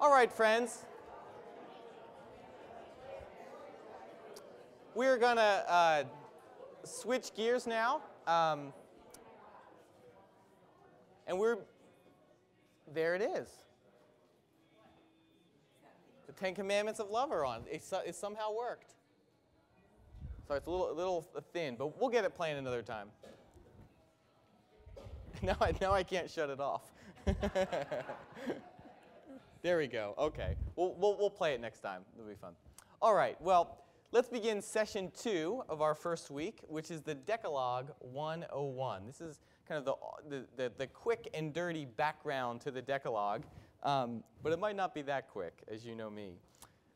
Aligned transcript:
All 0.00 0.12
right, 0.12 0.32
friends. 0.32 0.84
We're 4.94 5.18
going 5.18 5.38
to 5.38 5.42
uh, 5.42 6.04
switch 6.84 7.34
gears 7.34 7.66
now. 7.66 8.02
Um, 8.28 8.72
and 11.26 11.36
we're, 11.36 11.58
there 12.94 13.16
it 13.16 13.22
is. 13.22 13.48
The 16.28 16.32
Ten 16.32 16.54
Commandments 16.54 17.00
of 17.00 17.10
Love 17.10 17.32
are 17.32 17.44
on. 17.44 17.62
It, 17.68 17.82
it 18.06 18.14
somehow 18.14 18.54
worked. 18.56 18.94
Sorry, 20.46 20.58
it's 20.58 20.68
a 20.68 20.70
little, 20.70 20.92
a 20.92 20.94
little 20.94 21.26
thin, 21.52 21.74
but 21.76 22.00
we'll 22.00 22.10
get 22.10 22.24
it 22.24 22.36
playing 22.36 22.56
another 22.56 22.82
time. 22.82 23.08
Now 25.40 25.56
I, 25.60 25.72
now 25.80 25.92
I 25.92 26.02
can't 26.02 26.28
shut 26.28 26.50
it 26.50 26.58
off. 26.58 26.82
there 29.68 29.76
we 29.76 29.86
go. 29.86 30.14
Okay. 30.16 30.56
We'll, 30.76 30.94
we'll, 30.94 31.18
we'll 31.18 31.28
play 31.28 31.52
it 31.52 31.60
next 31.60 31.80
time. 31.80 32.00
It'll 32.16 32.26
be 32.26 32.34
fun. 32.34 32.54
All 33.02 33.12
right. 33.12 33.36
Well, 33.38 33.84
let's 34.12 34.26
begin 34.26 34.62
session 34.62 35.12
two 35.14 35.62
of 35.68 35.82
our 35.82 35.94
first 35.94 36.30
week, 36.30 36.60
which 36.68 36.90
is 36.90 37.02
the 37.02 37.14
Decalogue 37.14 37.92
101. 37.98 39.06
This 39.06 39.20
is 39.20 39.40
kind 39.68 39.86
of 39.86 39.98
the, 40.26 40.46
the, 40.56 40.72
the, 40.78 40.86
quick 40.86 41.28
and 41.34 41.52
dirty 41.52 41.84
background 41.84 42.62
to 42.62 42.70
the 42.70 42.80
Decalogue, 42.80 43.42
um, 43.82 44.24
but 44.42 44.54
it 44.54 44.58
might 44.58 44.74
not 44.74 44.94
be 44.94 45.02
that 45.02 45.28
quick, 45.28 45.62
as 45.70 45.84
you 45.84 45.94
know 45.94 46.08
me. 46.08 46.38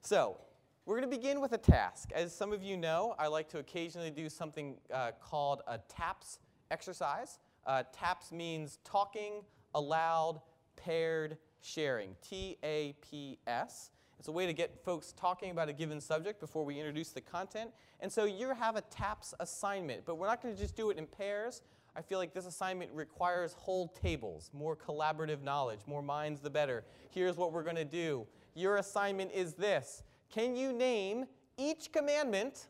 So, 0.01 0.39
we're 0.87 0.99
going 0.99 1.11
to 1.11 1.15
begin 1.15 1.43
with 1.43 1.52
a 1.52 1.59
task. 1.59 2.11
As 2.15 2.35
some 2.35 2.55
of 2.55 2.63
you 2.63 2.79
know, 2.79 3.15
I 3.19 3.27
like 3.27 3.51
to 3.51 3.59
occasionally 3.59 4.11
do 4.11 4.30
something 4.30 4.77
uh, 4.91 5.11
called 5.21 5.61
a 5.66 5.77
TAPS 5.77 6.39
exercise. 6.71 7.39
Uh, 7.66 7.83
TAPS 7.93 8.33
means 8.33 8.79
talking 8.83 9.43
aloud, 9.75 10.41
paired, 10.75 11.37
sharing. 11.62 12.15
T 12.21 12.59
A 12.62 12.95
P 13.01 13.39
S. 13.47 13.91
It's 14.19 14.29
a 14.29 14.33
way 14.33 14.47
to 14.47 14.52
get 14.52 14.84
folks 14.84 15.12
talking 15.12 15.51
about 15.51 15.69
a 15.69 15.73
given 15.73 16.01
subject 16.01 16.38
before 16.38 16.65
we 16.65 16.79
introduce 16.79 17.10
the 17.10 17.21
content. 17.21 17.71
And 18.01 18.13
so 18.13 18.24
you 18.24 18.52
have 18.55 18.77
a 18.77 18.82
TAPS 18.82 19.35
assignment, 19.41 20.05
but 20.05 20.16
we're 20.16 20.29
not 20.29 20.43
going 20.43 20.55
to 20.55 20.60
just 20.60 20.77
do 20.77 20.90
it 20.90 20.99
in 20.99 21.07
pairs. 21.07 21.63
I 21.96 22.02
feel 22.02 22.18
like 22.18 22.33
this 22.33 22.46
assignment 22.46 22.90
requires 22.93 23.55
whole 23.55 23.88
tables, 23.88 24.51
more 24.52 24.77
collaborative 24.77 25.43
knowledge, 25.43 25.80
more 25.87 26.02
minds 26.02 26.40
the 26.40 26.51
better. 26.51 26.85
Here's 27.10 27.37
what 27.37 27.52
we're 27.52 27.65
going 27.65 27.77
to 27.77 27.85
do. 27.85 28.27
Your 28.55 28.77
assignment 28.77 29.33
is 29.33 29.55
this. 29.55 30.05
Can 30.30 30.55
you 30.55 30.73
name 30.73 31.27
each 31.59 31.93
commandment 31.93 32.68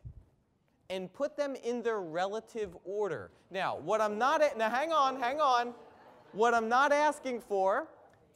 and 0.90 1.12
put 1.12 1.36
them 1.36 1.56
in 1.64 1.82
their 1.82 2.00
relative 2.00 2.76
order. 2.84 3.30
Now, 3.50 3.78
what 3.78 4.00
I'm 4.00 4.18
not, 4.18 4.42
now 4.58 4.68
hang 4.68 4.92
on, 4.92 5.18
hang 5.18 5.40
on. 5.40 5.72
What 6.32 6.54
I'm 6.54 6.68
not 6.68 6.92
asking 6.92 7.40
for 7.40 7.88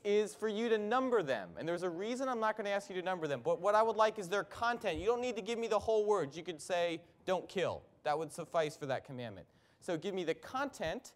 is 0.07 0.37
for 0.37 0.47
you 0.47 0.69
to 0.69 0.79
number 0.79 1.21
them. 1.21 1.51
And 1.59 1.69
there's 1.69 1.83
a 1.83 1.91
reason 1.91 2.29
I'm 2.29 2.39
not 2.39 2.57
going 2.57 2.65
to 2.67 2.71
ask 2.71 2.89
you 2.89 2.95
to 2.95 3.03
number 3.03 3.27
them. 3.27 3.41
But 3.45 3.61
what 3.61 3.75
I 3.75 3.83
would 3.83 3.97
like 3.97 4.21
is 4.21 4.29
their 4.29 4.45
content. 4.45 5.01
You 5.01 5.07
don't 5.07 5.21
need 5.21 5.35
to 5.35 5.43
give 5.43 5.59
me 5.59 5.67
the 5.67 5.81
whole 5.81 6.07
words. 6.07 6.37
You 6.37 6.45
could 6.45 6.63
say, 6.63 7.01
don't 7.25 7.49
kill. 7.49 7.83
That 8.05 8.17
would 8.17 8.33
suffice 8.33 8.77
for 8.77 8.87
that 8.87 9.05
commandment. 9.05 9.49
So 9.81 9.97
give 9.97 10.15
me 10.15 10.23
the 10.23 10.35
content 10.35 11.13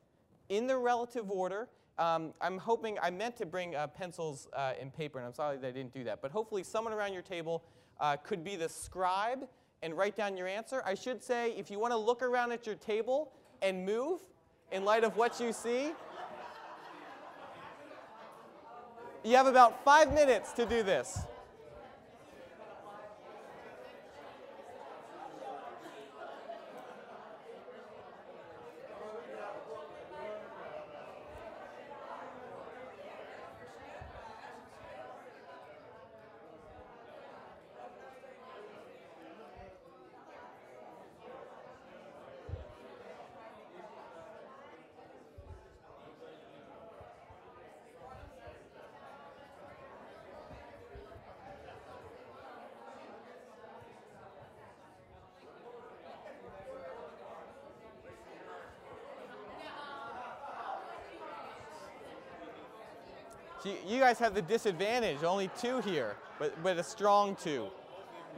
in 0.48 0.66
the 0.66 0.76
relative 0.76 1.30
order. 1.30 1.68
Um, 2.00 2.34
I'm 2.40 2.58
hoping, 2.58 2.98
I 3.00 3.10
meant 3.10 3.36
to 3.36 3.46
bring 3.46 3.76
uh, 3.76 3.86
pencils 3.86 4.48
uh, 4.54 4.72
and 4.80 4.92
paper, 4.92 5.18
and 5.18 5.26
I'm 5.26 5.34
sorry 5.34 5.58
that 5.58 5.66
I 5.68 5.70
didn't 5.70 5.94
do 5.94 6.02
that. 6.04 6.20
But 6.20 6.32
hopefully 6.32 6.64
someone 6.64 6.92
around 6.92 7.12
your 7.12 7.22
table 7.22 7.62
uh, 8.00 8.16
could 8.16 8.42
be 8.42 8.56
the 8.56 8.68
scribe 8.68 9.46
and 9.82 9.96
write 9.96 10.16
down 10.16 10.36
your 10.36 10.48
answer. 10.48 10.82
I 10.84 10.94
should 10.94 11.22
say, 11.22 11.52
if 11.52 11.70
you 11.70 11.78
want 11.78 11.92
to 11.92 11.96
look 11.96 12.22
around 12.22 12.50
at 12.50 12.66
your 12.66 12.74
table 12.74 13.32
and 13.62 13.86
move 13.86 14.20
in 14.72 14.84
light 14.84 15.04
of 15.04 15.16
what 15.16 15.38
you 15.38 15.52
see, 15.52 15.92
you 19.24 19.36
have 19.36 19.46
about 19.46 19.84
five 19.84 20.12
minutes 20.12 20.52
to 20.52 20.66
do 20.66 20.82
this. 20.82 21.26
You, 63.64 63.74
you 63.86 64.00
guys 64.00 64.18
have 64.18 64.34
the 64.34 64.42
disadvantage, 64.42 65.22
only 65.22 65.50
two 65.58 65.80
here, 65.80 66.16
but, 66.38 66.62
but 66.62 66.78
a 66.78 66.82
strong 66.82 67.36
two. 67.36 67.68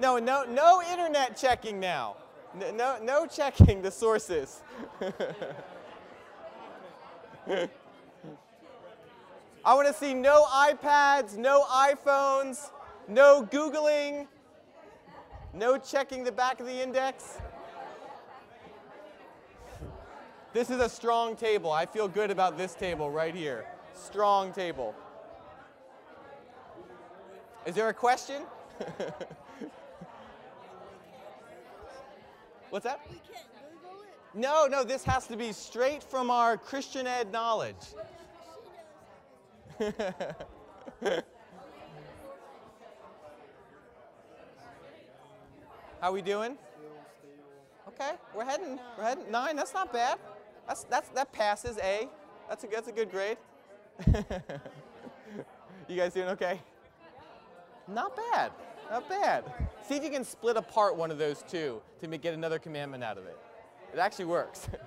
No, 0.01 0.19
no, 0.19 0.45
no 0.45 0.83
internet 0.91 1.37
checking 1.37 1.79
now. 1.79 2.17
No, 2.59 2.71
no, 2.71 2.99
no 3.03 3.27
checking 3.27 3.83
the 3.83 3.91
sources. 3.91 4.61
I 9.65 9.75
want 9.75 9.87
to 9.87 9.95
see 9.95 10.13
no 10.13 10.45
iPads, 10.45 11.37
no 11.37 11.65
iPhones, 11.65 12.71
no 13.09 13.47
Googling, 13.51 14.27
no 15.55 15.79
checking 15.79 16.25
the 16.25 16.33
back 16.33 16.59
of 16.59 16.67
the 16.67 16.83
index. 16.83 17.39
This 20.53 20.69
is 20.69 20.81
a 20.81 20.89
strong 20.89 21.37
table. 21.37 21.71
I 21.71 21.87
feel 21.87 22.09
good 22.09 22.31
about 22.31 22.59
this 22.59 22.75
table 22.75 23.11
right 23.11 23.35
here. 23.35 23.65
Strong 23.95 24.53
table. 24.53 24.95
Is 27.65 27.75
there 27.77 27.89
a 27.89 27.95
question? 27.95 28.43
What's 32.71 32.85
that? 32.85 33.07
No, 34.35 34.67
no, 34.67 34.83
this 34.83 35.05
has 35.05 35.27
to 35.29 35.37
be 35.37 35.53
straight 35.53 36.03
from 36.03 36.31
our 36.31 36.57
Christian 36.57 37.07
ed 37.07 37.31
knowledge. 37.31 37.77
How 46.01 46.09
are 46.09 46.13
we 46.13 46.23
doing? 46.23 46.57
Okay, 47.89 48.13
we're 48.35 48.45
heading. 48.45 48.81
We're 48.97 49.05
heading 49.05 49.31
nine. 49.31 49.55
That's 49.55 49.75
not 49.75 49.93
bad. 49.93 50.19
That's 50.67 50.85
that's 50.85 51.11
that 51.11 51.33
passes 51.33 51.79
A. 51.79 52.09
That's 52.49 52.65
a 52.65 52.67
that's 52.69 52.89
a 52.89 52.93
good 52.93 53.11
grade. 53.11 53.37
you 55.89 55.97
guys 55.97 56.15
doing 56.15 56.29
okay? 56.31 56.61
Not 57.89 58.17
bad. 58.17 58.53
Not 58.91 59.09
bad. 59.09 59.45
See 59.87 59.97
if 59.97 60.05
you 60.05 60.11
can 60.11 60.25
split 60.25 60.57
apart 60.57 60.97
one 60.97 61.11
of 61.11 61.19
those 61.19 61.43
two 61.49 61.81
to 62.01 62.07
get 62.19 62.35
another 62.35 62.59
commandment 62.59 63.03
out 63.03 63.19
of 63.19 63.27
it. 63.27 63.39
It 63.93 63.99
actually 63.99 64.27
works. 64.27 64.69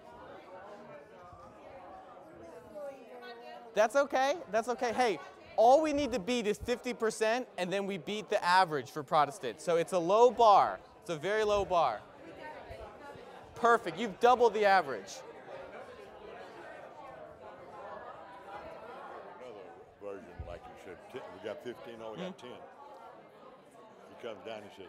That's 3.76 3.96
okay. 3.96 4.36
That's 4.52 4.70
okay. 4.70 4.94
Hey, 4.94 5.20
all 5.58 5.82
we 5.82 5.92
need 5.92 6.14
to 6.14 6.20
beat 6.20 6.48
is 6.48 6.58
50%, 6.58 7.46
and 7.58 7.72
then 7.72 7.86
we 7.86 7.98
beat 7.98 8.30
the 8.30 8.44
average 8.44 8.90
for 8.90 9.04
Protestant. 9.04 9.60
So 9.62 9.76
it's 9.76 9.94
a 9.94 10.00
low 10.00 10.32
bar. 10.32 10.80
It's 11.02 11.10
a 11.10 11.18
very 11.18 11.44
low 11.44 11.66
bar. 11.66 12.02
Perfect. 13.56 14.00
You've 14.00 14.20
doubled 14.20 14.54
the 14.54 14.66
average. 14.66 15.14
Another 19.42 19.62
version, 20.02 20.30
like 20.48 20.62
you 20.66 20.94
said, 21.12 21.22
we 21.42 21.48
got 21.48 21.64
15, 21.64 21.96
oh, 22.04 22.12
we 22.12 22.18
got 22.18 22.28
mm 22.28 22.34
-hmm. 22.34 22.42
10 22.42 22.75
comes 24.26 24.44
down 24.44 24.58
and 24.58 24.72
says, 24.76 24.88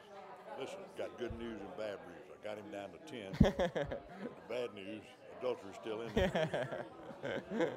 listen, 0.58 0.78
got 0.96 1.18
good 1.18 1.38
news 1.38 1.60
and 1.60 1.76
bad 1.76 1.98
news. 2.08 2.24
I 2.32 2.48
got 2.48 2.56
him 2.56 2.64
down 2.72 2.88
to 2.88 2.98
10. 3.12 3.68
the 3.68 3.86
bad 4.48 4.74
news, 4.74 5.02
adultery's 5.38 5.74
still 5.78 6.00
in 6.00 6.10
there. 6.14 6.86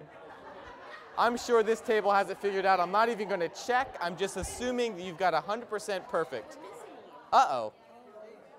I'm 1.18 1.36
sure 1.36 1.62
this 1.64 1.82
table 1.82 2.14
has 2.14 2.30
it 2.30 2.40
figured 2.42 2.66
out. 2.66 2.80
I'm 2.80 2.94
not 2.94 3.10
even 3.10 3.28
going 3.28 3.42
to 3.42 3.50
check. 3.50 3.98
I'm 4.02 4.16
just 4.16 4.38
assuming 4.38 4.96
that 4.96 5.04
you've 5.04 5.18
got 5.18 5.34
100% 5.34 6.08
perfect. 6.08 6.58
Uh-oh. 7.34 7.74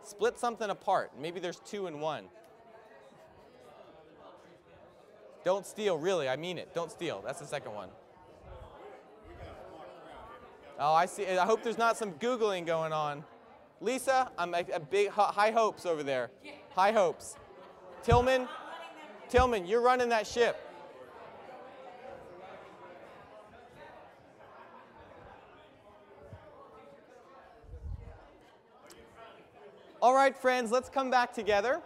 Split 0.02 0.38
something 0.38 0.68
apart. 0.68 1.12
Maybe 1.18 1.40
there's 1.40 1.60
two 1.60 1.86
and 1.86 2.02
one. 2.02 2.24
Don't 5.42 5.64
steal, 5.64 5.96
really. 5.96 6.28
I 6.28 6.36
mean 6.36 6.58
it. 6.58 6.74
Don't 6.74 6.90
steal. 6.90 7.22
That's 7.24 7.40
the 7.40 7.46
second 7.46 7.72
one. 7.72 7.88
Oh, 10.82 10.94
I 10.94 11.04
see. 11.04 11.26
I 11.26 11.44
hope 11.44 11.62
there's 11.62 11.76
not 11.76 11.98
some 11.98 12.12
Googling 12.14 12.64
going 12.64 12.90
on. 12.90 13.22
Lisa, 13.82 14.30
I'm 14.38 14.54
a, 14.54 14.64
a 14.72 14.80
big, 14.80 15.10
high 15.10 15.50
hopes 15.50 15.84
over 15.84 16.02
there. 16.02 16.30
High 16.74 16.92
hopes. 16.92 17.36
Tillman, 18.02 18.48
Tillman, 19.28 19.66
you're 19.66 19.82
running 19.82 20.08
that 20.08 20.26
ship. 20.26 20.56
All 30.00 30.14
right, 30.14 30.34
friends, 30.34 30.70
let's 30.70 30.88
come 30.88 31.10
back 31.10 31.34
together. 31.34 31.82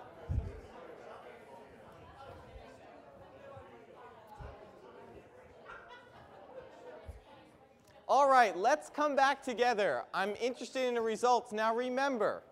Right, 8.45 8.59
let's 8.59 8.91
come 8.91 9.17
back 9.17 9.43
together. 9.43 10.03
I'm 10.13 10.35
interested 10.39 10.87
in 10.87 10.95
the 10.95 11.01
results. 11.01 11.51
Now 11.51 11.75
remember, 11.75 12.43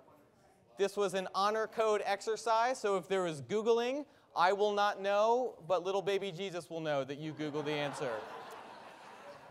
this 0.79 0.97
was 0.97 1.13
an 1.13 1.29
honor 1.35 1.67
code 1.67 2.01
exercise, 2.07 2.79
so 2.79 2.97
if 2.97 3.09
there 3.09 3.25
was 3.25 3.43
Googling, 3.43 4.07
I 4.35 4.55
will 4.55 4.73
not 4.73 5.03
know, 5.03 5.55
but 5.69 5.85
little 5.85 6.01
baby 6.01 6.33
Jesus 6.33 6.71
will 6.71 6.81
know 6.81 7.05
that 7.05 7.19
you 7.19 7.35
Googled 7.35 7.67
the 7.67 7.73
answer. 7.73 8.11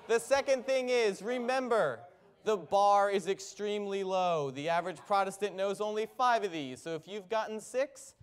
the 0.07 0.19
second 0.19 0.65
thing 0.65 0.89
is, 0.89 1.21
remember, 1.21 1.99
the 2.43 2.57
bar 2.57 3.11
is 3.11 3.27
extremely 3.27 4.03
low. 4.03 4.49
The 4.49 4.67
average 4.67 4.97
Protestant 5.05 5.55
knows 5.55 5.79
only 5.79 6.07
five 6.17 6.43
of 6.43 6.51
these, 6.51 6.81
so 6.81 6.95
if 6.95 7.07
you've 7.07 7.29
gotten 7.29 7.59
six, 7.59 8.15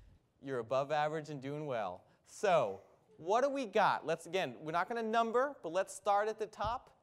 you're 0.42 0.58
above 0.58 0.90
average 0.90 1.28
and 1.28 1.40
doing 1.40 1.66
well. 1.66 2.02
So, 2.26 2.80
what 3.16 3.44
do 3.44 3.48
we 3.48 3.66
got? 3.66 4.04
Let's 4.04 4.26
again, 4.26 4.56
we're 4.60 4.72
not 4.72 4.88
going 4.88 5.00
to 5.00 5.08
number, 5.08 5.54
but 5.62 5.72
let's 5.72 5.94
start 5.94 6.26
at 6.26 6.40
the 6.40 6.46
top 6.46 6.97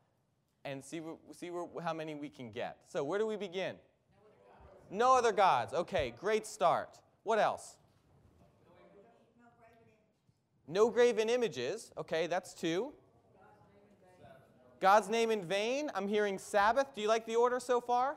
and 0.66 0.84
see, 0.84 1.02
see 1.32 1.52
where, 1.52 1.66
how 1.82 1.94
many 1.94 2.16
we 2.16 2.30
can 2.30 2.52
get. 2.52 2.78
So 2.88 3.04
where 3.04 3.20
do 3.20 3.26
we 3.26 3.38
begin? 3.38 3.76
No 4.92 5.16
other 5.16 5.32
gods. 5.32 5.74
Okay, 5.74 6.14
great 6.20 6.46
start. 6.46 7.00
What 7.24 7.40
else? 7.40 7.78
No 10.68 10.90
graven 10.90 11.30
images. 11.30 11.92
Okay, 11.98 12.28
that's 12.28 12.54
two. 12.54 12.92
God's 14.82 15.10
name 15.10 15.32
in 15.32 15.44
vain. 15.44 15.90
I'm 15.96 16.08
hearing 16.08 16.38
Sabbath. 16.38 16.88
Do 16.96 17.02
you 17.02 17.08
like 17.08 17.26
the 17.26 17.36
order 17.36 17.60
so 17.60 17.80
far? 17.80 18.16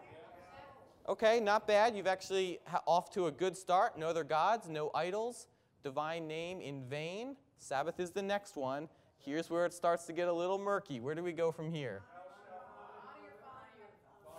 Okay, 1.08 1.40
not 1.40 1.66
bad. 1.66 1.96
You've 1.96 2.06
actually 2.06 2.58
off 2.86 3.10
to 3.12 3.26
a 3.26 3.30
good 3.30 3.56
start. 3.56 3.98
No 3.98 4.08
other 4.08 4.24
gods, 4.24 4.68
no 4.68 4.90
idols, 4.94 5.46
divine 5.82 6.26
name 6.26 6.60
in 6.60 6.84
vain. 6.84 7.36
Sabbath 7.58 8.00
is 8.00 8.10
the 8.10 8.22
next 8.22 8.56
one. 8.56 8.88
Here's 9.16 9.48
where 9.50 9.64
it 9.64 9.72
starts 9.72 10.04
to 10.06 10.12
get 10.12 10.28
a 10.28 10.32
little 10.32 10.58
murky. 10.58 11.00
Where 11.00 11.14
do 11.14 11.22
we 11.22 11.32
go 11.32 11.50
from 11.50 11.72
here? 11.72 12.02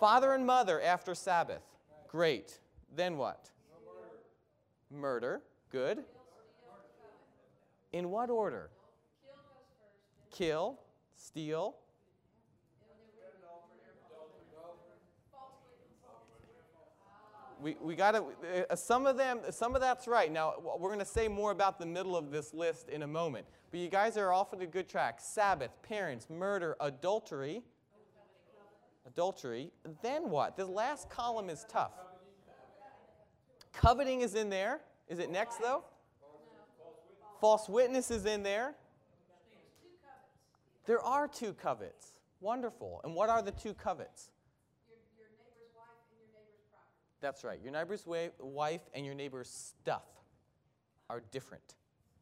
Father 0.00 0.32
and 0.32 0.46
mother 0.46 0.80
after 0.80 1.14
Sabbath. 1.14 1.62
Great. 2.08 2.58
Then 2.96 3.18
what? 3.18 3.50
Murder. 4.90 5.42
Good. 5.70 5.98
In 7.92 8.10
what 8.10 8.30
order? 8.30 8.70
Kill, 10.30 10.78
steal. 11.14 11.76
We, 17.62 17.76
we 17.82 17.94
got 17.94 18.12
to, 18.12 18.24
uh, 18.70 18.74
some 18.74 19.04
of 19.04 19.18
them, 19.18 19.40
some 19.50 19.74
of 19.74 19.82
that's 19.82 20.08
right. 20.08 20.32
Now, 20.32 20.54
we're 20.78 20.88
going 20.88 20.98
to 21.00 21.04
say 21.04 21.28
more 21.28 21.50
about 21.50 21.78
the 21.78 21.84
middle 21.84 22.16
of 22.16 22.30
this 22.30 22.54
list 22.54 22.88
in 22.88 23.02
a 23.02 23.06
moment. 23.06 23.44
But 23.70 23.80
you 23.80 23.90
guys 23.90 24.16
are 24.16 24.32
off 24.32 24.54
on 24.54 24.62
a 24.62 24.66
good 24.66 24.88
track. 24.88 25.18
Sabbath, 25.20 25.70
parents, 25.82 26.30
murder, 26.30 26.74
adultery 26.80 27.62
adultery. 29.12 29.70
Then 30.02 30.30
what? 30.30 30.56
The 30.56 30.66
last 30.66 31.10
column 31.10 31.50
is 31.50 31.64
tough. 31.68 31.92
Coveting 33.72 34.20
is 34.20 34.34
in 34.34 34.50
there. 34.50 34.80
Is 35.08 35.18
it 35.18 35.30
next, 35.30 35.60
though? 35.60 35.84
False 37.40 37.68
witness 37.68 38.10
is 38.10 38.26
in 38.26 38.42
there. 38.42 38.74
There 40.86 41.00
are 41.00 41.28
two 41.28 41.54
covets. 41.54 42.12
Wonderful. 42.40 43.00
And 43.04 43.14
what 43.14 43.28
are 43.28 43.42
the 43.42 43.52
two 43.52 43.74
covets? 43.74 44.30
That's 47.20 47.44
right. 47.44 47.60
Your 47.62 47.72
neighbor's 47.72 48.06
wife 48.40 48.80
and 48.94 49.04
your 49.04 49.14
neighbor's 49.14 49.48
stuff 49.48 50.04
are 51.08 51.22
different. 51.32 51.74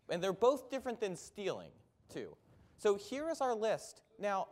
And 0.08 0.22
they're 0.22 0.32
both 0.32 0.70
different 0.70 1.00
than 1.00 1.14
stealing, 1.14 1.70
too. 2.12 2.36
So 2.78 2.96
here 2.96 3.28
is 3.30 3.40
our 3.40 3.54
list. 3.54 4.02
Now, 4.18 4.48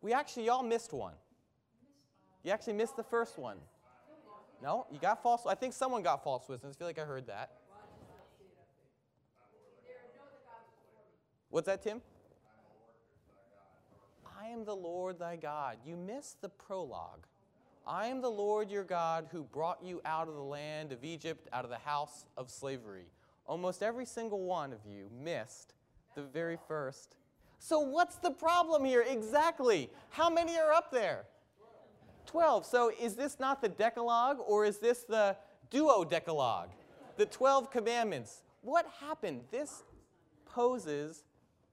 we 0.00 0.12
actually 0.12 0.48
all 0.48 0.62
missed 0.62 0.92
one. 0.92 1.14
You 2.42 2.50
actually 2.50 2.74
missed 2.74 2.96
the 2.96 3.04
first 3.04 3.38
one. 3.38 3.58
No, 4.62 4.86
you 4.92 4.98
got 4.98 5.22
false. 5.22 5.42
I 5.46 5.54
think 5.54 5.72
someone 5.72 6.02
got 6.02 6.22
false 6.22 6.48
witness. 6.48 6.74
I 6.76 6.78
feel 6.78 6.86
like 6.86 6.98
I 6.98 7.04
heard 7.04 7.26
that. 7.26 7.50
What's 11.50 11.66
that, 11.66 11.82
Tim? 11.82 12.00
I 14.40 14.46
am 14.46 14.64
the 14.64 14.74
Lord 14.74 15.18
thy 15.18 15.36
God. 15.36 15.76
You 15.84 15.96
missed 15.96 16.40
the 16.40 16.48
prologue. 16.48 17.26
I 17.86 18.06
am 18.06 18.20
the 18.20 18.30
Lord 18.30 18.70
your 18.70 18.84
God 18.84 19.26
who 19.30 19.42
brought 19.44 19.82
you 19.84 20.00
out 20.04 20.28
of 20.28 20.34
the 20.34 20.42
land 20.42 20.92
of 20.92 21.04
Egypt, 21.04 21.48
out 21.52 21.64
of 21.64 21.70
the 21.70 21.78
house 21.78 22.24
of 22.36 22.50
slavery. 22.50 23.06
Almost 23.46 23.82
every 23.82 24.06
single 24.06 24.42
one 24.42 24.72
of 24.72 24.78
you 24.86 25.10
missed 25.12 25.74
the 26.14 26.22
very 26.22 26.56
first. 26.68 27.16
So, 27.58 27.80
what's 27.80 28.16
the 28.16 28.30
problem 28.30 28.84
here 28.84 29.04
exactly? 29.08 29.90
How 30.10 30.30
many 30.30 30.58
are 30.58 30.72
up 30.72 30.90
there? 30.90 31.24
12. 32.26 32.66
So 32.66 32.90
is 33.00 33.14
this 33.14 33.38
not 33.38 33.60
the 33.60 33.68
Decalogue 33.68 34.38
or 34.46 34.64
is 34.64 34.78
this 34.78 35.04
the 35.04 35.36
duodecalogue? 35.70 36.68
The 37.16 37.26
12 37.26 37.70
commandments. 37.70 38.42
What 38.62 38.86
happened? 39.00 39.42
This 39.50 39.82
poses 40.44 41.24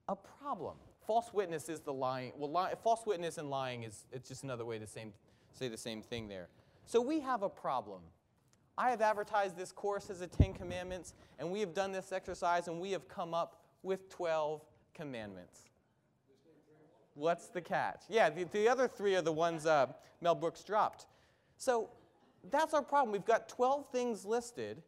a 0.07 0.15
problem. 0.15 0.75
False 1.05 1.33
witness 1.33 1.69
is 1.69 1.79
the 1.79 1.93
lying. 1.93 2.33
Well, 2.37 2.51
li- 2.51 2.75
false 2.83 3.05
witness 3.05 3.37
and 3.37 3.49
lying 3.49 3.83
is 3.83 4.05
it's 4.11 4.27
just 4.27 4.43
another 4.43 4.65
way 4.65 4.79
to 4.79 4.87
same, 4.87 5.13
say 5.53 5.67
the 5.67 5.77
same 5.77 6.01
thing 6.01 6.27
there. 6.27 6.49
So 6.85 7.01
we 7.01 7.19
have 7.19 7.43
a 7.43 7.49
problem. 7.49 8.01
I 8.77 8.91
have 8.91 9.01
advertised 9.01 9.57
this 9.57 9.71
course 9.71 10.09
as 10.09 10.19
the 10.19 10.27
Ten 10.27 10.53
Commandments, 10.53 11.13
and 11.37 11.51
we 11.51 11.59
have 11.59 11.73
done 11.73 11.91
this 11.91 12.11
exercise, 12.11 12.67
and 12.67 12.79
we 12.79 12.91
have 12.91 13.07
come 13.09 13.33
up 13.33 13.61
with 13.83 14.09
12 14.09 14.61
commandments. 14.93 15.68
What's 17.13 17.47
the 17.47 17.61
catch? 17.61 18.01
Yeah, 18.09 18.29
the, 18.29 18.45
the 18.45 18.67
other 18.67 18.87
three 18.87 19.15
are 19.15 19.21
the 19.21 19.31
ones 19.31 19.65
uh, 19.65 19.87
Mel 20.21 20.35
Brooks 20.35 20.63
dropped. 20.63 21.05
So 21.57 21.89
that's 22.49 22.73
our 22.73 22.81
problem. 22.81 23.11
We've 23.11 23.25
got 23.25 23.49
12 23.49 23.91
things 23.91 24.25
listed. 24.25 24.81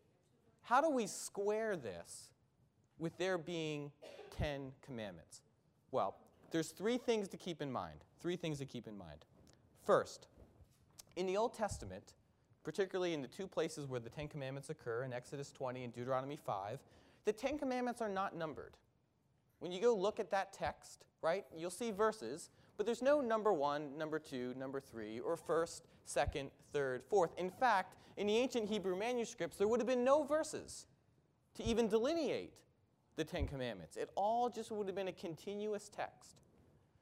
How 0.63 0.81
do 0.81 0.89
we 0.89 1.07
square 1.07 1.75
this 1.75 2.29
with 2.99 3.17
there 3.17 3.37
being 3.37 3.91
10 4.37 4.71
commandments? 4.85 5.41
Well, 5.91 6.15
there's 6.51 6.69
three 6.69 6.97
things 6.97 7.27
to 7.29 7.37
keep 7.37 7.61
in 7.61 7.71
mind. 7.71 7.99
Three 8.21 8.35
things 8.35 8.59
to 8.59 8.65
keep 8.65 8.87
in 8.87 8.97
mind. 8.97 9.25
First, 9.85 10.27
in 11.15 11.25
the 11.25 11.37
Old 11.37 11.53
Testament, 11.53 12.13
particularly 12.63 13.13
in 13.13 13.21
the 13.21 13.27
two 13.27 13.47
places 13.47 13.87
where 13.87 13.99
the 13.99 14.09
Ten 14.09 14.27
Commandments 14.27 14.69
occur, 14.69 15.03
in 15.03 15.13
Exodus 15.13 15.51
20 15.51 15.83
and 15.83 15.93
Deuteronomy 15.93 16.35
5, 16.35 16.79
the 17.25 17.33
Ten 17.33 17.57
Commandments 17.57 18.01
are 18.01 18.09
not 18.09 18.35
numbered. 18.35 18.73
When 19.61 19.71
you 19.71 19.79
go 19.79 19.95
look 19.95 20.19
at 20.19 20.31
that 20.31 20.53
text, 20.53 21.05
right, 21.21 21.45
you'll 21.55 21.69
see 21.69 21.91
verses, 21.91 22.49
but 22.77 22.87
there's 22.87 23.03
no 23.03 23.21
number 23.21 23.53
one, 23.53 23.95
number 23.95 24.17
two, 24.17 24.55
number 24.57 24.79
three, 24.79 25.19
or 25.19 25.37
first, 25.37 25.83
second, 26.03 26.49
third, 26.73 27.03
fourth. 27.07 27.29
In 27.37 27.51
fact, 27.51 27.95
in 28.17 28.25
the 28.25 28.35
ancient 28.37 28.67
Hebrew 28.67 28.97
manuscripts, 28.97 29.57
there 29.57 29.67
would 29.67 29.79
have 29.79 29.87
been 29.87 30.03
no 30.03 30.23
verses 30.23 30.87
to 31.55 31.63
even 31.63 31.87
delineate 31.87 32.53
the 33.17 33.23
Ten 33.23 33.47
Commandments. 33.47 33.97
It 33.97 34.09
all 34.15 34.49
just 34.49 34.71
would 34.71 34.87
have 34.87 34.95
been 34.95 35.09
a 35.09 35.13
continuous 35.13 35.89
text. 35.89 36.41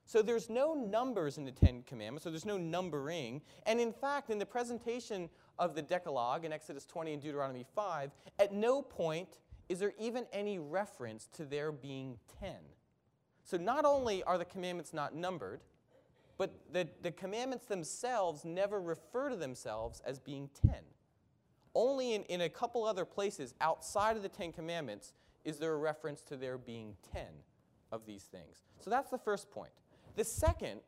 So 0.03 0.21
there's 0.21 0.49
no 0.49 0.73
numbers 0.73 1.37
in 1.37 1.45
the 1.45 1.51
Ten 1.53 1.83
Commandments, 1.83 2.25
so 2.25 2.29
there's 2.29 2.45
no 2.45 2.57
numbering. 2.57 3.41
And 3.65 3.79
in 3.79 3.93
fact, 3.93 4.31
in 4.31 4.37
the 4.37 4.45
presentation 4.45 5.29
of 5.57 5.75
the 5.75 5.81
Decalogue 5.81 6.43
in 6.43 6.51
Exodus 6.51 6.85
20 6.85 7.13
and 7.13 7.21
Deuteronomy 7.21 7.65
5, 7.73 8.11
at 8.37 8.51
no 8.51 8.81
point 8.81 9.39
is 9.69 9.79
there 9.79 9.93
even 9.99 10.25
any 10.33 10.59
reference 10.59 11.29
to 11.33 11.45
there 11.45 11.71
being 11.71 12.17
10? 12.41 12.55
So 13.43 13.57
not 13.57 13.85
only 13.85 14.23
are 14.23 14.37
the 14.37 14.45
commandments 14.45 14.93
not 14.93 15.15
numbered, 15.15 15.61
but 16.37 16.51
the, 16.71 16.87
the 17.01 17.11
commandments 17.11 17.65
themselves 17.65 18.43
never 18.43 18.81
refer 18.81 19.29
to 19.29 19.35
themselves 19.35 20.01
as 20.05 20.19
being 20.19 20.49
10. 20.65 20.73
Only 21.75 22.13
in, 22.15 22.23
in 22.23 22.41
a 22.41 22.49
couple 22.49 22.83
other 22.83 23.05
places 23.05 23.53
outside 23.61 24.17
of 24.17 24.23
the 24.23 24.29
Ten 24.29 24.51
Commandments 24.51 25.13
is 25.45 25.57
there 25.59 25.73
a 25.73 25.77
reference 25.77 26.21
to 26.23 26.37
there 26.37 26.57
being 26.57 26.95
10 27.13 27.23
of 27.91 28.05
these 28.05 28.23
things. 28.23 28.61
So 28.79 28.89
that's 28.89 29.09
the 29.09 29.17
first 29.17 29.51
point. 29.51 29.71
The 30.15 30.23
second 30.23 30.81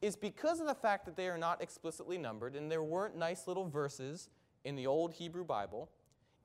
is 0.00 0.16
because 0.16 0.60
of 0.60 0.66
the 0.66 0.74
fact 0.74 1.04
that 1.06 1.16
they 1.16 1.28
are 1.28 1.38
not 1.38 1.62
explicitly 1.62 2.18
numbered 2.18 2.54
and 2.54 2.70
there 2.70 2.82
weren't 2.82 3.16
nice 3.16 3.46
little 3.46 3.68
verses 3.68 4.28
in 4.64 4.76
the 4.76 4.86
old 4.86 5.14
Hebrew 5.14 5.44
Bible, 5.44 5.90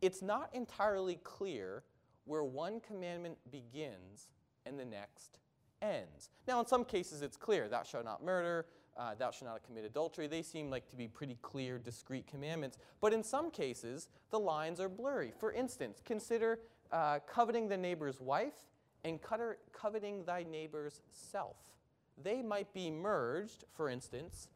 it's 0.03 0.21
not 0.21 0.49
entirely 0.53 1.15
clear 1.23 1.83
where 2.25 2.43
one 2.43 2.81
commandment 2.81 3.37
begins 3.51 4.27
and 4.65 4.77
the 4.77 4.83
next 4.83 5.37
ends. 5.81 6.29
Now, 6.45 6.59
in 6.59 6.65
some 6.65 6.83
cases, 6.83 7.21
it's 7.21 7.37
clear 7.37 7.69
thou 7.69 7.83
shalt 7.83 8.03
not 8.03 8.21
murder, 8.21 8.65
uh, 8.97 9.15
thou 9.15 9.31
shalt 9.31 9.49
not 9.49 9.63
commit 9.63 9.85
adultery. 9.85 10.27
They 10.27 10.41
seem 10.41 10.69
like 10.69 10.89
to 10.89 10.97
be 10.97 11.07
pretty 11.07 11.37
clear, 11.41 11.77
discrete 11.77 12.27
commandments. 12.27 12.77
But 12.99 13.13
in 13.13 13.23
some 13.23 13.49
cases, 13.49 14.09
the 14.29 14.39
lines 14.39 14.81
are 14.81 14.89
blurry. 14.89 15.31
For 15.39 15.53
instance, 15.53 16.01
consider 16.03 16.59
uh, 16.91 17.19
coveting 17.25 17.69
the 17.69 17.77
neighbor's 17.77 18.19
wife 18.19 18.67
and 19.05 19.19
coveting 19.71 20.25
thy 20.25 20.43
neighbor's 20.43 21.01
self. 21.09 21.57
They 22.21 22.41
might 22.41 22.73
be 22.73 22.91
merged, 22.91 23.63
for 23.73 23.89
instance, 23.89 24.49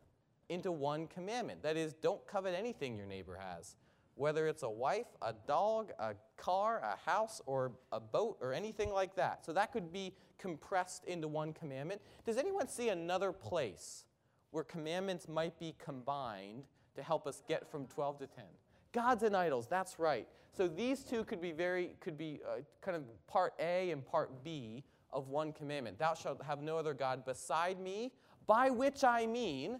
into 0.49 0.73
one 0.73 1.07
commandment. 1.07 1.63
That 1.63 1.77
is, 1.77 1.93
don't 1.93 2.25
covet 2.27 2.53
anything 2.53 2.97
your 2.97 3.07
neighbor 3.07 3.37
has 3.41 3.75
whether 4.17 4.47
it's 4.47 4.63
a 4.63 4.69
wife, 4.69 5.05
a 5.21 5.33
dog, 5.47 5.91
a 5.99 6.15
car, 6.35 6.81
a 6.83 7.09
house, 7.09 7.41
or 7.45 7.71
a 7.91 7.99
boat, 7.99 8.37
or 8.41 8.51
anything 8.51 8.91
like 8.91 9.15
that. 9.15 9.45
So 9.45 9.53
that 9.53 9.71
could 9.71 9.93
be 9.93 10.13
compressed 10.37 11.05
into 11.05 11.27
one 11.27 11.53
commandment. 11.53 12.01
Does 12.25 12.37
anyone 12.37 12.67
see 12.67 12.89
another 12.89 13.31
place 13.31 14.05
where 14.51 14.63
commandments 14.63 15.27
might 15.27 15.57
be 15.59 15.75
combined 15.77 16.63
to 16.95 17.03
help 17.03 17.27
us 17.27 17.43
get 17.47 17.69
from 17.69 17.85
12 17.87 18.19
to 18.19 18.27
10? 18.27 18.43
Gods 18.91 19.23
and 19.23 19.35
idols, 19.35 19.67
that's 19.67 19.99
right. 19.99 20.27
So 20.55 20.67
these 20.67 21.03
two 21.03 21.23
could 21.23 21.41
be 21.41 21.51
very, 21.51 21.91
could 21.99 22.17
be 22.17 22.39
uh, 22.47 22.61
kind 22.81 22.97
of 22.97 23.03
part 23.27 23.53
A 23.59 23.91
and 23.91 24.03
part 24.05 24.43
B 24.43 24.83
of 25.13 25.29
one 25.29 25.53
commandment. 25.53 25.99
Thou 25.99 26.15
shalt 26.15 26.41
have 26.43 26.61
no 26.61 26.77
other 26.77 26.93
God 26.93 27.23
beside 27.23 27.79
me, 27.79 28.11
by 28.47 28.69
which 28.71 29.03
I 29.03 29.27
mean, 29.27 29.79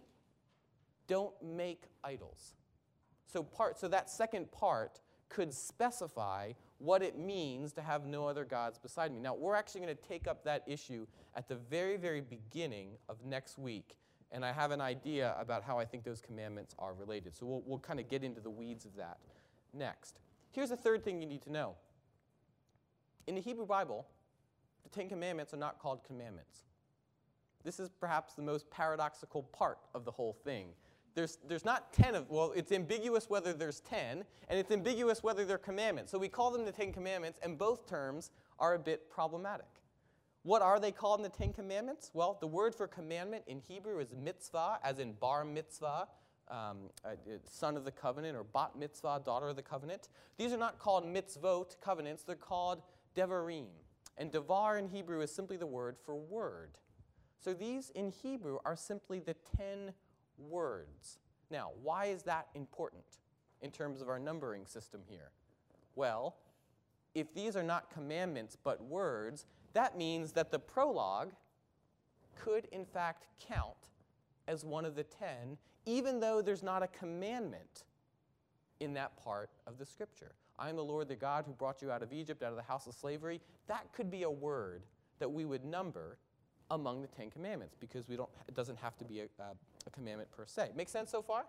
don't 1.08 1.34
make 1.44 1.84
idols. 2.04 2.54
So, 3.28 3.44
part, 3.44 3.78
so 3.78 3.88
that 3.90 4.10
second 4.10 4.52
part 4.52 5.02
could 5.30 5.54
specify 5.54 6.54
what 6.80 7.02
it 7.02 7.18
means 7.18 7.74
to 7.74 7.82
have 7.82 8.06
no 8.06 8.28
other 8.28 8.46
gods 8.46 8.78
beside 8.78 9.12
me. 9.12 9.20
Now, 9.20 9.36
we're 9.36 9.56
actually 9.56 9.82
going 9.82 9.96
to 9.96 10.08
take 10.08 10.28
up 10.28 10.44
that 10.46 10.64
issue 10.68 11.06
at 11.36 11.48
the 11.48 11.56
very, 11.56 11.98
very 11.98 12.22
beginning 12.22 12.90
of 13.10 13.18
next 13.26 13.58
week. 13.58 13.96
And 14.32 14.46
I 14.46 14.52
have 14.52 14.72
an 14.72 14.82
idea 14.82 15.36
about 15.40 15.64
how 15.64 15.80
I 15.80 15.86
think 15.86 16.04
those 16.04 16.22
commandments 16.22 16.76
are 16.80 16.94
related. 16.94 17.36
So 17.36 17.46
we'll, 17.46 17.64
we'll 17.66 17.80
kind 17.80 18.00
of 18.00 18.10
get 18.10 18.24
into 18.24 18.42
the 18.42 18.50
weeds 18.50 18.86
of 18.86 18.96
that 18.96 19.18
next. 19.74 20.20
Here's 20.52 20.70
the 20.70 20.78
third 20.78 21.04
thing 21.04 21.22
you 21.22 21.28
need 21.28 21.42
to 21.44 21.52
know. 21.52 21.76
In 23.26 23.36
the 23.36 23.42
Hebrew 23.42 23.66
Bible, 23.66 24.08
the 24.84 24.90
Ten 24.90 25.10
Commandments 25.10 25.54
are 25.54 25.58
not 25.58 25.80
called 25.80 26.04
commandments. 26.04 26.64
This 27.64 27.80
is 27.80 27.90
perhaps 27.90 28.34
the 28.34 28.42
most 28.42 28.70
paradoxical 28.70 29.44
part 29.44 29.80
of 29.94 30.06
the 30.06 30.12
whole 30.12 30.34
thing 30.44 30.70
there's, 31.18 31.40
there's 31.48 31.66
not 31.66 31.92
10 31.94 32.14
of, 32.14 32.30
well, 32.30 32.54
it's 32.56 32.72
ambiguous 32.72 33.28
whether 33.28 33.52
there's 33.52 33.80
10, 33.80 34.24
and 34.50 34.60
it's 34.60 34.70
ambiguous 34.70 35.24
whether 35.24 35.46
they're 35.46 35.58
commandments. 35.58 36.12
So 36.12 36.20
we 36.20 36.30
call 36.30 36.52
them 36.52 36.64
the 36.64 36.72
Ten 36.72 36.94
Commandments, 36.94 37.40
and 37.42 37.58
both 37.58 37.90
terms 37.90 38.30
are 38.60 38.76
a 38.76 38.80
bit 38.80 39.10
problematic. 39.10 39.66
What 40.44 40.62
are 40.62 40.80
they 40.80 40.92
called 40.92 41.20
in 41.20 41.24
the 41.24 41.30
Ten 41.30 41.54
Commandments? 41.54 42.12
Well, 42.14 42.38
the 42.40 42.46
word 42.46 42.76
for 42.76 42.88
commandment 42.88 43.46
in 43.48 43.60
Hebrew 43.60 43.98
is 43.98 44.14
mitzvah, 44.14 44.78
as 44.84 45.00
in 45.00 45.14
bar 45.14 45.44
mitzvah, 45.44 46.08
um, 46.50 46.92
son 47.50 47.78
of 47.78 47.84
the 47.84 47.92
covenant, 47.92 48.38
or 48.38 48.44
bat 48.44 48.74
mitzvah, 48.78 49.24
daughter 49.26 49.48
of 49.48 49.56
the 49.56 49.64
covenant. 49.64 50.10
These 50.38 50.54
are 50.54 50.58
not 50.58 50.78
called 50.78 51.04
mitzvot, 51.04 51.82
covenants, 51.82 52.22
they're 52.22 52.36
called 52.36 52.84
devarim. 53.16 53.66
And 54.20 54.32
devar 54.32 54.78
in 54.78 54.88
Hebrew 54.88 55.22
is 55.22 55.34
simply 55.34 55.58
the 55.58 55.66
word 55.66 55.96
for 56.06 56.16
word. 56.16 56.78
So 57.40 57.56
these 57.56 57.90
in 57.96 58.12
Hebrew 58.12 58.60
are 58.66 58.76
simply 58.76 59.20
the 59.20 59.36
ten 59.58 59.94
words. 60.38 61.20
Now, 61.50 61.72
why 61.82 62.06
is 62.08 62.24
that 62.24 62.48
important 62.56 63.06
in 63.62 63.72
terms 63.72 64.02
of 64.02 64.10
our 64.10 64.20
numbering 64.20 64.66
system 64.66 65.02
here? 65.08 65.32
Well, 65.96 66.36
if 67.16 67.34
these 67.34 67.56
are 67.56 67.64
not 67.64 67.90
commandments 67.92 68.58
but 68.62 68.84
words, 68.84 69.46
that 69.74 69.98
means 69.98 70.32
that 70.34 70.52
the 70.52 70.60
prologue 70.60 71.32
could 72.36 72.66
in 72.72 72.86
fact 72.86 73.26
count 73.40 73.90
as 74.48 74.64
one 74.64 74.86
of 74.86 74.96
the 74.96 75.04
ten, 75.04 75.58
even 75.86 76.20
though 76.20 76.42
there's 76.42 76.64
not 76.64 76.84
a 76.84 76.88
commandment 76.88 77.86
in 78.80 78.94
that 78.94 79.18
part 79.24 79.50
of 79.66 79.78
the 79.78 79.86
scripture. 79.86 80.34
I 80.60 80.70
am 80.70 80.76
the 80.76 80.84
Lord, 80.84 81.08
the 81.08 81.16
God 81.16 81.46
who 81.46 81.54
brought 81.54 81.82
you 81.82 81.92
out 81.92 82.02
of 82.02 82.14
Egypt, 82.14 82.44
out 82.44 82.52
of 82.52 82.56
the 82.56 82.64
house 82.64 82.88
of 82.88 82.94
slavery. 82.94 83.42
That 83.68 83.92
could 83.94 84.10
be 84.10 84.24
a 84.24 84.30
word 84.30 84.84
that 85.20 85.32
we 85.32 85.46
would 85.46 85.64
number 85.64 86.18
among 86.72 87.02
the 87.02 87.08
Ten 87.08 87.30
Commandments 87.30 87.76
because 87.80 88.08
we 88.08 88.16
don't, 88.16 88.30
it 88.48 88.56
doesn't 88.56 88.78
have 88.78 88.98
to 88.98 89.06
be 89.06 89.22
a, 89.22 89.24
a, 89.40 89.52
a 89.86 89.90
commandment 89.92 90.30
per 90.32 90.46
se. 90.46 90.70
Make 90.76 90.90
sense 90.90 91.12
so 91.12 91.22
far? 91.22 91.46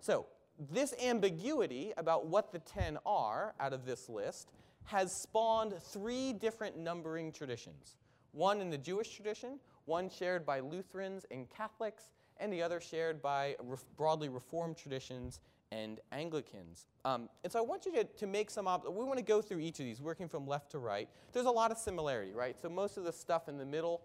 So, 0.00 0.26
this 0.70 0.94
ambiguity 1.02 1.92
about 1.98 2.26
what 2.26 2.50
the 2.50 2.60
ten 2.60 2.98
are 3.04 3.54
out 3.60 3.74
of 3.74 3.84
this 3.84 4.08
list 4.08 4.52
has 4.84 5.12
spawned 5.22 5.74
three 5.92 6.32
different 6.32 6.78
numbering 6.78 7.32
traditions 7.32 7.96
one 8.32 8.60
in 8.60 8.68
the 8.68 8.78
Jewish 8.78 9.14
tradition, 9.14 9.58
one 9.86 10.10
shared 10.10 10.44
by 10.44 10.60
Lutherans 10.60 11.24
and 11.30 11.48
Catholics, 11.48 12.10
and 12.38 12.52
the 12.52 12.62
other 12.62 12.80
shared 12.80 13.22
by 13.22 13.56
broadly 13.96 14.28
Reformed 14.28 14.76
traditions 14.76 15.40
and 15.72 16.00
Anglicans. 16.12 16.86
Um, 17.04 17.28
and 17.42 17.52
so 17.52 17.58
I 17.58 17.62
want 17.62 17.86
you 17.86 17.92
to, 17.92 18.04
to 18.04 18.26
make 18.26 18.50
some, 18.50 18.66
we 18.84 19.04
want 19.04 19.16
to 19.16 19.24
go 19.24 19.40
through 19.40 19.60
each 19.60 19.80
of 19.80 19.86
these, 19.86 20.02
working 20.02 20.28
from 20.28 20.46
left 20.46 20.70
to 20.72 20.78
right. 20.78 21.08
There's 21.32 21.46
a 21.46 21.50
lot 21.50 21.70
of 21.70 21.78
similarity, 21.78 22.32
right? 22.32 22.56
So 22.60 22.68
most 22.68 22.98
of 22.98 23.04
the 23.04 23.12
stuff 23.12 23.48
in 23.48 23.56
the 23.56 23.64
middle 23.64 24.02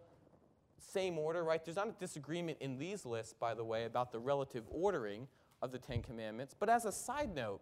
same 0.82 1.18
order, 1.18 1.44
right? 1.44 1.64
There's 1.64 1.78
not 1.78 1.88
a 1.88 1.96
disagreement 2.00 2.58
in 2.60 2.78
these 2.78 3.06
lists, 3.06 3.34
by 3.34 3.54
the 3.54 3.64
way, 3.64 3.86
about 3.86 4.12
the 4.12 4.20
relative 4.20 4.64
ordering 4.70 5.28
of 5.62 5.72
the 5.72 5.80
Ten 5.80 6.02
Commandments. 6.02 6.56
But 6.58 6.70
as 6.70 6.86
a 6.86 6.92
side 6.92 7.34
note, 7.36 7.62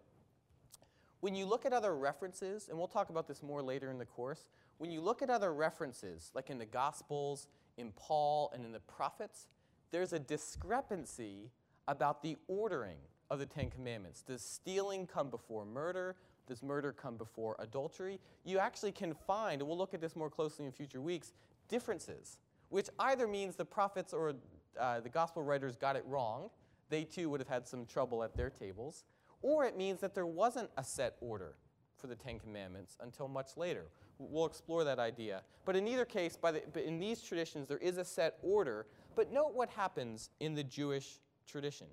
when 1.19 1.35
you 1.35 1.45
look 1.45 1.65
at 1.65 1.73
other 1.73 1.95
references, 1.95 2.69
and 2.69 2.77
we'll 2.77 2.88
talk 2.88 3.09
about 3.09 3.27
this 3.27 3.43
more 3.43 3.61
later 3.61 3.91
in 3.91 3.97
the 3.97 4.05
course, 4.05 4.45
when 4.77 4.89
you 4.89 5.01
look 5.01 5.21
at 5.21 5.29
other 5.29 5.53
references, 5.53 6.31
like 6.33 6.49
in 6.49 6.57
the 6.57 6.65
Gospels, 6.65 7.47
in 7.77 7.91
Paul, 7.91 8.51
and 8.53 8.63
in 8.63 8.71
the 8.71 8.79
prophets, 8.79 9.47
there's 9.91 10.13
a 10.13 10.19
discrepancy 10.19 11.51
about 11.88 12.21
the 12.21 12.38
ordering 12.47 12.99
of 13.29 13.39
the 13.39 13.45
Ten 13.45 13.69
Commandments. 13.69 14.21
Does 14.21 14.41
stealing 14.41 15.05
come 15.05 15.29
before 15.29 15.65
murder? 15.65 16.15
Does 16.47 16.63
murder 16.63 16.93
come 16.93 17.17
before 17.17 17.55
adultery? 17.59 18.19
You 18.45 18.59
actually 18.59 18.91
can 18.91 19.13
find, 19.13 19.61
and 19.61 19.67
we'll 19.67 19.77
look 19.77 19.93
at 19.93 20.01
this 20.01 20.15
more 20.15 20.29
closely 20.29 20.65
in 20.65 20.71
future 20.71 21.01
weeks, 21.01 21.33
differences 21.67 22.38
which 22.69 22.88
either 22.99 23.27
means 23.27 23.55
the 23.55 23.65
prophets 23.65 24.13
or 24.13 24.33
uh, 24.79 24.99
the 24.99 25.09
gospel 25.09 25.43
writers 25.43 25.75
got 25.75 25.95
it 25.95 26.03
wrong. 26.07 26.49
They 26.89 27.03
too 27.03 27.29
would 27.29 27.39
have 27.39 27.47
had 27.47 27.67
some 27.67 27.85
trouble 27.85 28.23
at 28.23 28.35
their 28.35 28.49
tables. 28.49 29.03
Or 29.41 29.65
it 29.65 29.77
means 29.77 29.99
that 30.01 30.15
there 30.15 30.25
wasn't 30.25 30.69
a 30.77 30.83
set 30.83 31.15
order 31.21 31.55
for 31.97 32.07
the 32.07 32.15
Ten 32.15 32.39
Commandments 32.39 32.97
until 33.01 33.27
much 33.27 33.57
later. 33.57 33.85
We'll 34.17 34.45
explore 34.45 34.83
that 34.83 34.99
idea. 34.99 35.43
But 35.65 35.75
in 35.75 35.88
either 35.88 36.05
case, 36.05 36.38
the, 36.41 36.88
in 36.88 36.99
these 36.99 37.21
traditions, 37.21 37.67
there 37.67 37.77
is 37.77 37.97
a 37.97 38.05
set 38.05 38.38
order. 38.41 38.85
But 39.15 39.31
note 39.31 39.53
what 39.53 39.69
happens 39.69 40.29
in 40.39 40.55
the 40.55 40.63
Jewish 40.63 41.19
tradition. 41.47 41.88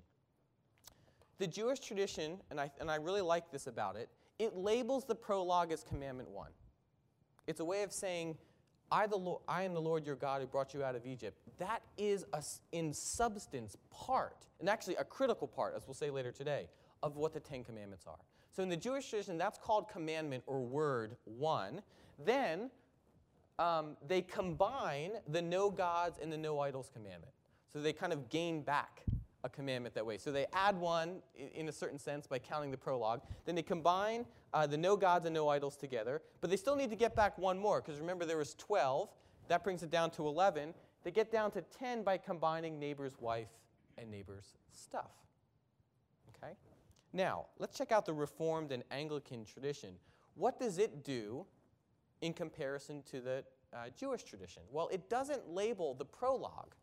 The 1.39 1.47
Jewish 1.47 1.79
tradition, 1.79 2.39
and 2.49 2.59
I, 2.59 2.71
and 2.79 2.89
I 2.89 2.95
really 2.95 3.21
like 3.21 3.51
this 3.51 3.67
about 3.67 3.95
it, 3.95 4.09
it 4.39 4.55
labels 4.55 5.05
the 5.05 5.15
prologue 5.15 5.71
as 5.71 5.83
Commandment 5.83 6.29
1. 6.29 6.49
It's 7.47 7.59
a 7.59 7.65
way 7.65 7.83
of 7.83 7.91
saying 7.91 8.37
I, 8.91 9.07
the 9.07 9.17
Lord, 9.17 9.41
I 9.47 9.63
am 9.63 9.73
the 9.73 9.81
Lord 9.81 10.05
your 10.05 10.15
God 10.15 10.41
who 10.41 10.47
brought 10.47 10.73
you 10.73 10.83
out 10.83 10.95
of 10.95 11.05
Egypt. 11.05 11.37
That 11.57 11.81
is, 11.97 12.25
a, 12.33 12.43
in 12.71 12.93
substance, 12.93 13.75
part, 13.91 14.45
and 14.59 14.69
actually 14.69 14.95
a 14.95 15.03
critical 15.03 15.47
part, 15.47 15.73
as 15.75 15.87
we'll 15.87 15.93
say 15.93 16.09
later 16.09 16.31
today, 16.31 16.67
of 17.03 17.17
what 17.17 17.33
the 17.33 17.39
Ten 17.39 17.63
Commandments 17.63 18.05
are. 18.07 18.19
So 18.55 18.63
in 18.63 18.69
the 18.69 18.77
Jewish 18.77 19.09
tradition, 19.09 19.37
that's 19.37 19.59
called 19.59 19.89
commandment 19.89 20.43
or 20.47 20.61
word 20.61 21.15
one. 21.25 21.81
Then 22.25 22.71
um, 23.59 23.97
they 24.07 24.21
combine 24.21 25.11
the 25.27 25.41
no 25.41 25.69
gods 25.69 26.19
and 26.21 26.31
the 26.31 26.37
no 26.37 26.59
idols 26.59 26.89
commandment. 26.93 27.33
So 27.71 27.81
they 27.81 27.93
kind 27.93 28.13
of 28.13 28.29
gain 28.29 28.61
back 28.61 29.03
a 29.47 29.49
commandment 29.49 29.95
that 29.95 30.05
way. 30.05 30.17
So 30.17 30.31
they 30.31 30.45
add 30.53 30.77
one 30.77 31.21
in 31.55 31.69
a 31.69 31.71
certain 31.71 31.97
sense 31.97 32.27
by 32.27 32.37
counting 32.37 32.69
the 32.69 32.77
prologue. 32.77 33.21
Then 33.45 33.55
they 33.55 33.63
combine 33.63 34.25
uh, 34.53 34.67
the 34.67 34.77
no 34.77 34.95
gods 34.95 35.25
and 35.25 35.33
no 35.33 35.49
idols 35.49 35.75
together, 35.75 36.21
but 36.41 36.49
they 36.49 36.57
still 36.57 36.75
need 36.75 36.89
to 36.91 36.95
get 36.95 37.15
back 37.15 37.37
one 37.37 37.57
more 37.57 37.81
because 37.81 37.99
remember 37.99 38.25
there 38.25 38.37
was 38.37 38.53
12. 38.55 39.09
That 39.47 39.63
brings 39.63 39.81
it 39.81 39.89
down 39.89 40.11
to 40.11 40.27
11. 40.27 40.73
They 41.03 41.11
get 41.11 41.31
down 41.31 41.51
to 41.51 41.61
10 41.61 42.03
by 42.03 42.17
combining 42.17 42.79
neighbor's 42.79 43.19
wife 43.19 43.47
and 43.97 44.11
neighbor's 44.11 44.57
stuff. 44.71 45.11
Okay? 46.35 46.53
Now, 47.13 47.45
let's 47.57 47.77
check 47.77 47.91
out 47.91 48.05
the 48.05 48.13
Reformed 48.13 48.71
and 48.71 48.83
Anglican 48.91 49.45
tradition. 49.45 49.95
What 50.35 50.59
does 50.59 50.77
it 50.77 51.03
do 51.03 51.45
in 52.21 52.33
comparison 52.33 53.01
to 53.11 53.21
the 53.21 53.43
uh, 53.73 53.89
Jewish 53.97 54.23
tradition? 54.23 54.63
Well, 54.71 54.89
it 54.91 55.09
doesn't 55.09 55.49
label 55.49 55.93
the 55.93 56.05
prologue 56.05 56.75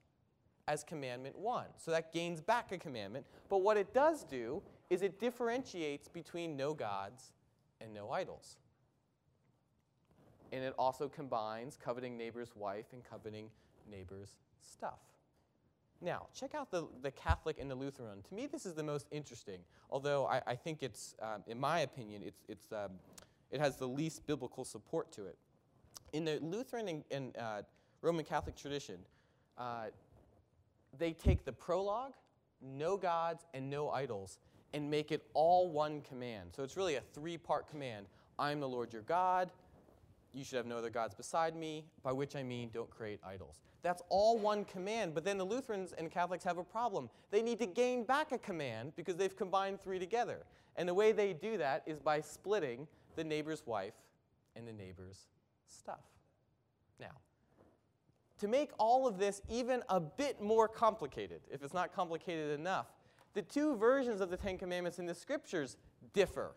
as 0.67 0.83
commandment 0.83 1.39
one. 1.39 1.67
So 1.77 1.91
that 1.91 2.13
gains 2.13 2.41
back 2.41 2.73
a 2.73 2.79
commandment. 2.79 3.27
But 3.49 3.59
what 3.59 3.77
it 3.77 3.93
does 3.93 4.25
do 4.25 4.63
is 4.91 5.03
it 5.03 5.21
differentiates 5.21 6.09
between 6.09 6.57
no 6.57 6.75
gods 6.75 7.33
and 7.81 7.93
no 7.93 8.11
idols. 8.11 8.57
And 10.53 10.63
it 10.63 10.75
also 10.79 11.09
combines 11.09 11.77
coveting 11.83 12.17
neighbor's 12.17 12.55
wife 12.55 12.87
and 12.93 13.03
coveting 13.05 13.51
neighbor's 13.91 14.37
stuff. 14.61 15.01
Now, 16.01 16.27
check 16.35 16.55
out 16.55 16.71
the, 16.71 16.87
the 17.03 17.11
Catholic 17.11 17.59
and 17.59 17.71
the 17.71 17.75
Lutheran. 17.75 18.23
To 18.29 18.35
me, 18.35 18.47
this 18.47 18.67
is 18.67 18.75
the 18.75 18.83
most 18.83 19.07
interesting, 19.11 19.61
although 19.91 20.27
I, 20.27 20.43
I 20.47 20.55
think 20.55 20.83
it's, 20.83 21.15
um, 21.21 21.43
in 21.47 21.59
my 21.59 21.81
opinion, 21.81 22.23
it's, 22.25 22.45
it's, 22.49 22.73
um, 22.73 22.93
it 23.51 23.61
has 23.61 23.77
the 23.77 23.89
least 23.89 24.27
biblical 24.27 24.65
support 24.65 25.13
to 25.13 25.27
it. 25.27 25.39
In 26.13 26.25
the 26.25 26.39
Lutheran 26.43 26.89
and, 26.89 27.05
and 27.11 27.37
uh, 27.37 27.63
Roman 28.03 28.25
Catholic 28.25 28.55
tradition, 28.55 28.99
uh, 29.57 29.87
they 30.99 31.13
take 31.13 31.45
the 31.45 31.53
prologue, 31.53 32.13
no 32.61 32.97
gods 32.97 33.45
and 33.55 33.69
no 33.69 33.91
idols, 33.91 34.39
and 34.73 34.91
make 34.91 35.13
it 35.13 35.23
all 35.35 35.71
one 35.71 36.01
command. 36.03 36.51
So 36.55 36.63
it's 36.63 36.77
really 36.77 36.97
a 36.97 37.03
three 37.13 37.39
part 37.39 37.69
command 37.69 38.07
I'm 38.39 38.59
the 38.59 38.69
Lord 38.69 38.93
your 38.93 39.03
God, 39.03 39.51
you 40.35 40.45
should 40.45 40.57
have 40.57 40.67
no 40.67 40.79
other 40.79 40.91
gods 40.91 41.15
beside 41.15 41.55
me, 41.55 41.85
by 42.03 42.13
which 42.13 42.35
I 42.35 42.43
mean 42.43 42.71
don't 42.75 42.91
create 42.91 43.21
idols. 43.25 43.61
That's 43.83 44.03
all 44.09 44.39
one 44.39 44.65
command, 44.65 45.15
but 45.15 45.25
then 45.25 45.39
the 45.39 45.45
Lutherans 45.45 45.93
and 45.93 46.11
Catholics 46.11 46.43
have 46.45 46.59
a 46.59 46.65
problem. 46.65 47.09
They 47.31 47.43
need 47.43 47.59
to 47.59 47.67
gain 47.67 48.05
back 48.05 48.33
a 48.33 48.39
command 48.39 48.93
because 48.97 49.17
they've 49.17 49.37
combined 49.37 49.81
three 49.81 49.99
together. 49.99 50.45
And 50.77 50.89
the 50.89 50.95
way 50.95 51.13
they 51.13 51.33
do 51.33 51.57
that 51.59 51.85
is 51.87 52.01
by 52.01 52.21
splitting 52.21 52.89
the 53.15 53.23
neighbor's 53.23 53.65
wife 53.67 53.95
and 54.57 54.67
the 54.67 54.73
neighbor's 54.73 55.29
stuff. 55.69 56.03
Now, 56.99 57.13
to 58.45 58.51
make 58.51 58.73
all 58.79 59.09
of 59.09 59.17
this 59.19 59.41
even 59.49 59.83
a 59.89 59.99
bit 59.99 60.39
more 60.39 60.69
complicated, 60.69 61.41
if 61.51 61.63
it's 61.63 61.73
not 61.73 61.95
complicated 61.95 62.61
enough, 62.61 62.89
the 63.33 63.41
two 63.41 63.75
versions 63.77 64.21
of 64.21 64.29
the 64.29 64.37
Ten 64.37 64.59
Commandments 64.59 64.99
in 64.99 65.07
the 65.07 65.15
scriptures 65.15 65.79
differ. 66.13 66.55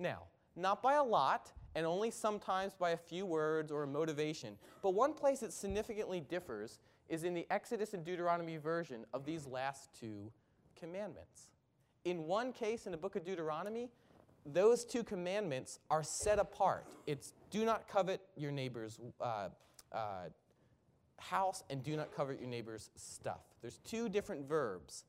Now, 0.00 0.24
not 0.56 0.82
by 0.82 0.94
a 0.94 1.02
lot, 1.02 1.52
and 1.76 1.86
only 1.86 2.10
sometimes 2.10 2.74
by 2.74 2.90
a 2.90 2.96
few 2.96 3.24
words 3.24 3.70
or 3.70 3.84
a 3.84 3.86
motivation. 3.86 4.56
But 4.82 4.94
one 4.94 5.14
place 5.14 5.44
it 5.44 5.52
significantly 5.52 6.18
differs 6.18 6.80
is 7.08 7.22
in 7.22 7.34
the 7.34 7.46
Exodus 7.50 7.94
and 7.94 8.04
Deuteronomy 8.04 8.56
version 8.56 9.04
of 9.14 9.24
these 9.24 9.46
last 9.46 9.90
two 10.00 10.32
commandments. 10.76 11.50
In 12.04 12.24
one 12.24 12.52
case 12.52 12.86
in 12.86 12.90
the 12.90 12.98
book 12.98 13.14
of 13.14 13.24
Deuteronomy, 13.24 13.90
those 14.44 14.84
two 14.84 15.04
commandments 15.04 15.78
are 15.88 16.02
set 16.24 16.40
apart. 16.40 16.86
It's 17.06 17.32
do 17.52 17.64
not 17.64 17.86
covet 17.86 18.22
your 18.36 18.50
neighbor's 18.50 18.98
uh, 19.20 19.50
uh, 19.92 19.98
house 21.18 21.62
and 21.70 21.82
do 21.82 21.96
not 21.96 22.14
covet 22.14 22.40
your 22.40 22.48
neighbor's 22.48 22.90
stuff. 22.96 23.40
There's 23.60 23.78
two 23.78 24.08
different 24.08 24.48
verbs 24.48 25.04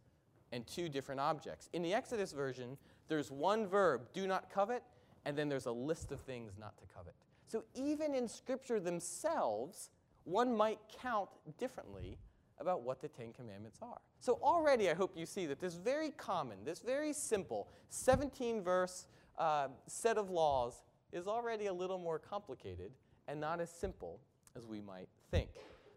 and 0.51 0.65
two 0.65 0.89
different 0.89 1.21
objects. 1.21 1.69
In 1.73 1.81
the 1.81 1.93
Exodus 1.93 2.31
version, 2.31 2.77
there's 3.07 3.31
one 3.31 3.67
verb, 3.67 4.01
do 4.13 4.27
not 4.27 4.49
covet, 4.49 4.83
and 5.25 5.37
then 5.37 5.49
there's 5.49 5.65
a 5.65 5.71
list 5.71 6.11
of 6.11 6.19
things 6.21 6.53
not 6.59 6.77
to 6.77 6.83
covet. 6.95 7.13
So 7.47 7.63
even 7.75 8.13
in 8.13 8.27
Scripture 8.27 8.79
themselves, 8.79 9.89
one 10.23 10.55
might 10.55 10.79
count 11.01 11.29
differently 11.57 12.17
about 12.59 12.83
what 12.83 13.01
the 13.01 13.07
Ten 13.07 13.33
Commandments 13.33 13.79
are. 13.81 13.99
So 14.19 14.39
already 14.43 14.89
I 14.89 14.93
hope 14.93 15.13
you 15.15 15.25
see 15.25 15.45
that 15.47 15.59
this 15.59 15.75
very 15.75 16.11
common, 16.11 16.57
this 16.65 16.79
very 16.79 17.13
simple 17.13 17.69
17 17.89 18.61
verse 18.61 19.07
uh, 19.37 19.69
set 19.87 20.17
of 20.17 20.29
laws 20.29 20.83
is 21.11 21.27
already 21.27 21.67
a 21.67 21.73
little 21.73 21.97
more 21.97 22.19
complicated 22.19 22.91
and 23.27 23.39
not 23.39 23.59
as 23.61 23.69
simple 23.69 24.19
as 24.55 24.67
we 24.67 24.81
might 24.81 25.07
think. 25.31 25.49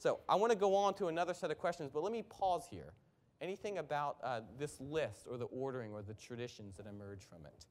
So 0.03 0.19
I 0.27 0.35
want 0.35 0.51
to 0.51 0.59
go 0.59 0.75
on 0.75 0.99
to 0.99 1.07
another 1.07 1.31
set 1.31 1.55
of 1.55 1.63
questions, 1.63 1.87
but 1.95 2.03
let 2.03 2.11
me 2.11 2.27
pause 2.27 2.67
here. 2.67 2.91
Anything 3.39 3.79
about 3.79 4.19
uh, 4.27 4.41
this 4.59 4.83
list 4.83 5.31
or 5.31 5.39
the 5.39 5.47
ordering 5.47 5.95
or 5.95 6.03
the 6.03 6.19
traditions 6.19 6.75
that 6.75 6.91
emerge 6.91 7.23
from 7.23 7.47
it? 7.47 7.63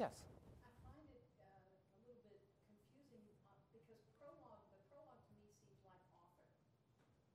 Yes. 0.00 0.16
I 0.64 0.72
find 0.80 1.04
it 1.12 1.28
uh, 1.36 1.44
a 1.44 2.00
little 2.08 2.24
bit 2.24 2.40
confusing 2.56 3.20
uh, 3.52 3.52
because 3.68 4.00
prologue, 4.16 4.64
the 4.72 4.80
prologue 4.88 5.20
to 5.28 5.32
me 5.44 5.52
seems 5.60 5.76
like 5.84 6.00
author. 6.16 6.48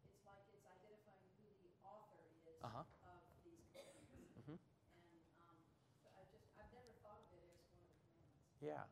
It's 0.01 0.25
like 0.25 0.41
it's 0.49 0.65
identifying 0.65 1.29
who 1.37 1.45
the 1.61 1.77
author 1.85 2.25
is 2.49 2.57
uh-huh. 2.65 2.89
of 2.89 3.21
these 3.45 3.61
commandments. 3.69 4.33
Mm-hmm. 4.33 4.57
And 4.57 5.13
um, 5.45 5.53
so 6.01 6.09
I 6.09 6.25
just, 6.33 6.49
I've 6.57 6.73
never 6.73 6.89
thought 7.05 7.21
of 7.21 7.29
it 7.37 7.45
as 7.53 7.61
one 7.69 7.85
of 7.85 7.93
the 8.01 8.09
commandments. 8.17 8.65
Yeah. 8.65 8.89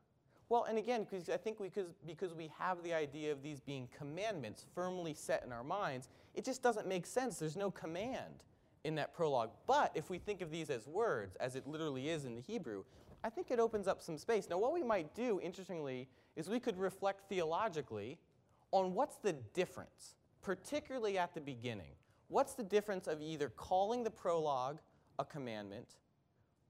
Well, 0.53 0.65
and 0.65 0.77
again, 0.77 1.07
because 1.09 1.29
I 1.29 1.37
think 1.37 1.59
because, 1.59 1.87
because 2.05 2.35
we 2.35 2.51
have 2.59 2.83
the 2.83 2.93
idea 2.93 3.31
of 3.31 3.41
these 3.41 3.59
being 3.59 3.89
commandments 3.97 4.67
firmly 4.75 5.15
set 5.15 5.43
in 5.43 5.51
our 5.51 5.63
minds, 5.63 6.09
it 6.35 6.45
just 6.45 6.61
doesn't 6.61 6.87
make 6.87 7.07
sense. 7.07 7.39
There's 7.39 7.57
no 7.57 7.71
command 7.71 8.43
in 8.83 8.93
that 8.93 9.15
prologue. 9.15 9.49
But 9.65 9.91
if 9.95 10.11
we 10.11 10.19
think 10.19 10.41
of 10.41 10.51
these 10.51 10.69
as 10.69 10.85
words, 10.87 11.35
as 11.37 11.55
it 11.55 11.65
literally 11.65 12.07
is 12.07 12.25
in 12.25 12.35
the 12.35 12.41
Hebrew, 12.41 12.83
I 13.23 13.31
think 13.31 13.49
it 13.49 13.59
opens 13.59 13.87
up 13.87 14.03
some 14.03 14.15
space. 14.15 14.47
Now, 14.47 14.59
what 14.59 14.75
we 14.75 14.83
might 14.83 15.15
do, 15.15 15.39
interestingly, 15.41 16.07
is 16.35 16.47
we 16.47 16.59
could 16.59 16.77
reflect 16.77 17.27
theologically 17.27 18.19
on 18.69 18.93
what's 18.93 19.15
the 19.15 19.33
difference, 19.55 20.17
particularly 20.43 21.17
at 21.17 21.33
the 21.33 21.41
beginning. 21.41 21.95
What's 22.27 22.53
the 22.53 22.61
difference 22.61 23.07
of 23.07 23.23
either 23.23 23.49
calling 23.49 24.03
the 24.03 24.11
prologue 24.11 24.77
a 25.17 25.25
commandment 25.25 25.95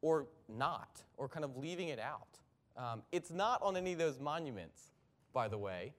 or 0.02 0.28
not, 0.48 1.04
or 1.18 1.28
kind 1.28 1.44
of 1.44 1.58
leaving 1.58 1.90
it 1.90 2.00
out? 2.00 2.40
Um, 2.76 3.04
it's 3.12 3.32
not 3.32 3.62
on 3.62 3.78
any 3.78 3.94
of 3.94 4.00
those 4.00 4.20
monuments, 4.20 4.92
by 5.32 5.48
the 5.48 5.58
way, 5.58 5.94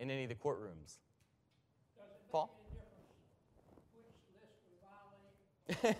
in 0.00 0.10
any 0.10 0.24
of 0.24 0.28
the 0.28 0.34
courtrooms. 0.34 0.96
Paul? 2.30 2.50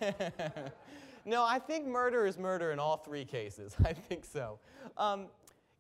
no, 1.24 1.44
I 1.44 1.58
think 1.58 1.86
murder 1.86 2.26
is 2.26 2.38
murder 2.38 2.72
in 2.72 2.78
all 2.78 2.96
three 2.96 3.24
cases. 3.24 3.74
I 3.84 3.92
think 3.92 4.24
so. 4.24 4.58
Um, 4.96 5.26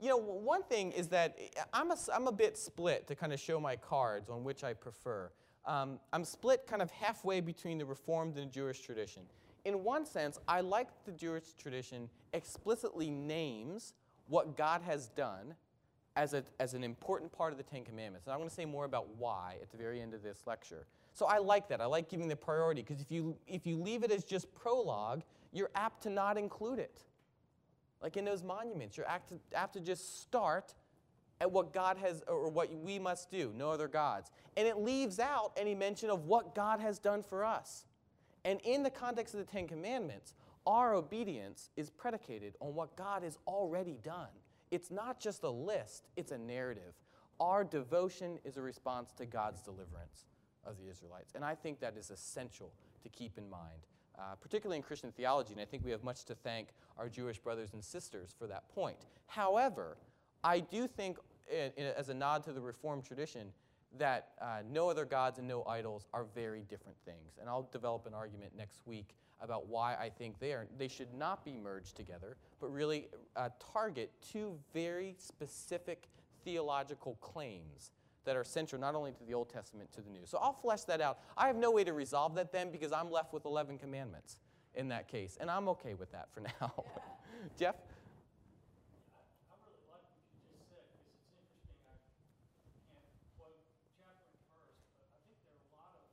you 0.00 0.08
know, 0.08 0.18
one 0.18 0.62
thing 0.64 0.92
is 0.92 1.08
that 1.08 1.38
I'm 1.72 1.90
a, 1.90 1.96
I'm 2.14 2.26
a 2.26 2.32
bit 2.32 2.58
split 2.58 3.06
to 3.08 3.14
kind 3.14 3.32
of 3.32 3.40
show 3.40 3.58
my 3.58 3.76
cards 3.76 4.28
on 4.28 4.44
which 4.44 4.62
I 4.62 4.74
prefer. 4.74 5.30
Um, 5.64 5.98
I'm 6.12 6.24
split 6.24 6.66
kind 6.66 6.82
of 6.82 6.90
halfway 6.90 7.40
between 7.40 7.78
the 7.78 7.86
Reformed 7.86 8.36
and 8.36 8.48
the 8.48 8.52
Jewish 8.52 8.80
tradition. 8.80 9.22
In 9.64 9.82
one 9.82 10.04
sense, 10.04 10.38
I 10.46 10.60
like 10.60 10.88
the 11.06 11.12
Jewish 11.12 11.54
tradition 11.58 12.08
explicitly 12.32 13.10
names 13.10 13.94
what 14.28 14.56
God 14.56 14.82
has 14.82 15.08
done 15.08 15.54
as, 16.16 16.32
a, 16.32 16.42
as 16.58 16.74
an 16.74 16.82
important 16.82 17.30
part 17.30 17.52
of 17.52 17.58
the 17.58 17.64
Ten 17.64 17.84
Commandments. 17.84 18.26
And 18.26 18.32
I'm 18.32 18.38
going 18.38 18.48
to 18.48 18.54
say 18.54 18.64
more 18.64 18.84
about 18.84 19.08
why 19.16 19.56
at 19.62 19.70
the 19.70 19.76
very 19.76 20.00
end 20.00 20.14
of 20.14 20.22
this 20.22 20.42
lecture. 20.46 20.86
So 21.12 21.26
I 21.26 21.38
like 21.38 21.68
that. 21.68 21.80
I 21.80 21.86
like 21.86 22.08
giving 22.08 22.28
the 22.28 22.36
priority 22.36 22.82
because 22.82 23.00
if 23.00 23.10
you, 23.10 23.36
if 23.46 23.66
you 23.66 23.76
leave 23.76 24.02
it 24.02 24.10
as 24.10 24.24
just 24.24 24.52
prologue, 24.54 25.22
you're 25.52 25.70
apt 25.74 26.02
to 26.04 26.10
not 26.10 26.38
include 26.38 26.78
it. 26.78 27.02
Like 28.02 28.16
in 28.16 28.24
those 28.24 28.42
monuments, 28.42 28.96
you're 28.96 29.08
apt 29.08 29.30
to, 29.30 29.38
apt 29.54 29.74
to 29.74 29.80
just 29.80 30.22
start 30.22 30.74
at 31.40 31.50
what 31.50 31.72
God 31.72 31.98
has, 31.98 32.22
or 32.26 32.48
what 32.48 32.74
we 32.74 32.98
must 32.98 33.30
do, 33.30 33.52
no 33.56 33.70
other 33.70 33.88
gods. 33.88 34.30
And 34.56 34.66
it 34.66 34.78
leaves 34.78 35.18
out 35.18 35.52
any 35.56 35.74
mention 35.74 36.08
of 36.08 36.24
what 36.24 36.54
God 36.54 36.80
has 36.80 36.98
done 36.98 37.22
for 37.22 37.44
us. 37.44 37.84
And 38.44 38.60
in 38.62 38.82
the 38.82 38.90
context 38.90 39.34
of 39.34 39.40
the 39.40 39.46
Ten 39.46 39.66
Commandments, 39.66 40.34
our 40.66 40.94
obedience 40.94 41.70
is 41.76 41.90
predicated 41.90 42.54
on 42.60 42.74
what 42.74 42.96
God 42.96 43.22
has 43.22 43.38
already 43.46 43.98
done. 44.02 44.28
It's 44.70 44.90
not 44.90 45.20
just 45.20 45.44
a 45.44 45.50
list, 45.50 46.08
it's 46.16 46.32
a 46.32 46.38
narrative. 46.38 46.94
Our 47.38 47.64
devotion 47.64 48.38
is 48.44 48.56
a 48.56 48.62
response 48.62 49.12
to 49.18 49.26
God's 49.26 49.60
deliverance 49.60 50.26
of 50.64 50.76
the 50.78 50.90
Israelites. 50.90 51.34
And 51.34 51.44
I 51.44 51.54
think 51.54 51.80
that 51.80 51.96
is 51.96 52.10
essential 52.10 52.72
to 53.02 53.08
keep 53.08 53.38
in 53.38 53.48
mind, 53.48 53.86
uh, 54.18 54.34
particularly 54.40 54.78
in 54.78 54.82
Christian 54.82 55.12
theology. 55.12 55.52
And 55.52 55.60
I 55.60 55.64
think 55.64 55.84
we 55.84 55.90
have 55.92 56.02
much 56.02 56.24
to 56.24 56.34
thank 56.34 56.68
our 56.98 57.08
Jewish 57.08 57.38
brothers 57.38 57.74
and 57.74 57.84
sisters 57.84 58.34
for 58.36 58.46
that 58.48 58.68
point. 58.74 58.96
However, 59.26 59.96
I 60.42 60.60
do 60.60 60.88
think, 60.88 61.18
in, 61.50 61.70
in- 61.76 61.92
as 61.96 62.08
a 62.08 62.14
nod 62.14 62.42
to 62.44 62.52
the 62.52 62.60
Reformed 62.60 63.04
tradition, 63.04 63.52
that 63.98 64.28
uh, 64.40 64.58
no 64.70 64.90
other 64.90 65.04
gods 65.04 65.38
and 65.38 65.48
no 65.48 65.64
idols 65.64 66.06
are 66.12 66.24
very 66.34 66.62
different 66.68 66.98
things. 67.04 67.38
And 67.40 67.48
I'll 67.48 67.68
develop 67.72 68.06
an 68.06 68.14
argument 68.14 68.52
next 68.56 68.86
week 68.86 69.14
about 69.40 69.68
why 69.68 69.94
I 69.94 70.08
think 70.08 70.38
they, 70.38 70.52
are, 70.52 70.66
they 70.78 70.88
should 70.88 71.12
not 71.14 71.44
be 71.44 71.56
merged 71.56 71.96
together, 71.96 72.36
but 72.60 72.72
really 72.72 73.08
uh, 73.36 73.50
target 73.72 74.10
two 74.32 74.58
very 74.72 75.14
specific 75.18 76.08
theological 76.44 77.16
claims 77.20 77.90
that 78.24 78.36
are 78.36 78.44
central 78.44 78.80
not 78.80 78.94
only 78.94 79.12
to 79.12 79.24
the 79.24 79.32
Old 79.32 79.48
Testament, 79.48 79.90
to 79.92 80.00
the 80.00 80.10
New. 80.10 80.22
So 80.24 80.38
I'll 80.42 80.52
flesh 80.52 80.82
that 80.84 81.00
out. 81.00 81.18
I 81.36 81.46
have 81.46 81.56
no 81.56 81.70
way 81.70 81.84
to 81.84 81.92
resolve 81.92 82.34
that 82.34 82.52
then 82.52 82.70
because 82.70 82.92
I'm 82.92 83.10
left 83.10 83.32
with 83.32 83.44
11 83.44 83.78
commandments 83.78 84.36
in 84.74 84.88
that 84.88 85.08
case, 85.08 85.38
and 85.40 85.50
I'm 85.50 85.68
okay 85.70 85.94
with 85.94 86.12
that 86.12 86.28
for 86.34 86.40
now. 86.60 86.84
Jeff? 87.56 87.76
I 89.48 89.56
really 89.64 89.80
like 89.88 90.04
what 90.10 90.20
you 90.20 90.36
just 90.44 90.68
said, 90.68 90.84
because 90.92 91.08
it's 91.08 91.32
interesting, 91.32 91.80
I 91.86 91.96
can't 92.84 93.08
quote 93.40 93.56
chapter 93.96 94.26
and 94.36 94.44
verse, 94.52 94.76
but 95.00 95.08
I 95.08 95.18
think 95.24 95.40
there 95.46 95.56
are 95.56 95.64
a 95.64 95.74
lot 95.80 95.96
of 95.96 96.04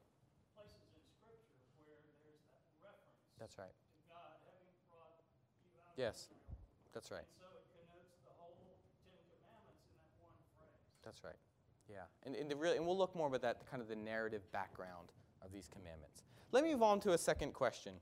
places 0.55 0.79
in 0.95 1.03
Scripture 1.17 1.51
where 1.83 1.99
there's 2.23 2.45
that 2.47 2.63
reference 2.79 3.19
That's 3.53 3.69
right. 3.69 3.69
to 3.69 4.01
God 4.09 4.33
having 4.49 4.73
brought 4.89 5.13
you 5.61 5.77
out 5.85 5.93
Yes. 5.93 6.33
That's 6.93 7.11
right. 7.13 7.21
And 7.21 7.37
so 7.37 7.53
it 7.53 7.65
connotes 7.69 8.17
the 8.25 8.33
whole 8.41 8.57
Ten 9.05 9.13
Commandments 9.29 9.85
in 9.85 9.93
that 10.01 10.25
one 10.25 10.33
phrase. 10.57 10.89
That's 11.05 11.21
right. 11.21 11.37
Yeah. 11.85 12.09
And, 12.25 12.33
and, 12.33 12.49
the 12.49 12.55
real, 12.55 12.73
and 12.73 12.85
we'll 12.85 12.97
look 12.97 13.15
more 13.15 13.27
about 13.27 13.41
that, 13.41 13.61
kind 13.69 13.81
of 13.81 13.87
the 13.87 13.95
narrative 13.95 14.41
background 14.51 15.13
of 15.45 15.51
these 15.51 15.69
commandments. 15.69 16.23
Let 16.51 16.63
me 16.63 16.73
move 16.73 16.81
on 16.81 16.99
to 17.01 17.13
a 17.13 17.17
second 17.17 17.53
question. 17.53 17.93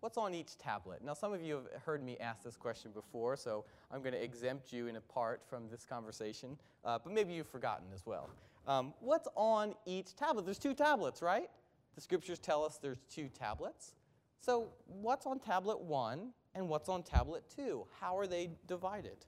What's 0.00 0.16
on 0.16 0.32
each 0.32 0.56
tablet? 0.56 1.04
Now, 1.04 1.12
some 1.12 1.34
of 1.34 1.42
you 1.42 1.56
have 1.56 1.82
heard 1.84 2.02
me 2.02 2.16
ask 2.18 2.42
this 2.42 2.56
question 2.56 2.90
before, 2.92 3.36
so 3.36 3.66
I'm 3.92 4.00
going 4.00 4.14
to 4.14 4.22
exempt 4.22 4.72
you 4.72 4.86
in 4.86 4.96
a 4.96 5.00
part 5.00 5.42
from 5.46 5.68
this 5.68 5.84
conversation, 5.84 6.56
uh, 6.86 6.98
but 7.04 7.12
maybe 7.12 7.34
you've 7.34 7.48
forgotten 7.48 7.88
as 7.94 8.06
well. 8.06 8.30
Um, 8.66 8.94
what's 9.00 9.28
on 9.36 9.74
each 9.84 10.16
tablet? 10.16 10.46
There's 10.46 10.58
two 10.58 10.72
tablets, 10.72 11.20
right? 11.20 11.50
The 11.96 12.00
scriptures 12.00 12.38
tell 12.38 12.64
us 12.64 12.78
there's 12.80 13.02
two 13.10 13.28
tablets. 13.28 13.94
So, 14.40 14.68
what's 14.86 15.26
on 15.26 15.38
tablet 15.38 15.80
one 15.80 16.30
and 16.54 16.68
what's 16.68 16.88
on 16.88 17.02
tablet 17.02 17.44
two? 17.54 17.86
How 18.00 18.16
are 18.18 18.26
they 18.26 18.50
divided? 18.66 19.26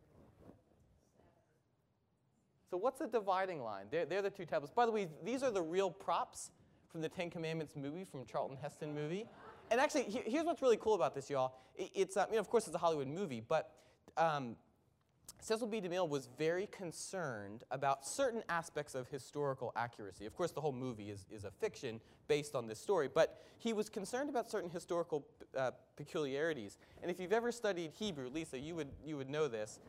So 2.72 2.79
what's 2.79 3.01
the 3.01 3.07
dividing 3.07 3.62
line? 3.62 3.85
They're, 3.90 4.07
they're 4.07 4.22
the 4.22 4.31
two 4.31 4.46
tablets. 4.46 4.72
By 4.75 4.87
the 4.87 4.92
way, 4.92 5.07
these 5.22 5.42
are 5.42 5.51
the 5.51 5.61
real 5.61 5.90
props 5.90 6.51
from 6.90 7.03
the 7.03 7.09
Ten 7.11 7.29
Commandments 7.29 7.77
movie, 7.77 8.03
from 8.03 8.25
Charlton 8.25 8.57
Heston 8.57 8.94
movie. 8.94 9.27
And 9.70 9.79
actually, 9.79 10.05
here's 10.05 10.46
what's 10.46 10.62
really 10.62 10.79
cool 10.79 10.94
about 10.94 11.14
this, 11.14 11.29
y'all. 11.29 11.53
It's, 11.77 12.16
uh, 12.16 12.25
you 12.31 12.37
know, 12.37 12.40
of 12.40 12.48
course, 12.48 12.66
it's 12.66 12.75
a 12.75 12.79
Hollywood 12.79 13.09
movie, 13.09 13.42
but 13.46 13.72
um, 14.16 14.57
Cecil 15.41 15.67
B. 15.67 15.81
DeMille 15.81 16.09
was 16.09 16.29
very 16.39 16.67
concerned 16.69 17.65
about 17.73 18.07
certain 18.07 18.45
aspects 18.49 18.95
of 18.95 19.09
historical 19.09 19.73
accuracy. 19.75 20.25
Of 20.25 20.37
course, 20.37 20.53
the 20.53 20.61
whole 20.61 20.73
movie 20.73 21.11
is, 21.11 21.27
is 21.33 21.45
a 21.45 21.51
fiction 21.51 22.01
based 22.29 22.55
on 22.55 22.69
this 22.69 22.79
story, 22.79 23.09
but 23.13 23.43
he 23.59 23.73
was 23.73 23.89
concerned 23.89 24.31
about 24.31 24.49
certain 24.49 24.71
historical 24.71 25.27
uh, 25.59 25.73
peculiarities. 25.97 26.79
And 27.03 27.11
if 27.11 27.19
you've 27.19 27.33
ever 27.33 27.51
studied 27.51 27.91
Hebrew, 27.91 28.29
Lisa, 28.29 28.57
you 28.57 28.77
would, 28.77 28.91
you 29.05 29.17
would 29.17 29.29
know 29.29 29.49
this. 29.49 29.81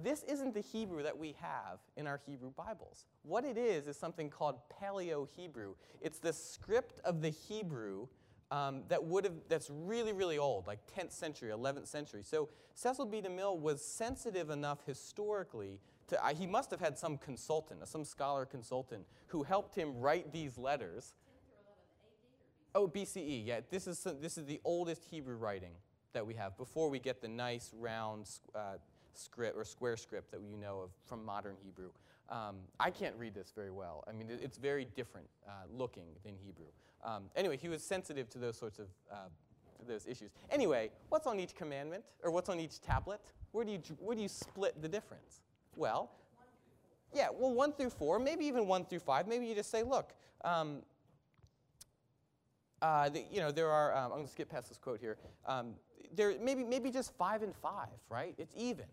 This 0.00 0.22
isn't 0.24 0.52
the 0.52 0.60
Hebrew 0.60 1.02
that 1.02 1.18
we 1.18 1.34
have 1.40 1.78
in 1.96 2.06
our 2.06 2.20
Hebrew 2.26 2.52
Bibles. 2.52 3.06
What 3.22 3.44
it 3.44 3.56
is 3.56 3.88
is 3.88 3.96
something 3.96 4.30
called 4.30 4.56
Paleo 4.80 5.26
Hebrew. 5.26 5.74
It's 6.00 6.18
the 6.18 6.32
script 6.32 7.00
of 7.04 7.22
the 7.22 7.30
Hebrew 7.30 8.08
um, 8.50 8.82
that 8.88 9.04
would 9.04 9.24
have 9.24 9.34
that's 9.48 9.70
really 9.70 10.12
really 10.12 10.38
old 10.38 10.66
like 10.66 10.78
10th 10.96 11.12
century 11.12 11.50
11th 11.50 11.86
century. 11.86 12.22
So 12.24 12.48
cecil 12.74 13.06
b. 13.06 13.20
Demille 13.20 13.58
was 13.58 13.84
sensitive 13.84 14.50
enough 14.50 14.78
historically 14.86 15.80
to 16.08 16.24
uh, 16.24 16.34
he 16.34 16.46
must 16.46 16.70
have 16.70 16.80
had 16.80 16.98
some 16.98 17.18
consultant 17.18 17.86
some 17.86 18.04
scholar 18.04 18.46
consultant 18.46 19.04
who 19.26 19.42
helped 19.42 19.74
him 19.76 19.98
write 19.98 20.32
these 20.32 20.56
letters. 20.56 21.14
Oh 22.74 22.88
bce 22.88 23.46
yeah. 23.46 23.60
This 23.70 23.86
is 23.86 23.98
some, 23.98 24.20
this 24.20 24.38
is 24.38 24.46
the 24.46 24.60
oldest 24.64 25.04
hebrew 25.10 25.36
writing 25.36 25.72
that 26.14 26.26
we 26.26 26.34
have 26.34 26.56
before 26.56 26.88
we 26.88 26.98
get 26.98 27.20
the 27.20 27.28
nice 27.28 27.72
round 27.78 28.30
uh, 28.54 28.76
script 29.12 29.58
or 29.58 29.64
square 29.64 29.96
script 29.96 30.30
that 30.30 30.40
you 30.50 30.56
know 30.56 30.80
of 30.80 30.90
from 31.06 31.24
modern 31.24 31.56
hebrew. 31.62 31.90
Um, 32.30 32.56
i 32.78 32.90
can't 32.90 33.14
read 33.16 33.34
this 33.34 33.52
very 33.54 33.70
well. 33.70 34.04
I 34.08 34.12
mean 34.12 34.30
it, 34.30 34.40
it's 34.42 34.56
very 34.56 34.86
different 34.96 35.26
uh, 35.46 35.50
looking 35.70 36.06
than 36.24 36.34
hebrew 36.42 36.66
um, 37.04 37.24
anyway, 37.36 37.56
he 37.56 37.68
was 37.68 37.82
sensitive 37.82 38.28
to 38.30 38.38
those 38.38 38.56
sorts 38.56 38.78
of 38.78 38.86
uh, 39.10 39.16
those 39.86 40.06
issues. 40.06 40.30
Anyway, 40.50 40.90
what's 41.08 41.26
on 41.26 41.38
each 41.38 41.54
commandment 41.54 42.04
or 42.22 42.30
what's 42.30 42.48
on 42.48 42.60
each 42.60 42.80
tablet? 42.80 43.20
Where 43.52 43.64
do 43.64 43.72
you 43.72 43.80
where 43.98 44.16
do 44.16 44.22
you 44.22 44.28
split 44.28 44.80
the 44.82 44.88
difference? 44.88 45.40
Well, 45.76 46.10
yeah, 47.12 47.28
well, 47.32 47.52
one 47.52 47.72
through 47.72 47.90
four, 47.90 48.18
maybe 48.18 48.44
even 48.44 48.66
one 48.66 48.84
through 48.84 49.00
five. 49.00 49.26
Maybe 49.26 49.46
you 49.46 49.54
just 49.54 49.70
say, 49.70 49.82
look. 49.82 50.12
Um, 50.44 50.82
uh, 52.80 53.08
the, 53.08 53.24
you 53.28 53.40
know, 53.40 53.50
there 53.50 53.70
are. 53.70 53.96
Um, 53.96 54.04
I'm 54.04 54.10
going 54.10 54.26
to 54.26 54.30
skip 54.30 54.48
past 54.48 54.68
this 54.68 54.78
quote 54.78 55.00
here. 55.00 55.16
Um, 55.46 55.74
there, 56.14 56.34
maybe, 56.40 56.62
maybe 56.62 56.90
just 56.90 57.12
five 57.16 57.42
and 57.42 57.54
five, 57.56 57.88
right? 58.08 58.34
It's 58.38 58.54
even. 58.56 58.84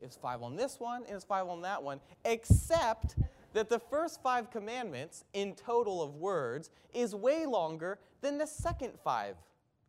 It's 0.00 0.16
five 0.16 0.42
on 0.42 0.56
this 0.56 0.78
one 0.78 1.04
and 1.06 1.14
it's 1.14 1.24
five 1.24 1.48
on 1.48 1.62
that 1.62 1.82
one, 1.82 2.00
except 2.24 3.16
that 3.54 3.70
the 3.70 3.78
first 3.78 4.22
five 4.22 4.50
commandments 4.50 5.24
in 5.32 5.54
total 5.54 6.02
of 6.02 6.16
words 6.16 6.70
is 6.92 7.14
way 7.14 7.46
longer 7.46 7.98
than 8.20 8.36
the 8.36 8.46
second 8.46 8.92
five 9.02 9.36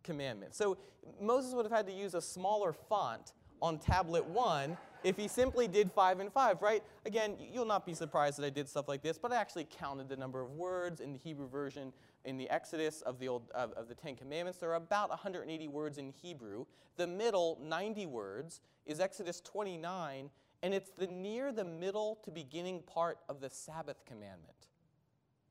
commandments. 0.04 0.58
So 0.58 0.78
Moses 1.20 1.54
would 1.54 1.66
have 1.66 1.72
had 1.72 1.88
to 1.88 1.94
use 1.94 2.14
a 2.14 2.22
smaller 2.22 2.72
font 2.72 3.34
on 3.62 3.80
tablet 3.80 4.26
one 4.26 4.78
if 5.04 5.18
he 5.18 5.28
simply 5.28 5.68
did 5.68 5.92
five 5.92 6.20
and 6.20 6.32
five, 6.32 6.62
right? 6.62 6.84
Again, 7.06 7.36
you'll 7.40 7.66
not 7.66 7.86
be 7.86 7.94
surprised 7.94 8.40
that 8.40 8.46
I 8.46 8.50
did 8.50 8.68
stuff 8.68 8.88
like 8.88 9.02
this, 9.02 9.18
but 9.18 9.32
I 9.32 9.36
actually 9.36 9.68
counted 9.70 10.10
the 10.10 10.18
number 10.18 10.42
of 10.42 10.52
words 10.52 11.00
in 11.00 11.14
the 11.14 11.20
Hebrew 11.20 11.48
version 11.48 11.94
in 12.26 12.38
the 12.38 12.50
Exodus 12.50 13.02
of 13.02 13.20
the, 13.20 13.28
old, 13.28 13.44
of, 13.54 13.72
of 13.74 13.88
the 13.88 13.94
Ten 13.94 14.16
Commandments. 14.16 14.60
There 14.60 14.72
are 14.72 14.76
about 14.76 15.10
180 15.10 15.68
words 15.68 16.00
in 16.00 16.10
Hebrew. 16.10 16.66
The 16.98 17.06
middle, 17.06 17.60
90 17.62 18.08
words, 18.08 18.62
is 18.86 19.00
Exodus 19.00 19.42
29, 19.42 20.30
and 20.64 20.74
it's 20.74 20.90
the 20.90 21.08
near 21.08 21.52
the 21.52 21.66
middle 21.66 22.20
to 22.24 22.32
beginning 22.32 22.82
part 22.82 23.20
of 23.30 23.42
the 23.42 23.50
Sabbath 23.50 24.04
commandment. 24.06 24.56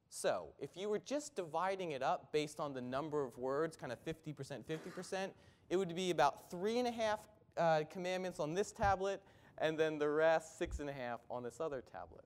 So, 0.09 0.47
if 0.61 0.77
you 0.77 0.89
were 0.89 1.01
just 1.01 1.35
dividing 1.35 1.91
it 1.91 2.03
up 2.03 2.33
based 2.33 2.61
on 2.61 2.73
the 2.73 2.81
number 2.81 3.25
of 3.25 3.37
words, 3.37 3.77
kind 3.77 3.93
of 3.93 4.05
50%, 4.05 4.65
50%, 4.65 5.31
it 5.71 5.77
would 5.77 5.95
be 5.95 6.11
about 6.11 6.51
three 6.51 6.79
and 6.79 6.87
a 6.87 6.93
half 6.93 7.19
uh, 7.57 7.81
commandments 7.91 8.39
on 8.39 8.55
this 8.55 8.71
tablet, 8.71 9.21
and 9.59 9.77
then 9.79 9.99
the 9.99 10.09
rest, 10.09 10.57
six 10.57 10.79
and 10.79 10.89
a 10.89 10.93
half, 10.93 11.21
on 11.31 11.43
this 11.43 11.61
other 11.61 11.83
tablet. 11.93 12.25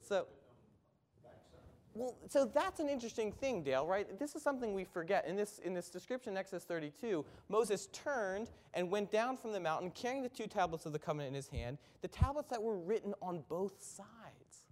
So, 0.00 0.26
well, 2.00 2.16
so 2.28 2.46
that's 2.46 2.80
an 2.80 2.88
interesting 2.88 3.30
thing, 3.30 3.62
Dale, 3.62 3.86
right? 3.86 4.18
This 4.18 4.34
is 4.34 4.42
something 4.42 4.72
we 4.72 4.84
forget. 4.84 5.26
In 5.26 5.36
this, 5.36 5.58
in 5.58 5.74
this 5.74 5.90
description 5.90 6.32
in 6.32 6.38
Exodus 6.38 6.64
32, 6.64 7.26
Moses 7.50 7.88
turned 7.92 8.50
and 8.72 8.90
went 8.90 9.10
down 9.10 9.36
from 9.36 9.52
the 9.52 9.60
mountain 9.60 9.90
carrying 9.90 10.22
the 10.22 10.30
two 10.30 10.46
tablets 10.46 10.86
of 10.86 10.94
the 10.94 10.98
covenant 10.98 11.28
in 11.28 11.34
his 11.34 11.48
hand, 11.48 11.76
the 12.00 12.08
tablets 12.08 12.48
that 12.48 12.62
were 12.62 12.78
written 12.78 13.12
on 13.20 13.44
both 13.50 13.82
sides. 13.82 14.64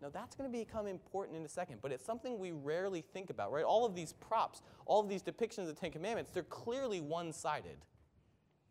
Now, 0.00 0.10
that's 0.10 0.36
going 0.36 0.48
to 0.48 0.56
become 0.56 0.86
important 0.86 1.36
in 1.36 1.44
a 1.44 1.48
second, 1.48 1.78
but 1.82 1.90
it's 1.90 2.04
something 2.04 2.38
we 2.38 2.52
rarely 2.52 3.00
think 3.00 3.30
about, 3.30 3.50
right? 3.50 3.64
All 3.64 3.84
of 3.84 3.96
these 3.96 4.12
props, 4.12 4.62
all 4.84 5.00
of 5.00 5.08
these 5.08 5.24
depictions 5.24 5.62
of 5.62 5.66
the 5.66 5.74
Ten 5.74 5.90
Commandments, 5.90 6.30
they're 6.32 6.44
clearly 6.44 7.00
one 7.00 7.32
sided. 7.32 7.78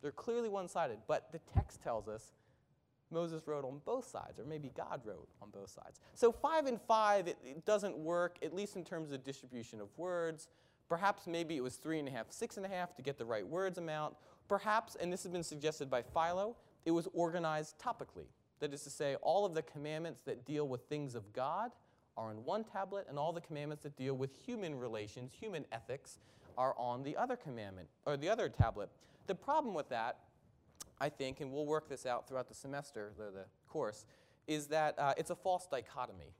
They're 0.01 0.11
clearly 0.11 0.47
one 0.47 0.69
sided, 0.69 0.99
but 1.05 1.33
the 1.33 1.39
text 1.53 1.81
tells 1.81 2.07
us 2.07 2.31
Moses 3.11 3.47
wrote 3.47 3.65
on 3.65 3.81
both 3.85 4.07
sides, 4.07 4.39
or 4.39 4.45
maybe 4.45 4.71
God 4.75 5.01
wrote 5.05 5.27
on 5.41 5.49
both 5.49 5.69
sides. 5.69 5.99
So 6.13 6.31
five 6.31 6.65
and 6.65 6.81
five, 6.81 7.27
it, 7.27 7.37
it, 7.43 7.65
doesn't 7.65 7.97
work, 7.97 8.37
at 8.41 8.53
least 8.53 8.75
in 8.75 8.83
terms 8.83 9.11
of 9.11 9.23
distribution 9.23 9.79
of 9.79 9.87
words. 9.97 10.47
Perhaps 10.89 11.27
maybe 11.27 11.55
it 11.57 11.63
was 11.63 11.75
three 11.75 11.99
and 11.99 12.07
a 12.07 12.11
half, 12.11 12.31
six 12.31 12.57
and 12.57 12.65
a 12.65 12.69
half 12.69 12.95
to 12.95 13.01
get 13.01 13.17
the 13.17 13.25
right 13.25 13.47
words 13.47 13.77
amount. 13.77 14.15
Perhaps, 14.47 14.95
and 14.95 15.11
this 15.11 15.23
has 15.23 15.31
been 15.31 15.43
suggested 15.43 15.89
by 15.89 16.01
Philo, 16.01 16.55
it 16.85 16.91
was 16.91 17.07
organized 17.13 17.79
topically. 17.79 18.27
That 18.59 18.73
is 18.73 18.83
to 18.83 18.89
say, 18.89 19.15
all 19.15 19.45
of 19.45 19.53
the 19.53 19.61
commandments 19.61 20.21
that 20.25 20.45
deal 20.45 20.67
with 20.67 20.81
things 20.83 21.15
of 21.15 21.33
God 21.33 21.71
are 22.17 22.29
on 22.29 22.45
one 22.45 22.63
tablet, 22.63 23.05
and 23.09 23.19
all 23.19 23.33
the 23.33 23.41
commandments 23.41 23.83
that 23.83 23.97
deal 23.97 24.13
with 24.13 24.31
human 24.45 24.79
relations, 24.79 25.33
human 25.37 25.65
ethics, 25.71 26.19
are 26.57 26.73
on 26.77 27.03
the 27.03 27.17
other 27.17 27.35
commandment, 27.35 27.89
or 28.05 28.15
the 28.15 28.29
other 28.29 28.47
tablet. 28.47 28.89
The 29.27 29.35
problem 29.35 29.73
with 29.73 29.89
that 29.89 30.19
I 30.99 31.09
think, 31.09 31.41
and 31.41 31.51
we'll 31.51 31.65
work 31.65 31.89
this 31.89 32.05
out 32.05 32.27
throughout 32.27 32.47
the 32.47 32.53
semester, 32.53 33.11
the, 33.17 33.25
the 33.31 33.45
course, 33.67 34.05
is 34.47 34.67
that 34.67 34.97
uh, 34.97 35.13
it's 35.17 35.29
a 35.29 35.35
false 35.35 35.67
dichotomy. 35.67 36.33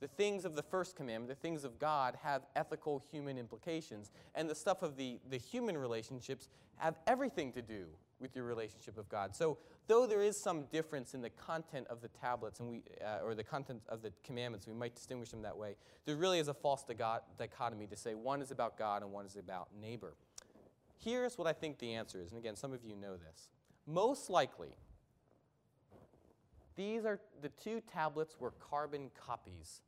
The 0.00 0.08
things 0.08 0.44
of 0.44 0.54
the 0.54 0.62
first 0.62 0.96
commandment, 0.96 1.28
the 1.28 1.34
things 1.34 1.64
of 1.64 1.78
God, 1.78 2.18
have 2.22 2.42
ethical 2.56 3.02
human 3.10 3.38
implications, 3.38 4.10
and 4.34 4.50
the 4.50 4.54
stuff 4.54 4.82
of 4.82 4.96
the, 4.96 5.18
the 5.30 5.38
human 5.38 5.78
relationships 5.78 6.48
have 6.76 6.96
everything 7.06 7.52
to 7.52 7.62
do 7.62 7.86
with 8.20 8.34
your 8.36 8.44
relationship 8.44 8.98
of 8.98 9.08
God. 9.08 9.34
So, 9.34 9.58
though 9.86 10.06
there 10.06 10.22
is 10.22 10.40
some 10.40 10.64
difference 10.72 11.14
in 11.14 11.20
the 11.20 11.30
content 11.30 11.86
of 11.88 12.00
the 12.00 12.08
tablets 12.08 12.60
and 12.60 12.68
we, 12.70 12.82
uh, 13.04 13.24
or 13.24 13.34
the 13.34 13.44
content 13.44 13.82
of 13.88 14.02
the 14.02 14.12
commandments, 14.22 14.66
we 14.66 14.74
might 14.74 14.94
distinguish 14.94 15.30
them 15.30 15.42
that 15.42 15.56
way. 15.56 15.76
There 16.06 16.16
really 16.16 16.38
is 16.38 16.48
a 16.48 16.54
false 16.54 16.84
dichotomy 16.84 17.86
to 17.86 17.96
say 17.96 18.14
one 18.14 18.40
is 18.40 18.50
about 18.50 18.78
God 18.78 19.02
and 19.02 19.12
one 19.12 19.26
is 19.26 19.36
about 19.36 19.68
neighbor. 19.80 20.14
Here's 20.98 21.36
what 21.36 21.46
I 21.46 21.52
think 21.52 21.78
the 21.78 21.94
answer 21.94 22.20
is, 22.20 22.30
and 22.30 22.38
again, 22.38 22.56
some 22.56 22.72
of 22.72 22.84
you 22.84 22.96
know 22.96 23.16
this. 23.16 23.48
Most 23.86 24.30
likely, 24.30 24.76
these 26.76 27.04
are 27.04 27.20
the 27.42 27.50
two 27.50 27.80
tablets 27.80 28.36
were 28.40 28.52
carbon 28.52 29.10
copies 29.14 29.82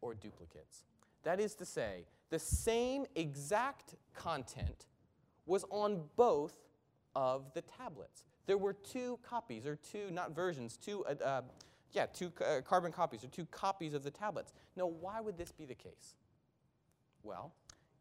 or 0.00 0.14
duplicates. 0.14 0.84
That 1.22 1.40
is 1.40 1.54
to 1.56 1.64
say, 1.64 2.06
the 2.30 2.38
same 2.38 3.06
exact 3.14 3.94
content 4.14 4.86
was 5.46 5.64
on 5.70 6.02
both 6.16 6.56
of 7.14 7.52
the 7.54 7.62
tablets. 7.62 8.24
There 8.46 8.58
were 8.58 8.74
two 8.74 9.18
copies, 9.22 9.66
or 9.66 9.76
two, 9.76 10.10
not 10.12 10.34
versions, 10.34 10.76
two, 10.76 11.04
uh, 11.04 11.24
uh, 11.24 11.42
yeah, 11.92 12.06
two 12.06 12.32
uh, 12.44 12.60
carbon 12.62 12.92
copies, 12.92 13.24
or 13.24 13.28
two 13.28 13.46
copies 13.46 13.94
of 13.94 14.02
the 14.02 14.10
tablets. 14.10 14.52
Now, 14.76 14.86
why 14.86 15.20
would 15.20 15.38
this 15.38 15.52
be 15.52 15.64
the 15.64 15.74
case? 15.74 16.14
Well, 17.22 17.52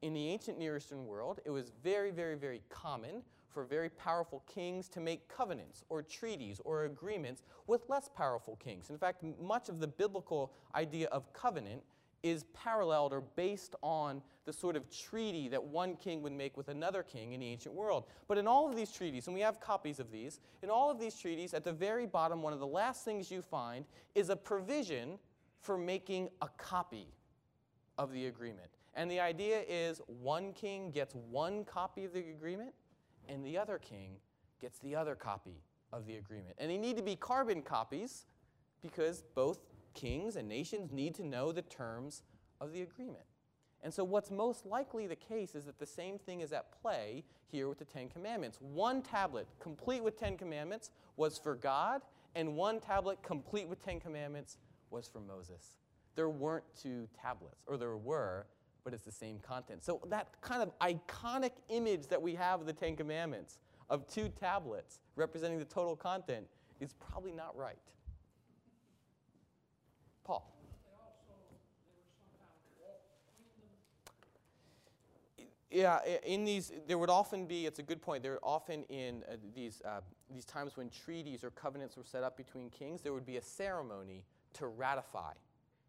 in 0.01 0.13
the 0.13 0.29
ancient 0.29 0.60
Near 0.60 0.77
Eastern 0.77 1.05
world, 1.05 1.39
it 1.45 1.49
was 1.49 1.71
very, 1.84 2.12
very, 2.12 2.36
very 2.36 2.62
common 2.69 3.23
for 3.56 3.63
very 3.63 3.89
powerful 3.89 4.44
kings 4.54 4.89
to 4.89 5.00
make 5.00 5.28
covenants 5.30 5.86
or 5.89 6.04
treaties 6.04 6.60
or 6.65 6.84
agreements 6.84 7.41
with 7.68 7.89
less 7.89 8.10
powerful 8.15 8.58
kings. 8.58 8.89
In 8.89 8.98
fact, 8.98 9.24
much 9.41 9.70
of 9.70 9.80
the 9.80 9.88
biblical 9.88 10.52
idea 10.76 11.08
of 11.08 11.32
covenant 11.32 11.82
is 12.22 12.44
paralleled 12.54 13.13
or 13.13 13.22
based 13.22 13.76
on 13.82 14.22
the 14.46 14.52
sort 14.52 14.76
of 14.76 14.89
treaty 14.89 15.48
that 15.48 15.63
one 15.63 15.96
king 15.96 16.22
would 16.22 16.34
make 16.34 16.58
with 16.58 16.68
another 16.68 17.02
king 17.02 17.32
in 17.32 17.39
the 17.39 17.48
ancient 17.48 17.74
world. 17.74 18.06
But 18.28 18.38
in 18.38 18.46
all 18.46 18.68
of 18.68 18.76
these 18.76 18.91
treaties, 18.91 19.28
and 19.28 19.34
we 19.34 19.41
have 19.41 19.62
copies 19.62 20.00
of 20.00 20.12
these, 20.12 20.41
in 20.62 20.70
all 20.70 20.91
of 20.91 21.00
these 21.00 21.18
treaties, 21.18 21.54
at 21.54 21.63
the 21.63 21.72
very 21.72 22.06
bottom, 22.06 22.41
one 22.41 22.52
of 22.52 22.60
the 22.60 22.68
last 22.68 23.06
things 23.06 23.32
you 23.32 23.41
find 23.41 23.86
is 24.15 24.30
a 24.30 24.36
provision 24.36 25.18
for 25.62 25.78
making 25.78 26.30
a 26.41 26.50
copy 26.58 27.08
of 27.98 28.12
the 28.12 28.26
agreement. 28.26 28.70
And 28.96 29.10
the 29.10 29.20
idea 29.20 29.62
is 29.68 30.02
one 30.08 30.52
king 30.54 30.91
gets 30.91 31.13
one 31.13 31.63
copy 31.63 32.06
of 32.06 32.13
the 32.13 32.20
agreement, 32.32 32.74
and 33.29 33.45
the 33.45 33.57
other 33.57 33.77
king 33.77 34.17
gets 34.61 34.79
the 34.79 34.95
other 34.95 35.15
copy 35.15 35.61
of 35.91 36.05
the 36.05 36.15
agreement. 36.15 36.55
And 36.57 36.69
they 36.69 36.77
need 36.77 36.97
to 36.97 37.03
be 37.03 37.15
carbon 37.15 37.61
copies 37.61 38.25
because 38.81 39.23
both 39.33 39.59
kings 39.93 40.35
and 40.35 40.47
nations 40.47 40.91
need 40.91 41.15
to 41.15 41.23
know 41.25 41.51
the 41.51 41.61
terms 41.63 42.23
of 42.61 42.73
the 42.73 42.81
agreement. 42.81 43.25
And 43.83 43.93
so, 43.93 44.03
what's 44.03 44.31
most 44.31 44.65
likely 44.65 45.05
the 45.05 45.15
case 45.15 45.53
is 45.53 45.65
that 45.65 45.77
the 45.77 45.85
same 45.85 46.17
thing 46.17 46.41
is 46.41 46.51
at 46.51 46.71
play 46.81 47.23
here 47.51 47.69
with 47.69 47.77
the 47.77 47.85
Ten 47.85 48.09
Commandments. 48.09 48.57
One 48.59 49.01
tablet, 49.01 49.47
complete 49.59 50.03
with 50.03 50.19
Ten 50.19 50.38
Commandments, 50.38 50.89
was 51.17 51.38
for 51.38 51.55
God, 51.55 52.01
and 52.33 52.55
one 52.55 52.79
tablet, 52.79 53.21
complete 53.21 53.67
with 53.67 53.83
Ten 53.83 53.99
Commandments, 53.99 54.57
was 54.89 55.07
for 55.07 55.19
Moses. 55.19 55.75
There 56.15 56.29
weren't 56.29 56.63
two 56.81 57.07
tablets, 57.21 57.63
or 57.67 57.77
there 57.77 57.95
were, 57.97 58.47
but 58.86 58.93
it's 58.93 59.04
the 59.04 59.12
same 59.12 59.39
content. 59.39 59.84
So 59.84 60.00
that 60.08 60.30
kind 60.39 60.62
of 60.62 60.71
iconic 60.80 61.52
image 61.69 62.08
that 62.08 62.21
we 62.21 62.36
have 62.36 62.62
of 62.62 62.67
the 62.67 62.74
Ten 62.74 62.95
Commandments 62.95 63.58
of 63.89 64.08
two 64.08 64.30
tablets 64.30 65.00
representing 65.15 65.60
the 65.60 65.65
total 65.65 65.95
content 65.95 66.45
is 66.80 66.93
probably 66.93 67.34
not 67.34 67.58
right. 67.58 67.76
Paul. 70.24 70.52
Yeah, 75.71 76.00
in 76.24 76.45
these, 76.45 76.71
there 76.88 76.98
would 76.98 77.10
often 77.10 77.48
be, 77.48 77.65
it's 77.65 77.80
a 77.80 77.84
good 77.84 78.02
point, 78.02 78.24
there 78.24 78.39
often 78.41 78.84
in 78.84 79.24
uh, 79.30 79.36
these, 79.54 79.82
uh, 79.84 80.00
these 80.34 80.45
times 80.45 80.78
when 80.78 80.89
treaties 80.89 81.43
or 81.43 81.50
covenants 81.50 81.98
were 81.98 82.06
set 82.06 82.24
up 82.24 82.38
between 82.38 82.69
kings, 82.69 83.02
there 83.02 83.12
would 83.12 83.26
be 83.26 83.36
a 83.36 83.41
ceremony 83.41 84.24
to 84.54 84.67
ratify 84.67 85.34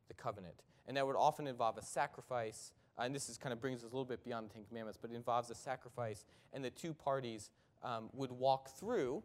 the 0.08 0.14
covenant. 0.14 0.56
And 0.88 0.96
that 0.96 1.06
would 1.06 1.14
often 1.14 1.46
involve 1.46 1.78
a 1.78 1.84
sacrifice, 1.84 2.72
and 2.98 3.14
this 3.14 3.28
is 3.28 3.36
kind 3.36 3.52
of 3.52 3.60
brings 3.60 3.80
us 3.80 3.84
a 3.84 3.94
little 3.94 4.04
bit 4.04 4.24
beyond 4.24 4.48
the 4.48 4.54
Ten 4.54 4.64
Commandments, 4.64 4.98
but 5.00 5.10
it 5.10 5.14
involves 5.14 5.50
a 5.50 5.54
sacrifice, 5.54 6.24
and 6.52 6.64
the 6.64 6.70
two 6.70 6.94
parties 6.94 7.50
um, 7.82 8.08
would 8.12 8.32
walk 8.32 8.70
through 8.78 9.22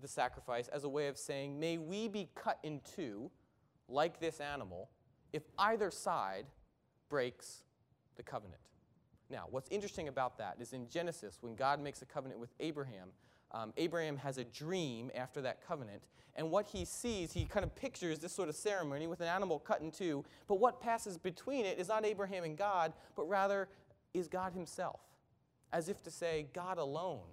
the 0.00 0.08
sacrifice 0.08 0.68
as 0.68 0.84
a 0.84 0.88
way 0.88 1.08
of 1.08 1.18
saying, 1.18 1.58
May 1.58 1.78
we 1.78 2.08
be 2.08 2.28
cut 2.34 2.58
in 2.62 2.80
two, 2.94 3.30
like 3.88 4.20
this 4.20 4.40
animal, 4.40 4.90
if 5.32 5.42
either 5.58 5.90
side 5.90 6.46
breaks 7.08 7.64
the 8.16 8.22
covenant. 8.22 8.60
Now, 9.30 9.46
what's 9.50 9.68
interesting 9.70 10.08
about 10.08 10.38
that 10.38 10.56
is 10.60 10.72
in 10.72 10.88
Genesis, 10.88 11.38
when 11.40 11.54
God 11.54 11.80
makes 11.80 12.02
a 12.02 12.06
covenant 12.06 12.40
with 12.40 12.50
Abraham, 12.58 13.08
um, 13.52 13.72
Abraham 13.76 14.16
has 14.16 14.38
a 14.38 14.44
dream 14.44 15.10
after 15.14 15.40
that 15.42 15.66
covenant, 15.66 16.02
and 16.36 16.50
what 16.50 16.66
he 16.66 16.84
sees, 16.84 17.32
he 17.32 17.44
kind 17.44 17.64
of 17.64 17.74
pictures 17.74 18.18
this 18.18 18.32
sort 18.32 18.48
of 18.48 18.54
ceremony 18.54 19.06
with 19.06 19.20
an 19.20 19.26
animal 19.26 19.58
cut 19.58 19.80
in 19.80 19.90
two, 19.90 20.24
but 20.46 20.60
what 20.60 20.80
passes 20.80 21.18
between 21.18 21.64
it 21.64 21.78
is 21.78 21.88
not 21.88 22.04
Abraham 22.04 22.44
and 22.44 22.56
God, 22.56 22.92
but 23.16 23.28
rather 23.28 23.68
is 24.14 24.28
God 24.28 24.52
himself, 24.52 25.00
as 25.72 25.88
if 25.88 26.02
to 26.04 26.10
say, 26.10 26.46
God 26.52 26.78
alone 26.78 27.26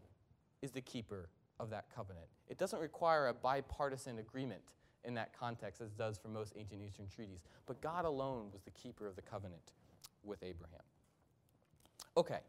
is 0.62 0.72
the 0.72 0.82
keeper 0.82 1.30
of 1.60 1.70
that 1.70 1.86
covenant. 1.96 2.28
It 2.48 2.58
doesn't 2.58 2.80
require 2.80 3.28
a 3.28 3.34
bipartisan 3.34 4.20
agreement 4.20 4.62
in 5.04 5.14
that 5.14 5.38
context, 5.38 5.82
as 5.82 5.92
does 5.92 6.18
for 6.18 6.28
most 6.28 6.54
ancient 6.58 6.82
Eastern 6.82 7.08
treaties, 7.08 7.44
but 7.66 7.82
God 7.82 8.06
alone 8.06 8.48
was 8.52 8.62
the 8.64 8.72
keeper 8.72 9.08
of 9.08 9.16
the 9.16 9.22
covenant 9.22 9.72
with 10.24 10.44
Abraham. 10.44 10.82
Okay, 12.18 12.40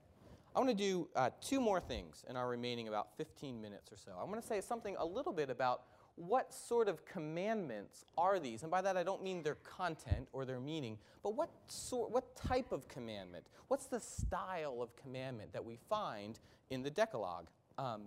I 0.59 0.61
want 0.61 0.77
to 0.77 0.85
do 0.85 1.09
uh, 1.15 1.31
two 1.41 1.61
more 1.61 1.79
things 1.79 2.25
in 2.29 2.37
our 2.37 2.49
remaining 2.49 2.89
about 2.89 3.17
15 3.17 3.63
minutes 3.63 3.93
or 3.93 3.97
so. 3.97 4.11
I 4.21 4.25
want 4.25 4.41
to 4.41 4.47
say 4.47 4.61
something 4.61 4.97
a 4.99 5.07
little 5.07 5.33
bit 5.33 5.51
about 5.51 5.83
what 6.17 6.53
sort 6.53 6.89
of 6.89 7.05
commandments 7.05 8.05
are 8.17 8.41
these, 8.41 8.63
and 8.63 8.71
by 8.73 8.83
that 8.83 8.97
I 8.97 9.05
don't 9.05 9.23
mean 9.23 9.45
their 9.45 9.55
content 9.55 10.27
or 10.33 10.45
their 10.45 10.59
meaning, 10.59 10.99
but 11.23 11.37
what 11.37 11.49
sort, 11.69 12.11
what 12.11 12.35
type 12.35 12.73
of 12.73 12.89
commandment? 12.89 13.47
What's 13.69 13.87
the 13.87 14.01
style 14.01 14.83
of 14.83 14.97
commandment 14.97 15.53
that 15.53 15.65
we 15.65 15.79
find 15.89 16.41
in 16.71 16.83
the 16.83 16.91
Decalogue? 16.91 17.47
Um, 17.79 18.07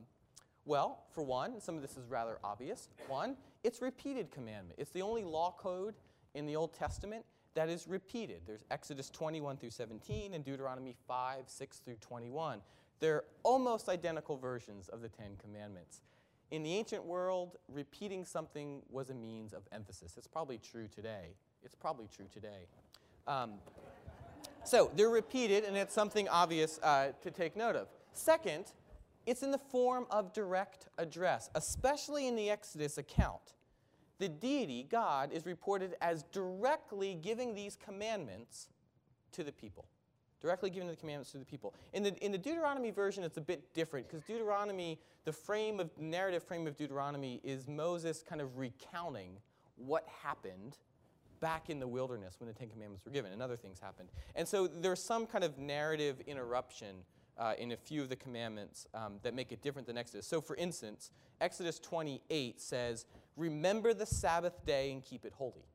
well, 0.66 1.06
for 1.14 1.24
one, 1.24 1.62
some 1.62 1.78
of 1.78 1.82
this 1.82 1.96
is 1.96 2.06
rather 2.10 2.38
obvious. 2.44 2.90
One, 3.08 3.38
it's 3.64 3.82
repeated 3.82 4.30
commandment. 4.30 4.78
It's 4.78 4.92
the 4.92 5.04
only 5.04 5.24
law 5.24 5.56
code 5.58 5.96
in 6.36 6.48
the 6.48 6.58
Old 6.58 6.74
Testament 6.74 7.24
that 7.54 7.70
is 7.70 7.88
repeated. 7.88 8.42
There's 8.46 8.64
Exodus 8.72 9.10
21 9.10 9.58
through 9.58 9.72
17 9.72 10.34
and 10.34 10.44
Deuteronomy 10.44 10.96
5, 11.08 11.44
6 11.48 11.78
through 11.80 11.96
21. 11.96 12.62
They're 13.00 13.24
almost 13.44 13.90
identical 13.90 14.38
versions 14.38 14.88
of 14.90 15.02
the 15.02 15.10
Ten 15.10 15.36
Commandments. 15.42 16.02
In 16.52 16.64
the 16.64 16.74
ancient 16.74 17.06
world, 17.06 17.58
repeating 17.68 18.26
something 18.26 18.82
was 18.90 19.10
a 19.10 19.14
means 19.14 19.54
of 19.54 19.64
emphasis. 19.72 20.16
It's 20.18 20.28
probably 20.28 20.60
true 20.60 20.88
today. 20.88 21.36
It's 21.64 21.76
probably 21.76 22.08
true 22.14 22.28
today. 22.32 22.68
Um, 23.28 23.54
so 24.64 24.92
they're 24.96 25.10
repeated, 25.10 25.64
and 25.64 25.76
it's 25.76 25.94
something 25.94 26.28
obvious 26.30 26.80
uh, 26.84 27.12
to 27.22 27.32
take 27.32 27.56
note 27.56 27.76
of. 27.76 27.88
Second, 28.14 28.66
it's 29.26 29.44
in 29.44 29.52
the 29.52 29.58
form 29.58 30.06
of 30.12 30.34
direct 30.34 30.88
address, 30.98 31.50
especially 31.56 32.28
in 32.28 32.36
the 32.36 32.50
Exodus 32.50 32.98
account. 32.98 33.54
The 34.22 34.30
deity, 34.30 34.86
God, 34.88 35.32
is 35.34 35.48
reported 35.48 35.96
as 36.00 36.22
directly 36.32 37.16
giving 37.16 37.56
these 37.56 37.76
commandments 37.76 38.68
to 39.32 39.44
the 39.44 39.52
people. 39.52 39.86
Directly 40.40 40.70
giving 40.70 40.88
the 40.88 40.96
commandments 40.96 41.32
to 41.32 41.40
the 41.40 41.46
people. 41.46 41.74
In 41.94 42.04
the, 42.04 42.16
in 42.24 42.32
the 42.32 42.38
Deuteronomy 42.38 42.92
version, 42.92 43.24
it's 43.24 43.38
a 43.38 43.42
bit 43.42 43.74
different 43.74 44.08
because 44.08 44.22
Deuteronomy, 44.26 45.00
the 45.26 45.34
frame 45.34 45.80
of 45.80 45.90
narrative 45.98 46.44
frame 46.44 46.68
of 46.68 46.78
Deuteronomy 46.78 47.42
is 47.44 47.68
Moses 47.68 48.22
kind 48.22 48.42
of 48.42 48.60
recounting 48.60 49.38
what 49.76 50.08
happened 50.22 50.78
back 51.40 51.72
in 51.72 51.80
the 51.80 51.88
wilderness 51.88 52.36
when 52.40 52.48
the 52.48 52.54
Ten 52.54 52.70
Commandments 52.70 53.04
were 53.04 53.12
given, 53.12 53.34
and 53.34 53.42
other 53.42 53.58
things 53.58 53.80
happened. 53.80 54.10
And 54.36 54.48
so 54.48 54.68
there's 54.68 55.02
some 55.02 55.26
kind 55.26 55.44
of 55.44 55.58
narrative 55.58 56.22
interruption 56.28 56.98
uh, 57.40 57.54
in 57.58 57.72
a 57.72 57.78
few 57.78 58.04
of 58.04 58.10
the 58.10 58.16
commandments 58.16 58.86
um, 58.94 59.14
that 59.24 59.34
make 59.34 59.52
it 59.52 59.64
different 59.64 59.88
than 59.88 59.98
Exodus. 59.98 60.28
So, 60.28 60.42
for 60.42 60.56
instance, 60.58 61.10
Exodus 61.40 61.80
28 61.80 62.62
says, 62.62 63.06
Remember 63.42 63.92
the 63.96 64.06
Sabbath 64.06 64.64
day 64.68 64.92
and 64.92 65.02
keep 65.02 65.26
it 65.26 65.34
holy. 65.36 65.66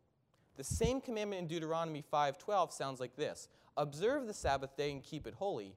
The 0.56 0.62
same 0.62 1.00
commandment 1.00 1.42
in 1.42 1.48
Deuteronomy 1.48 2.00
5:12 2.00 2.70
sounds 2.70 3.00
like 3.00 3.16
this: 3.16 3.48
Observe 3.76 4.28
the 4.28 4.34
Sabbath 4.34 4.76
day 4.76 4.92
and 4.92 5.02
keep 5.02 5.26
it 5.26 5.34
holy, 5.34 5.76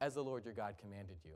as 0.00 0.14
the 0.14 0.22
Lord 0.22 0.44
your 0.44 0.54
God 0.54 0.78
commanded 0.78 1.16
you. 1.24 1.34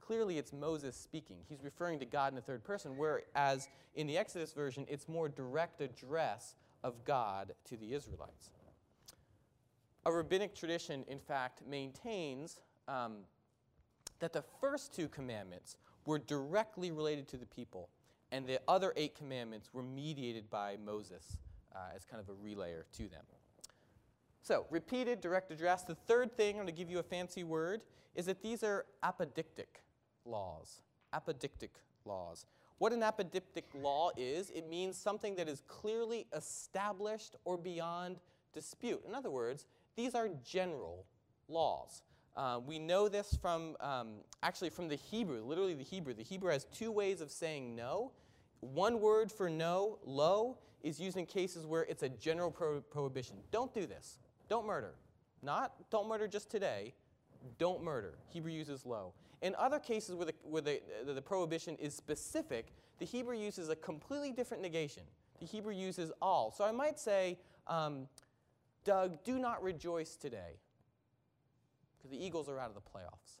Clearly, 0.00 0.36
it's 0.36 0.52
Moses 0.52 0.96
speaking. 0.96 1.38
He's 1.48 1.64
referring 1.64 1.98
to 2.00 2.04
God 2.04 2.32
in 2.32 2.34
the 2.34 2.42
third 2.42 2.62
person, 2.62 2.98
whereas 2.98 3.68
in 3.94 4.06
the 4.06 4.18
Exodus 4.18 4.52
version, 4.52 4.84
it's 4.86 5.08
more 5.08 5.30
direct 5.30 5.80
address 5.80 6.54
of 6.84 7.02
God 7.06 7.54
to 7.64 7.78
the 7.78 7.94
Israelites. 7.94 8.50
A 10.04 10.12
rabbinic 10.12 10.54
tradition, 10.54 11.04
in 11.08 11.20
fact, 11.20 11.62
maintains 11.66 12.60
um, 12.86 13.20
that 14.18 14.34
the 14.34 14.42
first 14.60 14.92
two 14.92 15.08
commandments 15.08 15.78
were 16.04 16.18
directly 16.18 16.90
related 16.90 17.28
to 17.28 17.38
the 17.38 17.46
people, 17.46 17.88
and 18.32 18.46
the 18.46 18.60
other 18.66 18.92
eight 18.96 19.14
commandments 19.14 19.70
were 19.72 19.82
mediated 19.82 20.50
by 20.50 20.76
Moses 20.84 21.36
uh, 21.74 21.94
as 21.94 22.04
kind 22.04 22.20
of 22.20 22.28
a 22.28 22.32
relayer 22.32 22.84
to 22.94 23.08
them. 23.08 23.22
So, 24.42 24.66
repeated 24.70 25.20
direct 25.20 25.52
address. 25.52 25.82
The 25.82 25.94
third 25.94 26.36
thing, 26.36 26.56
I'm 26.56 26.62
going 26.62 26.66
to 26.66 26.72
give 26.72 26.90
you 26.90 26.98
a 26.98 27.04
fancy 27.04 27.44
word, 27.44 27.82
is 28.16 28.26
that 28.26 28.42
these 28.42 28.64
are 28.64 28.86
apodictic 29.04 29.82
laws. 30.24 30.80
Apodictic 31.14 31.68
laws. 32.04 32.46
What 32.78 32.92
an 32.92 33.02
apodictic 33.02 33.64
law 33.74 34.10
is, 34.16 34.50
it 34.50 34.68
means 34.68 34.96
something 34.96 35.36
that 35.36 35.48
is 35.48 35.62
clearly 35.68 36.26
established 36.34 37.36
or 37.44 37.56
beyond 37.56 38.18
dispute. 38.52 39.02
In 39.06 39.14
other 39.14 39.30
words, 39.30 39.66
these 39.94 40.16
are 40.16 40.28
general 40.44 41.06
laws. 41.48 42.02
Uh, 42.36 42.58
we 42.64 42.78
know 42.78 43.08
this 43.08 43.38
from 43.40 43.76
um, 43.80 44.14
actually 44.42 44.70
from 44.70 44.88
the 44.88 44.96
Hebrew, 44.96 45.44
literally 45.44 45.74
the 45.74 45.84
Hebrew. 45.84 46.14
The 46.14 46.22
Hebrew 46.22 46.50
has 46.50 46.64
two 46.72 46.90
ways 46.90 47.20
of 47.20 47.30
saying 47.30 47.76
no. 47.76 48.12
One 48.62 49.00
word 49.00 49.30
for 49.30 49.50
no, 49.50 49.98
lo, 50.04 50.56
is 50.82 51.00
used 51.00 51.16
in 51.16 51.26
cases 51.26 51.66
where 51.66 51.82
it's 51.82 52.04
a 52.04 52.08
general 52.08 52.50
pro- 52.50 52.80
prohibition. 52.80 53.36
Don't 53.50 53.74
do 53.74 53.86
this. 53.86 54.18
Don't 54.48 54.66
murder. 54.66 54.94
Not 55.42 55.74
don't 55.90 56.08
murder 56.08 56.28
just 56.28 56.48
today. 56.48 56.94
Don't 57.58 57.82
murder. 57.82 58.14
Hebrew 58.28 58.52
uses 58.52 58.86
lo. 58.86 59.14
In 59.42 59.56
other 59.58 59.80
cases 59.80 60.14
where 60.14 60.26
the, 60.26 60.34
where 60.44 60.62
the, 60.62 60.80
the, 61.04 61.12
the 61.14 61.22
prohibition 61.22 61.76
is 61.80 61.92
specific, 61.94 62.72
the 63.00 63.04
Hebrew 63.04 63.36
uses 63.36 63.68
a 63.68 63.74
completely 63.74 64.30
different 64.30 64.62
negation. 64.62 65.02
The 65.40 65.46
Hebrew 65.46 65.74
uses 65.74 66.12
al. 66.22 66.52
So 66.52 66.64
I 66.64 66.70
might 66.70 67.00
say, 67.00 67.38
um, 67.66 68.06
Doug, 68.84 69.24
do 69.24 69.40
not 69.40 69.60
rejoice 69.60 70.14
today 70.14 70.60
because 71.98 72.16
the 72.16 72.24
Eagles 72.24 72.48
are 72.48 72.60
out 72.60 72.68
of 72.68 72.74
the 72.74 72.80
playoffs. 72.80 73.40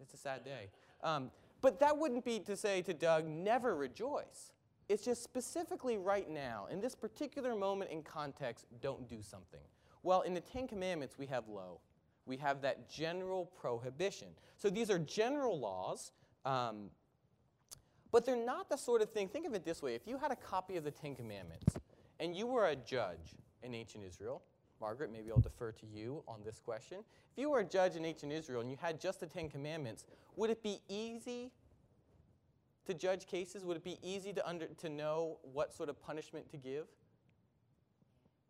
It's 0.00 0.12
a 0.12 0.18
sad 0.18 0.44
day. 0.44 0.68
Um, 1.02 1.30
but 1.60 1.80
that 1.80 1.96
wouldn't 1.96 2.24
be 2.24 2.40
to 2.40 2.56
say 2.56 2.82
to 2.82 2.94
Doug, 2.94 3.26
never 3.26 3.74
rejoice. 3.74 4.52
It's 4.88 5.04
just 5.04 5.22
specifically 5.22 5.98
right 5.98 6.28
now, 6.30 6.66
in 6.70 6.80
this 6.80 6.94
particular 6.94 7.54
moment 7.54 7.90
in 7.90 8.02
context, 8.02 8.66
don't 8.80 9.06
do 9.08 9.20
something. 9.20 9.60
Well, 10.02 10.22
in 10.22 10.32
the 10.34 10.40
Ten 10.40 10.66
Commandments, 10.66 11.18
we 11.18 11.26
have 11.26 11.48
lo. 11.48 11.80
We 12.24 12.36
have 12.38 12.62
that 12.62 12.88
general 12.88 13.46
prohibition. 13.46 14.28
So 14.56 14.70
these 14.70 14.90
are 14.90 14.98
general 14.98 15.58
laws, 15.58 16.12
um, 16.44 16.90
but 18.10 18.24
they're 18.24 18.36
not 18.36 18.68
the 18.68 18.76
sort 18.76 19.02
of 19.02 19.10
thing. 19.10 19.28
Think 19.28 19.46
of 19.46 19.54
it 19.54 19.64
this 19.64 19.82
way 19.82 19.94
if 19.94 20.06
you 20.06 20.18
had 20.18 20.30
a 20.30 20.36
copy 20.36 20.76
of 20.76 20.84
the 20.84 20.90
Ten 20.90 21.14
Commandments 21.14 21.74
and 22.20 22.34
you 22.34 22.46
were 22.46 22.66
a 22.66 22.76
judge 22.76 23.34
in 23.62 23.74
ancient 23.74 24.04
Israel, 24.04 24.42
Margaret, 24.80 25.12
maybe 25.12 25.30
I'll 25.30 25.40
defer 25.40 25.72
to 25.72 25.86
you 25.86 26.22
on 26.28 26.40
this 26.44 26.60
question. 26.60 26.98
If 27.32 27.40
you 27.40 27.50
were 27.50 27.60
a 27.60 27.64
judge 27.64 27.96
in 27.96 28.04
ancient 28.04 28.32
Israel 28.32 28.60
and 28.60 28.70
you 28.70 28.76
had 28.80 29.00
just 29.00 29.20
the 29.20 29.26
Ten 29.26 29.48
Commandments, 29.48 30.04
would 30.36 30.50
it 30.50 30.62
be 30.62 30.80
easy 30.88 31.50
to 32.86 32.94
judge 32.94 33.26
cases? 33.26 33.64
Would 33.64 33.76
it 33.76 33.84
be 33.84 33.98
easy 34.02 34.32
to, 34.32 34.48
under, 34.48 34.66
to 34.66 34.88
know 34.88 35.38
what 35.52 35.74
sort 35.74 35.88
of 35.88 36.00
punishment 36.00 36.48
to 36.50 36.56
give? 36.56 36.86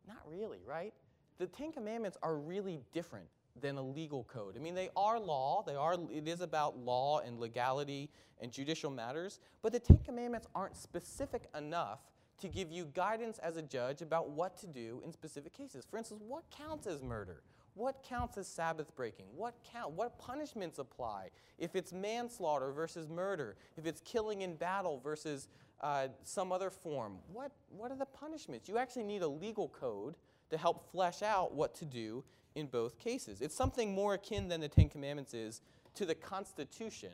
Not 0.07 0.19
really, 0.27 0.61
right? 0.67 0.95
The 1.39 1.47
Ten 1.47 1.73
Commandments 1.73 2.17
are 2.23 2.37
really 2.37 2.81
different 2.93 3.27
than 3.61 3.77
a 3.77 3.83
legal 3.83 4.25
code. 4.25 4.57
I 4.57 4.61
mean, 4.61 4.75
they 4.75 4.91
are 4.97 5.19
law. 5.19 5.65
They 5.67 5.75
are. 5.75 5.97
It 6.13 6.29
is 6.29 6.41
about 6.41 6.79
law 6.79 7.21
and 7.21 7.39
legality 7.39 8.11
and 8.41 8.53
judicial 8.53 8.91
matters. 8.91 9.41
But 9.63 9.73
the 9.73 9.81
Ten 9.81 9.99
Commandments 9.99 10.47
aren't 10.55 10.77
specific 10.77 11.49
enough 11.57 12.01
to 12.41 12.49
give 12.49 12.71
you 12.71 12.87
guidance 12.95 13.39
as 13.39 13.57
a 13.57 13.63
judge 13.63 14.03
about 14.03 14.31
what 14.31 14.57
to 14.59 14.67
do 14.67 15.03
in 15.05 15.13
specific 15.13 15.53
cases. 15.53 15.85
For 15.91 15.99
instance, 15.99 16.23
what 16.27 16.45
counts 16.51 16.87
as 16.87 17.03
murder? 17.03 17.43
What 17.75 18.03
counts 18.03 18.37
as 18.39 18.49
Sabbath 18.49 18.95
breaking? 18.97 19.27
What 19.37 19.55
count? 19.73 19.93
What 19.93 20.19
punishments 20.19 20.79
apply? 20.79 21.29
If 21.59 21.77
it's 21.77 21.93
manslaughter 21.93 22.73
versus 22.73 23.09
murder, 23.09 23.57
if 23.77 23.87
it's 23.87 24.01
killing 24.01 24.43
in 24.43 24.57
battle 24.57 25.01
versus 25.03 25.49
uh, 25.81 26.09
some 26.25 26.51
other 26.51 26.71
form, 26.71 27.19
what, 27.33 27.53
what 27.71 27.93
are 27.93 27.97
the 27.97 28.07
punishments? 28.07 28.69
You 28.69 28.79
actually 28.79 29.05
need 29.05 29.23
a 29.23 29.29
legal 29.29 29.69
code 29.69 30.17
to 30.51 30.57
help 30.57 30.91
flesh 30.91 31.23
out 31.23 31.55
what 31.55 31.75
to 31.77 31.85
do 31.85 32.25
in 32.57 32.67
both 32.67 32.99
cases. 32.99 33.41
It's 33.41 33.55
something 33.55 33.95
more 33.95 34.15
akin 34.15 34.49
than 34.49 34.61
the 34.61 34.69
Ten 34.69 34.89
Commandments 34.89 35.33
is 35.33 35.61
to 35.95 36.05
the 36.05 36.15
Constitution 36.15 37.13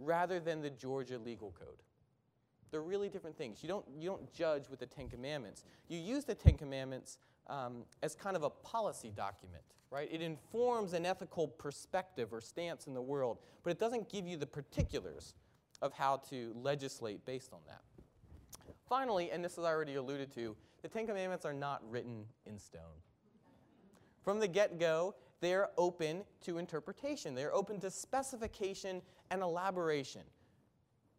rather 0.00 0.40
than 0.40 0.62
the 0.62 0.70
Georgia 0.70 1.18
legal 1.18 1.54
code. 1.58 1.82
They're 2.70 2.82
really 2.82 3.08
different 3.08 3.36
things. 3.36 3.62
You 3.62 3.68
don't, 3.68 3.84
you 3.98 4.08
don't 4.08 4.32
judge 4.32 4.68
with 4.68 4.80
the 4.80 4.86
Ten 4.86 5.08
Commandments. 5.08 5.64
You 5.88 5.98
use 5.98 6.24
the 6.24 6.34
Ten 6.34 6.56
Commandments 6.56 7.18
um, 7.46 7.84
as 8.02 8.14
kind 8.14 8.36
of 8.36 8.42
a 8.42 8.50
policy 8.50 9.12
document, 9.14 9.62
right? 9.90 10.08
It 10.10 10.20
informs 10.20 10.92
an 10.92 11.06
ethical 11.06 11.48
perspective 11.48 12.32
or 12.32 12.40
stance 12.40 12.86
in 12.86 12.94
the 12.94 13.02
world, 13.02 13.38
but 13.62 13.70
it 13.70 13.78
doesn't 13.78 14.08
give 14.08 14.26
you 14.26 14.36
the 14.36 14.46
particulars 14.46 15.34
of 15.82 15.92
how 15.92 16.16
to 16.30 16.52
legislate 16.60 17.24
based 17.24 17.52
on 17.52 17.60
that. 17.66 17.82
Finally, 18.88 19.30
and 19.30 19.44
this 19.44 19.58
is 19.58 19.64
already 19.64 19.94
alluded 19.94 20.32
to, 20.34 20.56
the 20.82 20.88
Ten 20.88 21.06
Commandments 21.06 21.44
are 21.44 21.52
not 21.52 21.82
written 21.90 22.24
in 22.46 22.58
stone. 22.58 22.80
From 24.22 24.40
the 24.40 24.48
get 24.48 24.78
go, 24.78 25.14
they're 25.40 25.68
open 25.76 26.24
to 26.42 26.58
interpretation, 26.58 27.34
they're 27.34 27.54
open 27.54 27.78
to 27.80 27.90
specification 27.90 29.02
and 29.30 29.42
elaboration. 29.42 30.22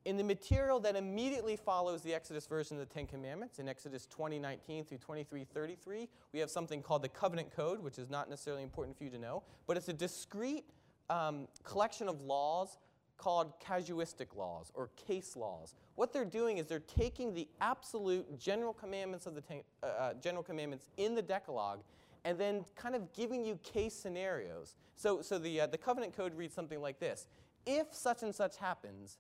In 0.08 0.16
the 0.16 0.24
material 0.24 0.80
that 0.80 0.96
immediately 0.96 1.58
follows 1.58 2.02
the 2.02 2.14
Exodus 2.14 2.48
version 2.48 2.80
of 2.80 2.88
the 2.88 2.94
Ten 2.94 3.08
Commandments, 3.08 3.60
in 3.60 3.68
Exodus 3.68 4.08
20, 4.08 4.40
19 4.40 4.86
through 4.86 5.00
23, 5.00 5.44
33, 5.44 6.08
we 6.32 6.40
have 6.40 6.50
something 6.50 6.82
called 6.82 7.02
the 7.02 7.10
Covenant 7.10 7.54
Code, 7.54 7.84
which 7.84 8.00
is 8.00 8.10
not 8.10 8.30
necessarily 8.30 8.64
important 8.64 8.98
for 8.98 9.04
you 9.04 9.10
to 9.10 9.18
know, 9.18 9.44
but 9.68 9.76
it's 9.76 9.90
a 9.90 9.94
discrete 9.94 10.64
um, 11.10 11.50
collection 11.66 12.08
of 12.08 12.22
laws 12.22 12.78
called 13.18 13.60
casuistic 13.60 14.34
laws 14.34 14.72
or 14.76 14.92
case 14.96 15.36
laws. 15.36 15.76
What 15.96 16.14
they're 16.14 16.24
doing 16.24 16.58
is 16.58 16.68
they're 16.68 16.80
taking 16.80 17.34
the 17.34 17.50
absolute 17.60 18.40
general 18.40 18.72
commandments 18.72 19.26
of 19.26 19.36
the 19.36 19.42
ten, 19.42 19.60
uh, 19.84 19.88
uh, 19.88 20.14
general 20.14 20.44
commandments 20.44 20.88
in 20.96 21.16
the 21.16 21.22
Decalogue 21.22 21.82
and 22.24 22.40
then 22.40 22.64
kind 22.78 22.96
of 22.96 23.12
giving 23.12 23.44
you 23.44 23.60
case 23.62 23.94
scenarios. 23.94 24.78
So, 24.96 25.22
so 25.22 25.38
the, 25.38 25.60
uh, 25.62 25.68
the 25.68 25.78
covenant 25.78 26.16
code 26.16 26.34
reads 26.34 26.54
something 26.54 26.80
like 26.80 26.98
this 26.98 27.28
If 27.66 27.94
such 27.94 28.24
and 28.24 28.34
such 28.34 28.56
happens, 28.56 29.18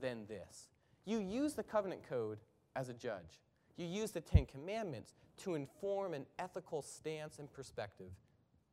then 0.00 0.26
this. 0.28 0.68
You 1.04 1.18
use 1.18 1.54
the 1.54 1.62
covenant 1.62 2.02
code 2.08 2.38
as 2.74 2.88
a 2.88 2.94
judge, 2.94 3.40
you 3.76 3.86
use 3.86 4.10
the 4.10 4.20
Ten 4.20 4.46
Commandments 4.46 5.14
to 5.38 5.54
inform 5.54 6.14
an 6.14 6.26
ethical 6.38 6.82
stance 6.82 7.38
and 7.38 7.52
perspective 7.52 8.10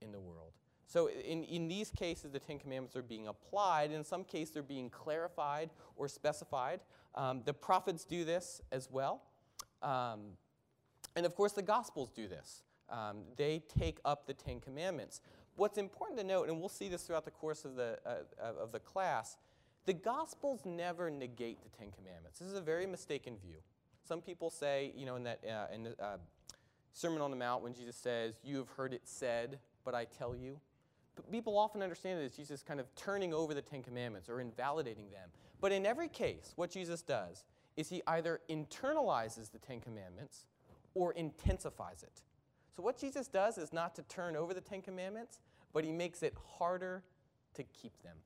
in 0.02 0.12
the 0.12 0.20
world. 0.20 0.54
So, 0.86 1.10
in, 1.10 1.44
in 1.46 1.68
these 1.68 1.90
cases, 1.90 2.32
the 2.32 2.40
Ten 2.40 2.60
Commandments 2.60 2.96
are 2.96 3.02
being 3.02 3.28
applied. 3.28 3.92
In 3.92 4.04
some 4.04 4.24
cases, 4.24 4.54
they're 4.54 4.64
being 4.64 4.90
clarified 4.90 5.70
or 5.96 6.08
specified. 6.08 6.82
Um, 7.16 7.42
the 7.46 7.54
prophets 7.54 8.06
do 8.06 8.24
this 8.26 8.62
as 8.72 8.90
well. 8.92 9.22
Um, 9.82 10.38
and 11.16 11.26
of 11.26 11.36
course, 11.36 11.54
the 11.54 11.62
Gospels 11.62 12.12
do 12.12 12.28
this. 12.28 12.64
Um, 12.90 13.24
they 13.38 13.64
take 13.80 14.00
up 14.06 14.28
the 14.28 14.34
Ten 14.34 14.60
Commandments. 14.60 15.22
What's 15.56 15.78
important 15.78 16.20
to 16.20 16.26
note, 16.26 16.50
and 16.50 16.60
we'll 16.60 16.70
see 16.70 16.90
this 16.90 17.04
throughout 17.04 17.26
the 17.26 17.32
course 17.32 17.66
of 17.66 17.76
the, 17.76 18.00
uh, 18.06 18.44
of 18.62 18.72
the 18.72 18.80
class, 18.80 19.38
the 19.86 19.94
Gospels 19.94 20.62
never 20.66 21.10
negate 21.10 21.60
the 21.64 21.70
Ten 21.78 21.92
Commandments. 21.92 22.40
This 22.40 22.48
is 22.48 22.56
a 22.56 22.62
very 22.62 22.86
mistaken 22.86 23.36
view. 23.38 23.58
Some 24.08 24.22
people 24.22 24.50
say, 24.50 24.94
you 24.96 25.06
know, 25.06 25.16
in 25.16 25.24
that 25.24 25.40
uh, 25.50 25.74
in 25.74 25.84
the, 25.84 26.02
uh, 26.02 26.18
Sermon 26.94 27.22
on 27.22 27.32
the 27.32 27.38
Mount, 27.38 27.64
when 27.64 27.74
Jesus 27.74 27.96
says, 27.96 28.36
You 28.44 28.58
have 28.58 28.70
heard 28.70 28.94
it 28.94 29.02
said, 29.06 29.60
but 29.84 29.96
I 29.96 30.06
tell 30.06 30.36
you. 30.36 30.60
But 31.16 31.32
people 31.32 31.58
often 31.58 31.82
understand 31.82 32.20
it 32.20 32.26
as 32.26 32.36
Jesus 32.36 32.64
kind 32.64 32.80
of 32.80 32.94
turning 32.96 33.34
over 33.34 33.54
the 33.54 33.62
Ten 33.62 33.84
Commandments 33.84 34.30
or 34.30 34.40
invalidating 34.40 35.10
them. 35.12 35.30
But 35.62 35.72
in 35.72 35.86
every 35.86 36.08
case, 36.08 36.54
what 36.56 36.72
Jesus 36.72 37.02
does 37.02 37.46
is 37.78 37.90
he 37.90 38.02
either 38.08 38.42
internalizes 38.50 39.52
the 39.52 39.60
Ten 39.60 39.80
Commandments 39.80 40.46
or 40.96 41.14
intensifies 41.14 42.04
it. 42.04 42.22
So, 42.76 42.82
what 42.82 42.98
Jesus 42.98 43.28
does 43.28 43.58
is 43.58 43.74
not 43.74 43.96
to 43.96 44.04
turn 44.04 44.36
over 44.36 44.54
the 44.54 44.62
Ten 44.62 44.82
Commandments, 44.82 45.40
but 45.74 45.84
he 45.84 45.92
makes 45.92 46.24
it 46.24 46.36
harder 46.58 47.04
to 47.56 47.64
keep 47.64 48.02
them. 48.04 48.18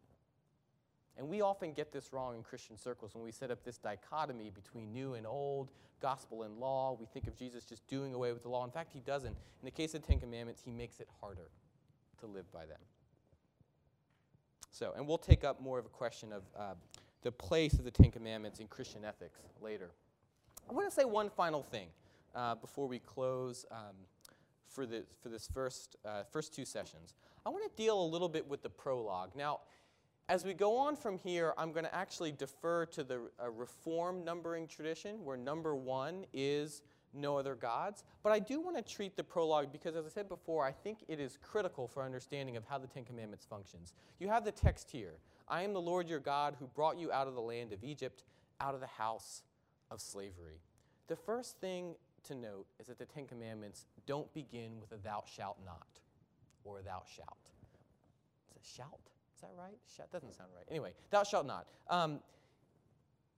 And 1.18 1.28
we 1.28 1.42
often 1.42 1.74
get 1.74 1.92
this 1.92 2.14
wrong 2.14 2.36
in 2.36 2.44
Christian 2.44 2.78
circles 2.78 3.16
when 3.16 3.24
we 3.24 3.32
set 3.32 3.50
up 3.50 3.64
this 3.64 3.78
dichotomy 3.78 4.52
between 4.52 4.92
new 4.92 5.16
and 5.16 5.26
old, 5.26 5.72
gospel 6.00 6.44
and 6.44 6.58
law. 6.58 6.96
We 7.00 7.08
think 7.08 7.28
of 7.28 7.36
Jesus 7.36 7.64
just 7.66 7.88
doing 7.88 8.14
away 8.14 8.32
with 8.34 8.44
the 8.44 8.50
law. 8.50 8.64
In 8.64 8.72
fact, 8.72 8.92
he 8.94 9.00
doesn't. 9.00 9.32
In 9.32 9.66
the 9.66 9.72
case 9.72 9.96
of 9.96 10.02
the 10.02 10.08
Ten 10.08 10.20
Commandments, 10.20 10.62
he 10.64 10.72
makes 10.72 11.00
it 11.00 11.08
harder 11.20 11.50
to 12.20 12.28
live 12.28 12.52
by 12.52 12.66
them. 12.66 12.80
So, 14.72 14.94
and 14.96 15.08
we'll 15.08 15.18
take 15.18 15.44
up 15.44 15.60
more 15.60 15.80
of 15.80 15.86
a 15.86 15.90
question 15.90 16.32
of 16.32 16.44
uh, 16.56 16.76
the 17.24 17.32
place 17.32 17.74
of 17.74 17.84
the 17.84 17.92
Ten 17.92 18.12
Commandments 18.12 18.60
in 18.60 18.68
Christian 18.68 19.04
ethics 19.04 19.40
later. 19.60 19.90
I 20.70 20.74
want 20.74 20.88
to 20.88 20.94
say 20.94 21.04
one 21.04 21.32
final 21.32 21.64
thing 21.64 21.88
uh, 22.36 22.56
before 22.56 22.88
we 22.88 23.00
close 23.00 23.66
um, 23.72 23.96
for, 24.68 24.86
the, 24.86 25.04
for 25.24 25.30
this 25.30 25.50
first, 25.52 25.96
uh, 26.06 26.24
first 26.32 26.54
two 26.54 26.66
sessions. 26.66 27.16
I 27.44 27.50
want 27.50 27.64
to 27.64 27.82
deal 27.82 28.00
a 28.00 28.06
little 28.06 28.30
bit 28.30 28.48
with 28.48 28.62
the 28.62 28.70
prologue. 28.70 29.32
Now, 29.36 29.62
as 30.30 30.44
we 30.44 30.54
go 30.54 30.78
on 30.78 30.96
from 30.96 31.18
here, 31.18 31.54
I'm 31.58 31.72
going 31.72 31.86
to 31.86 31.96
actually 31.96 32.34
defer 32.34 32.86
to 32.88 33.04
the 33.04 33.22
uh, 33.42 33.50
Reform 33.50 34.26
numbering 34.26 34.68
tradition, 34.68 35.24
where 35.24 35.38
number 35.38 35.74
one 35.76 36.26
is 36.34 36.82
no 37.14 37.38
other 37.38 37.56
gods. 37.56 38.04
But 38.24 38.34
I 38.34 38.40
do 38.40 38.60
want 38.60 38.76
to 38.76 38.84
treat 38.84 39.16
the 39.16 39.24
prologue 39.24 39.72
because, 39.72 39.96
as 39.96 40.06
I 40.06 40.10
said 40.10 40.28
before, 40.28 40.66
I 40.66 40.72
think 40.72 41.00
it 41.08 41.20
is 41.20 41.38
critical 41.42 41.88
for 41.88 42.04
understanding 42.04 42.58
of 42.58 42.66
how 42.66 42.78
the 42.78 42.88
Ten 42.88 43.06
Commandments 43.06 43.46
functions. 43.50 43.94
You 44.20 44.28
have 44.28 44.44
the 44.44 44.52
text 44.52 44.92
here 44.92 45.14
I 45.48 45.62
am 45.62 45.72
the 45.72 45.82
Lord 45.82 46.10
your 46.10 46.20
God 46.20 46.58
who 46.60 46.68
brought 46.68 46.98
you 46.98 47.10
out 47.12 47.28
of 47.28 47.34
the 47.34 47.42
land 47.42 47.72
of 47.72 47.82
Egypt, 47.84 48.26
out 48.60 48.74
of 48.74 48.82
the 48.82 48.88
house 48.88 49.44
of 49.90 50.02
slavery. 50.02 50.60
The 51.08 51.16
first 51.16 51.62
thing 51.62 51.96
to 52.26 52.36
note 52.36 52.66
is 52.80 52.88
that 52.88 53.00
the 53.00 53.06
Ten 53.06 53.28
Commandments 53.28 53.86
don't 54.06 54.32
begin 54.34 54.82
with 54.82 54.92
a 54.92 55.02
thou 55.02 55.24
shalt 55.26 55.58
not 55.66 55.88
or 56.66 56.80
a 56.80 56.82
thou 56.82 57.02
shalt. 57.16 57.38
It's 58.58 58.70
a 58.70 58.76
shout? 58.76 59.00
Is 59.38 59.42
that 59.42 59.52
right? 59.56 59.78
Shout 59.96 60.12
doesn't 60.12 60.34
sound 60.34 60.50
right. 60.56 60.66
Anyway, 60.68 60.94
thou 61.12 61.22
shalt 61.22 61.46
not. 61.46 61.68
Um, 61.92 62.22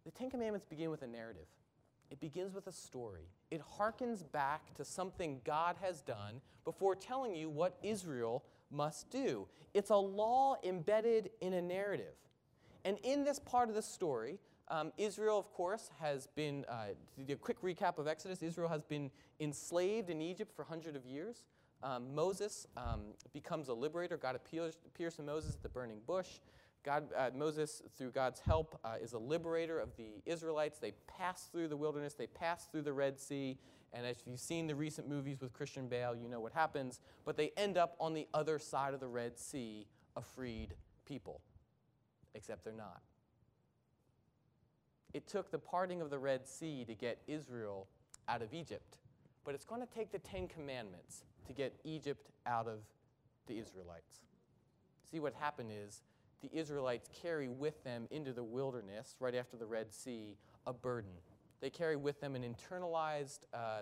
the 0.06 0.12
Ten 0.12 0.30
Commandments 0.30 0.66
begin 0.66 0.92
with 0.92 1.02
a 1.02 1.08
narrative. 1.08 1.48
It 2.10 2.22
begins 2.22 2.54
with 2.54 2.68
a 2.68 2.72
story. 2.72 3.28
It 3.52 3.62
harkens 3.78 4.24
back 4.32 4.74
to 4.76 4.86
something 4.86 5.42
God 5.44 5.76
has 5.82 6.02
done 6.02 6.40
before 6.64 6.96
telling 6.96 7.36
you 7.36 7.50
what 7.50 7.78
Israel 7.84 8.46
must 8.72 9.10
do. 9.10 9.46
It's 9.74 9.90
a 9.90 9.98
law 9.98 10.56
embedded 10.64 11.32
in 11.42 11.52
a 11.52 11.62
narrative. 11.62 12.16
And 12.86 12.98
in 13.04 13.26
this 13.26 13.38
part 13.38 13.68
of 13.68 13.76
the 13.76 13.82
story, 13.82 14.40
um, 14.70 14.94
Israel, 14.98 15.38
of 15.38 15.52
course, 15.52 15.90
has 16.00 16.28
been, 16.28 16.64
uh, 16.70 16.88
to 17.18 17.24
do 17.26 17.34
a 17.34 17.36
quick 17.36 17.62
recap 17.62 17.98
of 17.98 18.08
Exodus, 18.08 18.42
Israel 18.42 18.70
has 18.70 18.84
been 18.84 19.12
enslaved 19.42 20.10
in 20.10 20.22
Egypt 20.22 20.56
for 20.56 20.64
hundreds 20.64 20.96
of 20.96 21.06
years. 21.06 21.44
Um, 21.82 22.14
Moses 22.14 22.68
um, 22.76 23.02
becomes 23.34 23.70
a 23.70 23.74
liberator. 23.74 24.18
God 24.18 24.36
appears, 24.36 24.78
appears, 24.86 25.16
to 25.16 25.24
Moses 25.24 25.56
at 25.56 25.64
the 25.64 25.70
burning 25.70 26.00
bush. 26.06 26.28
God, 26.84 27.08
uh, 27.16 27.30
Moses, 27.36 27.82
through 27.98 28.12
God's 28.12 28.40
help, 28.40 28.80
uh, 28.84 28.96
is 29.02 29.14
a 29.14 29.20
liberator 29.20 29.80
of 29.80 29.96
the 29.98 30.22
Israelites. 30.26 30.80
They 30.80 30.94
pass 31.08 31.50
through 31.52 31.68
the 31.68 31.78
wilderness, 31.78 32.14
they 32.14 32.28
pass 32.28 32.68
through 32.68 32.84
the 32.84 32.94
Red 32.94 33.20
Sea, 33.20 33.58
and 33.94 34.06
if 34.06 34.22
you've 34.26 34.40
seen 34.40 34.68
the 34.68 34.76
recent 34.76 35.10
movies 35.10 35.42
with 35.42 35.52
Christian 35.54 35.88
Bale, 35.88 36.16
you 36.16 36.30
know 36.30 36.40
what 36.40 36.54
happens. 36.54 37.00
But 37.26 37.38
they 37.38 37.52
end 37.58 37.78
up 37.78 37.96
on 38.00 38.14
the 38.14 38.28
other 38.34 38.60
side 38.60 38.94
of 38.94 39.00
the 39.00 39.08
Red 39.08 39.38
Sea, 39.38 39.88
a 40.16 40.22
freed 40.22 40.76
people. 41.06 41.42
Except 42.36 42.64
they're 42.64 42.74
not. 42.74 43.02
It 45.14 45.28
took 45.28 45.50
the 45.50 45.58
parting 45.58 46.02
of 46.02 46.12
the 46.12 46.20
Red 46.20 46.48
Sea 46.48 46.86
to 46.86 46.94
get 46.94 47.20
Israel 47.28 47.88
out 48.28 48.44
of 48.44 48.54
Egypt. 48.54 48.98
But 49.44 49.56
it's 49.56 49.66
going 49.66 49.82
to 49.82 49.88
take 49.88 50.12
the 50.12 50.20
Ten 50.20 50.48
Commandments 50.48 51.24
to 51.50 51.54
get 51.54 51.74
Egypt 51.84 52.30
out 52.46 52.68
of 52.68 52.80
the 53.48 53.58
Israelites. 53.58 54.20
See, 55.10 55.20
what 55.20 55.34
happened 55.34 55.72
is 55.72 56.04
the 56.42 56.50
Israelites 56.54 57.10
carry 57.22 57.50
with 57.50 57.84
them 57.84 58.08
into 58.12 58.32
the 58.32 58.44
wilderness, 58.44 59.16
right 59.20 59.34
after 59.34 59.58
the 59.58 59.66
Red 59.66 59.92
Sea, 59.92 60.38
a 60.68 60.74
burden. 60.74 61.10
They 61.60 61.72
carry 61.72 61.96
with 61.96 62.22
them 62.22 62.36
an 62.36 62.44
internalized 62.44 63.40
uh, 63.52 63.82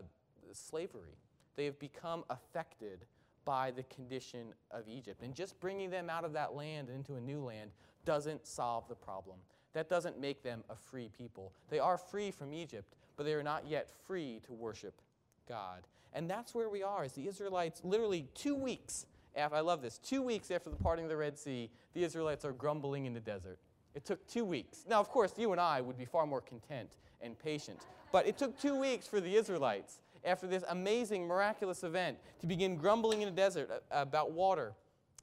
slavery. 0.54 1.18
They 1.58 1.66
have 1.66 1.78
become 1.78 2.24
affected 2.30 3.06
by 3.44 3.72
the 3.72 3.84
condition 3.84 4.54
of 4.72 4.88
Egypt. 4.88 5.22
And 5.22 5.36
just 5.36 5.60
bringing 5.60 5.90
them 5.90 6.10
out 6.10 6.24
of 6.24 6.34
that 6.34 6.56
land 6.56 6.90
into 6.90 7.16
a 7.16 7.22
new 7.22 7.42
land 7.42 7.72
doesn't 8.06 8.48
solve 8.48 8.88
the 8.88 8.96
problem. 8.96 9.38
That 9.74 9.90
doesn't 9.90 10.20
make 10.20 10.42
them 10.42 10.64
a 10.70 10.76
free 10.76 11.10
people. 11.16 11.52
They 11.70 11.80
are 11.80 11.98
free 11.98 12.32
from 12.32 12.54
Egypt, 12.54 12.96
but 13.18 13.26
they 13.26 13.34
are 13.34 13.44
not 13.44 13.68
yet 13.68 13.90
free 14.08 14.40
to 14.46 14.54
worship 14.54 15.02
God. 15.48 15.84
And 16.14 16.30
that's 16.30 16.56
where 16.56 16.70
we 16.70 16.84
are 16.84 17.04
as 17.04 17.14
the 17.14 17.28
Israelites, 17.28 17.82
literally 17.84 18.28
two 18.34 18.56
weeks 18.56 19.06
after, 19.36 19.56
I 19.56 19.62
love 19.62 19.82
this, 19.82 20.00
two 20.00 20.22
weeks 20.24 20.50
after 20.50 20.70
the 20.70 20.76
parting 20.76 21.06
of 21.06 21.10
the 21.10 21.18
Red 21.18 21.38
Sea, 21.38 21.70
the 21.94 22.04
Israelites 22.04 22.44
are 22.44 22.54
grumbling 22.54 23.06
in 23.06 23.14
the 23.14 23.20
desert. 23.20 23.60
It 23.94 24.04
took 24.04 24.26
two 24.28 24.46
weeks. 24.46 24.86
Now, 24.90 25.00
of 25.00 25.10
course, 25.10 25.34
you 25.38 25.52
and 25.52 25.62
I 25.62 25.82
would 25.82 25.98
be 25.98 26.06
far 26.06 26.26
more 26.26 26.42
content 26.42 26.90
and 27.22 27.38
patient. 27.38 27.80
But 28.12 28.28
it 28.28 28.38
took 28.38 28.60
two 28.60 28.80
weeks 28.80 29.08
for 29.08 29.20
the 29.22 29.36
Israelites. 29.36 30.00
after 30.26 30.48
this 30.48 30.64
amazing, 30.70 31.26
miraculous 31.26 31.84
event, 31.84 32.18
to 32.40 32.48
begin 32.48 32.76
grumbling 32.76 33.22
in 33.22 33.30
the 33.30 33.36
desert 33.36 33.84
about 33.92 34.32
water 34.32 34.74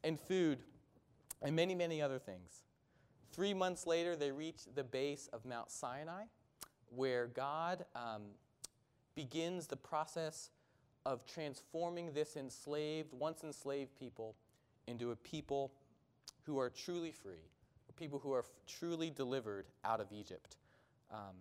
and 0.03 0.19
food 0.19 0.59
and 1.43 1.55
many, 1.55 1.75
many 1.75 2.01
other 2.01 2.19
things. 2.19 2.63
Three 3.33 3.53
months 3.53 3.87
later, 3.87 4.17
they 4.17 4.31
reach 4.31 4.63
the 4.75 4.85
base 4.85 5.29
of 5.33 5.45
Mount 5.45 5.71
Sinai, 5.71 6.25
where 6.89 7.27
God 7.27 7.85
um, 7.95 8.23
begins 9.15 9.67
the 9.67 9.77
process 9.77 10.51
of 11.07 11.27
transforming 11.27 12.13
this 12.13 12.37
enslaved, 12.37 13.13
once 13.13 13.45
enslaved 13.45 13.95
people 13.99 14.35
into 14.87 15.11
a 15.11 15.17
people 15.17 15.73
who 16.45 16.59
are 16.59 16.71
truly 16.71 17.13
free, 17.13 17.49
people 17.97 18.19
who 18.19 18.33
are 18.33 18.45
truly 18.67 19.11
delivered 19.11 19.67
out 19.85 20.01
of 20.01 20.07
Egypt. 20.13 20.57
Um, 21.11 21.37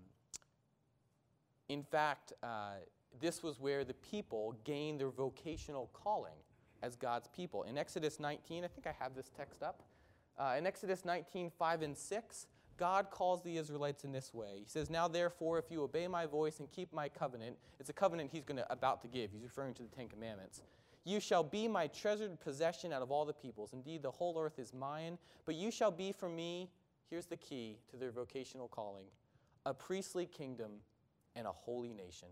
in 1.70 1.84
fact, 1.84 2.34
uh, 2.44 2.76
this 3.20 3.42
was 3.42 3.60
where 3.60 3.84
the 3.84 3.94
people 3.94 4.56
gained 4.64 5.00
their 5.00 5.10
vocational 5.10 5.90
calling 5.94 6.38
as 6.82 6.96
God's 6.96 7.28
people. 7.30 7.64
In 7.64 7.78
Exodus 7.78 8.20
19, 8.20 8.64
I 8.64 8.68
think 8.68 8.86
I 8.86 8.94
have 9.00 9.16
this 9.16 9.32
text 9.36 9.64
up. 9.64 9.84
Uh, 10.38 10.56
in 10.58 10.66
Exodus 10.66 11.06
19, 11.06 11.52
5 11.58 11.82
and 11.84 11.98
6, 11.98 12.48
God 12.78 13.10
calls 13.12 13.44
the 13.44 13.58
Israelites 13.58 14.04
in 14.04 14.12
this 14.12 14.34
way. 14.34 14.60
He 14.60 14.66
says, 14.68 14.90
Now 14.90 15.08
therefore, 15.08 15.60
if 15.60 15.66
you 15.70 15.84
obey 15.84 16.08
my 16.08 16.26
voice 16.26 16.60
and 16.60 16.70
keep 16.70 16.92
my 16.94 17.08
covenant, 17.08 17.58
it's 17.80 17.90
a 17.90 17.94
covenant 17.94 18.32
he's 18.32 18.44
going 18.44 18.58
to 18.58 18.72
about 18.72 19.02
to 19.04 19.08
give. 19.08 19.32
He's 19.32 19.44
referring 19.44 19.74
to 19.76 19.84
the 19.84 19.90
Ten 19.90 20.08
Commandments. 20.08 20.62
You 21.06 21.20
shall 21.20 21.44
be 21.44 21.68
my 21.68 21.88
treasured 21.88 22.40
possession 22.40 22.94
out 22.94 23.02
of 23.02 23.12
all 23.12 23.26
the 23.26 23.34
peoples. 23.34 23.74
Indeed, 23.74 24.02
the 24.02 24.12
whole 24.12 24.40
earth 24.40 24.58
is 24.58 24.74
mine, 24.74 25.18
but 25.46 25.56
you 25.56 25.70
shall 25.70 25.92
be 25.92 26.12
for 26.12 26.30
me, 26.30 26.70
here's 27.10 27.26
the 27.26 27.38
key 27.38 27.78
to 27.92 27.98
their 27.98 28.12
vocational 28.12 28.70
calling, 28.70 29.06
a 29.66 29.74
priestly 29.74 30.26
kingdom 30.26 30.72
and 31.36 31.46
a 31.46 31.52
holy 31.52 31.94
nation. 31.94 32.30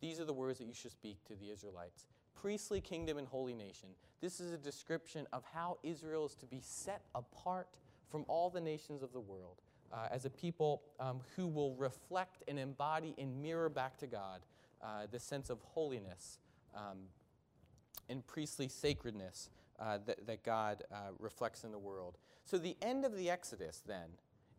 These 0.00 0.20
are 0.20 0.24
the 0.24 0.32
words 0.32 0.58
that 0.58 0.66
you 0.66 0.74
should 0.74 0.90
speak 0.90 1.24
to 1.24 1.34
the 1.34 1.50
Israelites. 1.50 2.06
Priestly 2.34 2.80
kingdom 2.80 3.18
and 3.18 3.26
holy 3.26 3.54
nation. 3.54 3.88
This 4.20 4.40
is 4.40 4.52
a 4.52 4.58
description 4.58 5.26
of 5.32 5.42
how 5.54 5.78
Israel 5.82 6.26
is 6.26 6.34
to 6.36 6.46
be 6.46 6.60
set 6.60 7.02
apart 7.14 7.68
from 8.10 8.24
all 8.28 8.50
the 8.50 8.60
nations 8.60 9.02
of 9.02 9.12
the 9.12 9.20
world 9.20 9.62
uh, 9.92 10.08
as 10.10 10.24
a 10.24 10.30
people 10.30 10.82
um, 10.98 11.20
who 11.36 11.46
will 11.46 11.74
reflect 11.74 12.42
and 12.48 12.58
embody 12.58 13.14
and 13.18 13.40
mirror 13.42 13.68
back 13.68 13.98
to 13.98 14.06
God 14.06 14.40
uh, 14.82 15.06
the 15.10 15.18
sense 15.18 15.50
of 15.50 15.60
holiness 15.62 16.38
um, 16.74 16.98
and 18.08 18.26
priestly 18.26 18.68
sacredness 18.68 19.50
uh, 19.78 19.98
that, 20.06 20.26
that, 20.26 20.42
God 20.42 20.84
uh, 20.92 21.10
reflects 21.18 21.64
in 21.64 21.72
the 21.72 21.78
world. 21.78 22.16
So 22.44 22.58
the 22.58 22.76
end 22.82 23.04
of 23.04 23.16
the 23.16 23.30
Exodus, 23.30 23.82
then, 23.86 24.10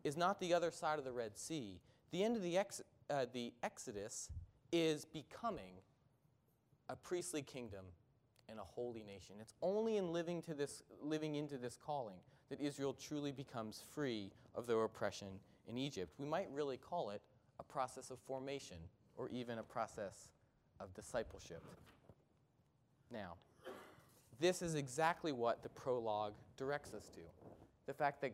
is 0.02 0.16
not 0.16 0.40
the 0.40 0.52
other 0.52 0.70
side 0.70 0.98
of 0.98 1.04
the 1.04 1.12
Red 1.12 1.38
Sea. 1.38 1.80
The 2.10 2.22
end 2.22 2.36
of 2.36 2.42
the, 2.42 2.58
ex- 2.58 2.82
uh, 3.08 3.26
the 3.32 3.52
Exodus 3.62 4.30
is 4.72 5.04
becoming 5.04 5.74
a 6.88 6.96
priestly 6.96 7.42
kingdom 7.42 7.86
and 8.48 8.58
a 8.58 8.62
holy 8.62 9.02
nation. 9.02 9.36
It's 9.40 9.54
only 9.62 9.96
in 9.96 10.12
living, 10.12 10.42
to 10.42 10.54
this, 10.54 10.82
living 11.00 11.36
into 11.36 11.56
this 11.56 11.76
calling 11.76 12.18
that 12.54 12.64
Israel 12.64 12.94
truly 12.94 13.32
becomes 13.32 13.82
free 13.94 14.30
of 14.54 14.66
their 14.66 14.82
oppression 14.84 15.26
in 15.68 15.76
Egypt. 15.76 16.12
We 16.18 16.26
might 16.26 16.46
really 16.52 16.76
call 16.76 17.10
it 17.10 17.20
a 17.58 17.64
process 17.64 18.10
of 18.10 18.18
formation 18.20 18.76
or 19.16 19.28
even 19.30 19.58
a 19.58 19.62
process 19.62 20.28
of 20.78 20.94
discipleship. 20.94 21.62
Now, 23.10 23.34
this 24.38 24.62
is 24.62 24.76
exactly 24.76 25.32
what 25.32 25.62
the 25.62 25.68
prologue 25.68 26.34
directs 26.56 26.94
us 26.94 27.08
to. 27.14 27.20
The 27.86 27.94
fact 27.94 28.20
that 28.20 28.32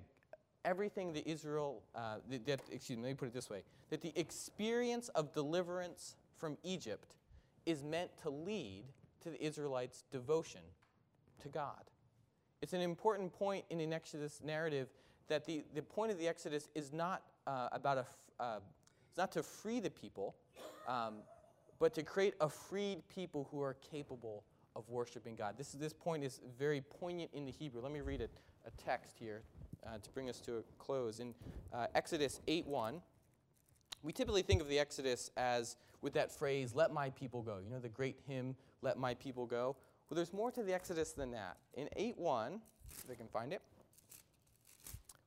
everything 0.65 1.15
that 1.15 1.27
Israel, 1.27 1.83
uh, 1.95 2.17
that, 2.47 2.61
excuse 2.71 2.99
me, 2.99 3.05
let 3.05 3.11
me 3.11 3.15
put 3.15 3.29
it 3.29 3.35
this 3.35 3.49
way 3.49 3.63
that 3.89 4.03
the 4.03 4.13
experience 4.17 5.09
of 5.11 5.33
deliverance 5.33 6.17
from 6.37 6.59
Egypt 6.63 7.17
is 7.65 7.83
meant 7.83 8.11
to 8.23 8.31
lead 8.31 8.85
to 9.23 9.31
the 9.31 9.43
Israelites' 9.43 10.05
devotion 10.13 10.61
to 11.43 11.49
God. 11.49 11.90
It's 12.63 12.73
an 12.73 12.81
important 12.81 13.33
point 13.33 13.65
in 13.71 13.79
the 13.79 13.95
Exodus 13.95 14.41
narrative 14.45 14.89
that 15.29 15.45
the, 15.47 15.65
the 15.75 15.83
point 15.83 16.13
of 16.13 16.19
the 16.19 16.29
Exodus 16.29 16.69
is 16.75 16.93
not 16.93 17.23
uh, 17.47 17.69
about 17.73 17.99
a, 17.99 18.43
uh, 18.43 18.59
it's 19.09 19.19
not 19.19 19.33
to 19.33 19.43
free 19.43 19.81
the 19.81 19.91
people, 19.91 20.35
um, 20.87 21.15
but 21.79 21.95
to 21.95 22.03
create 22.03 22.35
a 22.41 22.49
freed 22.49 23.03
people 23.09 23.49
who 23.51 23.63
are 23.63 23.77
capable 23.91 24.45
of 24.77 24.89
worshiping 24.89 25.35
God. 25.35 25.55
This, 25.57 25.73
this 25.73 25.93
point 25.93 26.23
is 26.23 26.41
very 26.59 26.81
poignant 26.81 27.31
in 27.33 27.47
the 27.47 27.53
Hebrew. 27.53 27.81
Let 27.81 27.93
me 27.93 28.01
read 28.01 28.21
a, 28.21 28.29
a 28.67 28.71
text 28.77 29.17
here 29.19 29.43
uh, 29.87 29.99
to 30.03 30.11
bring 30.11 30.29
us 30.29 30.39
to 30.41 30.59
a 30.59 30.63
close. 30.79 31.21
In 31.21 31.35
uh, 31.73 31.87
Exodus 31.95 32.41
8.1, 32.47 33.01
we 34.03 34.13
typically 34.13 34.43
think 34.43 34.61
of 34.61 34.69
the 34.69 34.79
Exodus 34.79 35.31
as 35.37 35.77
with 36.03 36.15
that 36.15 36.33
phrase, 36.33 36.75
let 36.75 36.93
my 36.93 37.11
people 37.11 37.43
go. 37.43 37.59
You 37.63 37.71
know, 37.71 37.79
the 37.79 37.89
great 37.89 38.19
hymn, 38.27 38.57
let 38.83 38.99
my 38.99 39.15
people 39.15 39.47
go. 39.47 39.77
Well, 40.11 40.17
there's 40.17 40.33
more 40.33 40.51
to 40.51 40.65
the 40.65 40.75
Exodus 40.75 41.13
than 41.13 41.31
that. 41.31 41.57
In 41.75 41.89
8 41.95 42.19
1, 42.19 42.61
if 42.99 43.11
I 43.11 43.15
can 43.15 43.29
find 43.29 43.53
it, 43.53 43.63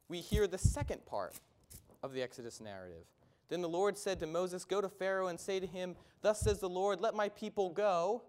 we 0.09 0.19
hear 0.19 0.45
the 0.45 0.57
second 0.57 1.05
part 1.05 1.33
of 2.03 2.11
the 2.11 2.21
Exodus 2.21 2.59
narrative. 2.59 3.05
Then 3.47 3.61
the 3.61 3.69
Lord 3.69 3.97
said 3.97 4.19
to 4.19 4.27
Moses, 4.27 4.65
Go 4.65 4.81
to 4.81 4.89
Pharaoh 4.89 5.27
and 5.27 5.39
say 5.39 5.61
to 5.61 5.65
him, 5.65 5.95
Thus 6.21 6.41
says 6.41 6.59
the 6.59 6.67
Lord, 6.67 6.99
let 6.99 7.15
my 7.15 7.29
people 7.29 7.69
go, 7.69 8.23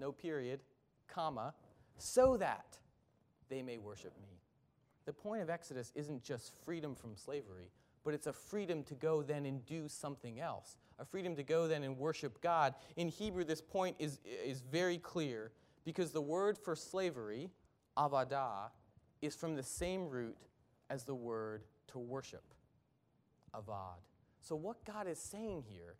no 0.00 0.10
period, 0.10 0.60
comma, 1.06 1.54
so 1.96 2.36
that 2.36 2.78
they 3.48 3.62
may 3.62 3.78
worship 3.78 4.12
me. 4.20 4.40
The 5.04 5.12
point 5.12 5.42
of 5.42 5.50
Exodus 5.50 5.92
isn't 5.94 6.24
just 6.24 6.52
freedom 6.64 6.96
from 6.96 7.16
slavery, 7.16 7.70
but 8.04 8.14
it's 8.14 8.26
a 8.26 8.32
freedom 8.32 8.82
to 8.84 8.94
go 8.94 9.22
then 9.22 9.46
and 9.46 9.64
do 9.64 9.86
something 9.86 10.40
else, 10.40 10.76
a 10.98 11.04
freedom 11.04 11.36
to 11.36 11.44
go 11.44 11.68
then 11.68 11.84
and 11.84 11.96
worship 11.96 12.40
God. 12.40 12.74
In 12.96 13.08
Hebrew, 13.08 13.44
this 13.44 13.60
point 13.60 13.94
is, 14.00 14.18
is 14.24 14.60
very 14.60 14.98
clear 14.98 15.52
because 15.88 16.10
the 16.10 16.20
word 16.20 16.58
for 16.58 16.76
slavery, 16.76 17.48
avada, 17.96 18.68
is 19.22 19.34
from 19.34 19.56
the 19.56 19.62
same 19.62 20.06
root 20.06 20.36
as 20.90 21.04
the 21.04 21.14
word 21.14 21.62
to 21.86 21.98
worship, 21.98 22.44
avad. 23.54 23.96
So, 24.42 24.54
what 24.54 24.84
God 24.84 25.08
is 25.08 25.18
saying 25.18 25.64
here 25.66 25.94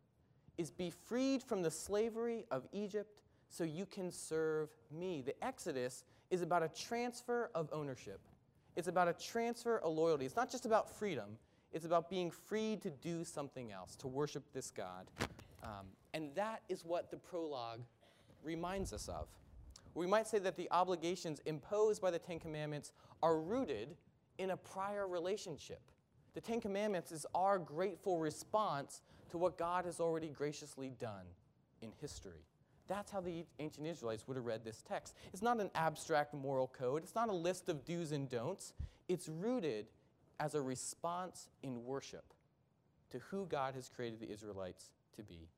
is 0.58 0.70
be 0.70 0.90
freed 0.90 1.42
from 1.42 1.62
the 1.62 1.70
slavery 1.70 2.44
of 2.50 2.68
Egypt 2.70 3.22
so 3.48 3.64
you 3.64 3.86
can 3.86 4.12
serve 4.12 4.68
me. 4.90 5.22
The 5.24 5.42
Exodus 5.42 6.04
is 6.30 6.42
about 6.42 6.62
a 6.62 6.68
transfer 6.68 7.50
of 7.54 7.70
ownership, 7.72 8.20
it's 8.76 8.88
about 8.88 9.08
a 9.08 9.14
transfer 9.14 9.78
of 9.78 9.94
loyalty. 9.94 10.26
It's 10.26 10.36
not 10.36 10.50
just 10.50 10.66
about 10.66 10.90
freedom, 10.98 11.38
it's 11.72 11.86
about 11.86 12.10
being 12.10 12.30
free 12.30 12.76
to 12.82 12.90
do 12.90 13.24
something 13.24 13.72
else, 13.72 13.96
to 13.96 14.06
worship 14.06 14.52
this 14.52 14.70
God. 14.70 15.06
Um, 15.64 15.86
and 16.12 16.34
that 16.34 16.60
is 16.68 16.84
what 16.84 17.10
the 17.10 17.16
prologue 17.16 17.80
reminds 18.44 18.92
us 18.92 19.08
of. 19.08 19.28
We 19.98 20.06
might 20.06 20.28
say 20.28 20.38
that 20.38 20.56
the 20.56 20.68
obligations 20.70 21.40
imposed 21.44 22.00
by 22.00 22.12
the 22.12 22.20
Ten 22.20 22.38
Commandments 22.38 22.92
are 23.20 23.40
rooted 23.40 23.96
in 24.38 24.50
a 24.50 24.56
prior 24.56 25.08
relationship. 25.08 25.80
The 26.34 26.40
Ten 26.40 26.60
Commandments 26.60 27.10
is 27.10 27.26
our 27.34 27.58
grateful 27.58 28.20
response 28.20 29.02
to 29.30 29.38
what 29.38 29.58
God 29.58 29.84
has 29.86 29.98
already 29.98 30.28
graciously 30.28 30.92
done 31.00 31.26
in 31.82 31.90
history. 32.00 32.44
That's 32.86 33.10
how 33.10 33.20
the 33.20 33.44
ancient 33.58 33.88
Israelites 33.88 34.28
would 34.28 34.36
have 34.36 34.46
read 34.46 34.64
this 34.64 34.82
text. 34.86 35.14
It's 35.32 35.42
not 35.42 35.60
an 35.60 35.70
abstract 35.74 36.32
moral 36.32 36.68
code, 36.68 37.02
it's 37.02 37.16
not 37.16 37.28
a 37.28 37.32
list 37.32 37.68
of 37.68 37.84
do's 37.84 38.12
and 38.12 38.28
don'ts. 38.28 38.74
It's 39.08 39.28
rooted 39.28 39.86
as 40.38 40.54
a 40.54 40.62
response 40.62 41.48
in 41.64 41.84
worship 41.84 42.34
to 43.10 43.18
who 43.30 43.46
God 43.46 43.74
has 43.74 43.88
created 43.88 44.20
the 44.20 44.30
Israelites 44.30 44.90
to 45.16 45.24
be. 45.24 45.48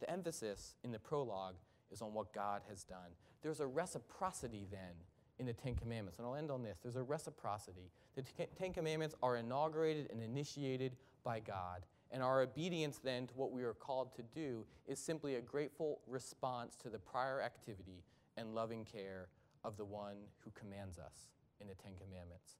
The 0.00 0.10
emphasis 0.10 0.74
in 0.82 0.90
the 0.90 0.98
prologue 0.98 1.54
is 1.92 2.02
on 2.02 2.14
what 2.14 2.32
God 2.32 2.62
has 2.68 2.82
done. 2.82 3.10
There's 3.42 3.60
a 3.60 3.66
reciprocity 3.66 4.66
then 4.70 4.94
in 5.38 5.46
the 5.46 5.52
Ten 5.52 5.74
Commandments. 5.74 6.18
And 6.18 6.26
I'll 6.26 6.34
end 6.34 6.50
on 6.50 6.62
this. 6.62 6.78
There's 6.82 6.96
a 6.96 7.02
reciprocity. 7.02 7.90
The 8.14 8.22
Ten 8.58 8.72
Commandments 8.72 9.14
are 9.22 9.36
inaugurated 9.36 10.10
and 10.10 10.22
initiated 10.22 10.96
by 11.24 11.40
God. 11.40 11.84
And 12.12 12.22
our 12.22 12.42
obedience 12.42 12.98
then 13.02 13.26
to 13.28 13.34
what 13.34 13.52
we 13.52 13.62
are 13.62 13.72
called 13.72 14.14
to 14.16 14.22
do 14.22 14.64
is 14.86 14.98
simply 14.98 15.36
a 15.36 15.40
grateful 15.40 16.00
response 16.06 16.76
to 16.82 16.90
the 16.90 16.98
prior 16.98 17.40
activity 17.40 18.02
and 18.36 18.54
loving 18.54 18.84
care 18.84 19.28
of 19.64 19.76
the 19.76 19.84
one 19.84 20.16
who 20.44 20.50
commands 20.50 20.98
us 20.98 21.30
in 21.60 21.68
the 21.68 21.74
Ten 21.74 21.92
Commandments. 21.94 22.56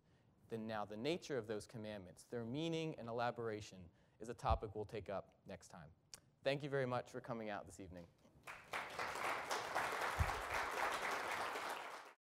Then 0.50 0.66
now 0.66 0.84
the 0.84 0.96
nature 0.96 1.36
of 1.36 1.46
those 1.46 1.66
commandments, 1.66 2.26
their 2.30 2.44
meaning 2.44 2.94
and 2.98 3.08
elaboration, 3.08 3.78
is 4.20 4.28
a 4.28 4.34
topic 4.34 4.70
we'll 4.74 4.84
take 4.84 5.08
up 5.08 5.28
next 5.48 5.68
time. 5.68 5.88
Thank 6.44 6.62
you 6.62 6.70
very 6.70 6.86
much 6.86 7.10
for 7.10 7.20
coming 7.20 7.50
out 7.50 7.66
this 7.66 7.80
evening. 7.80 8.04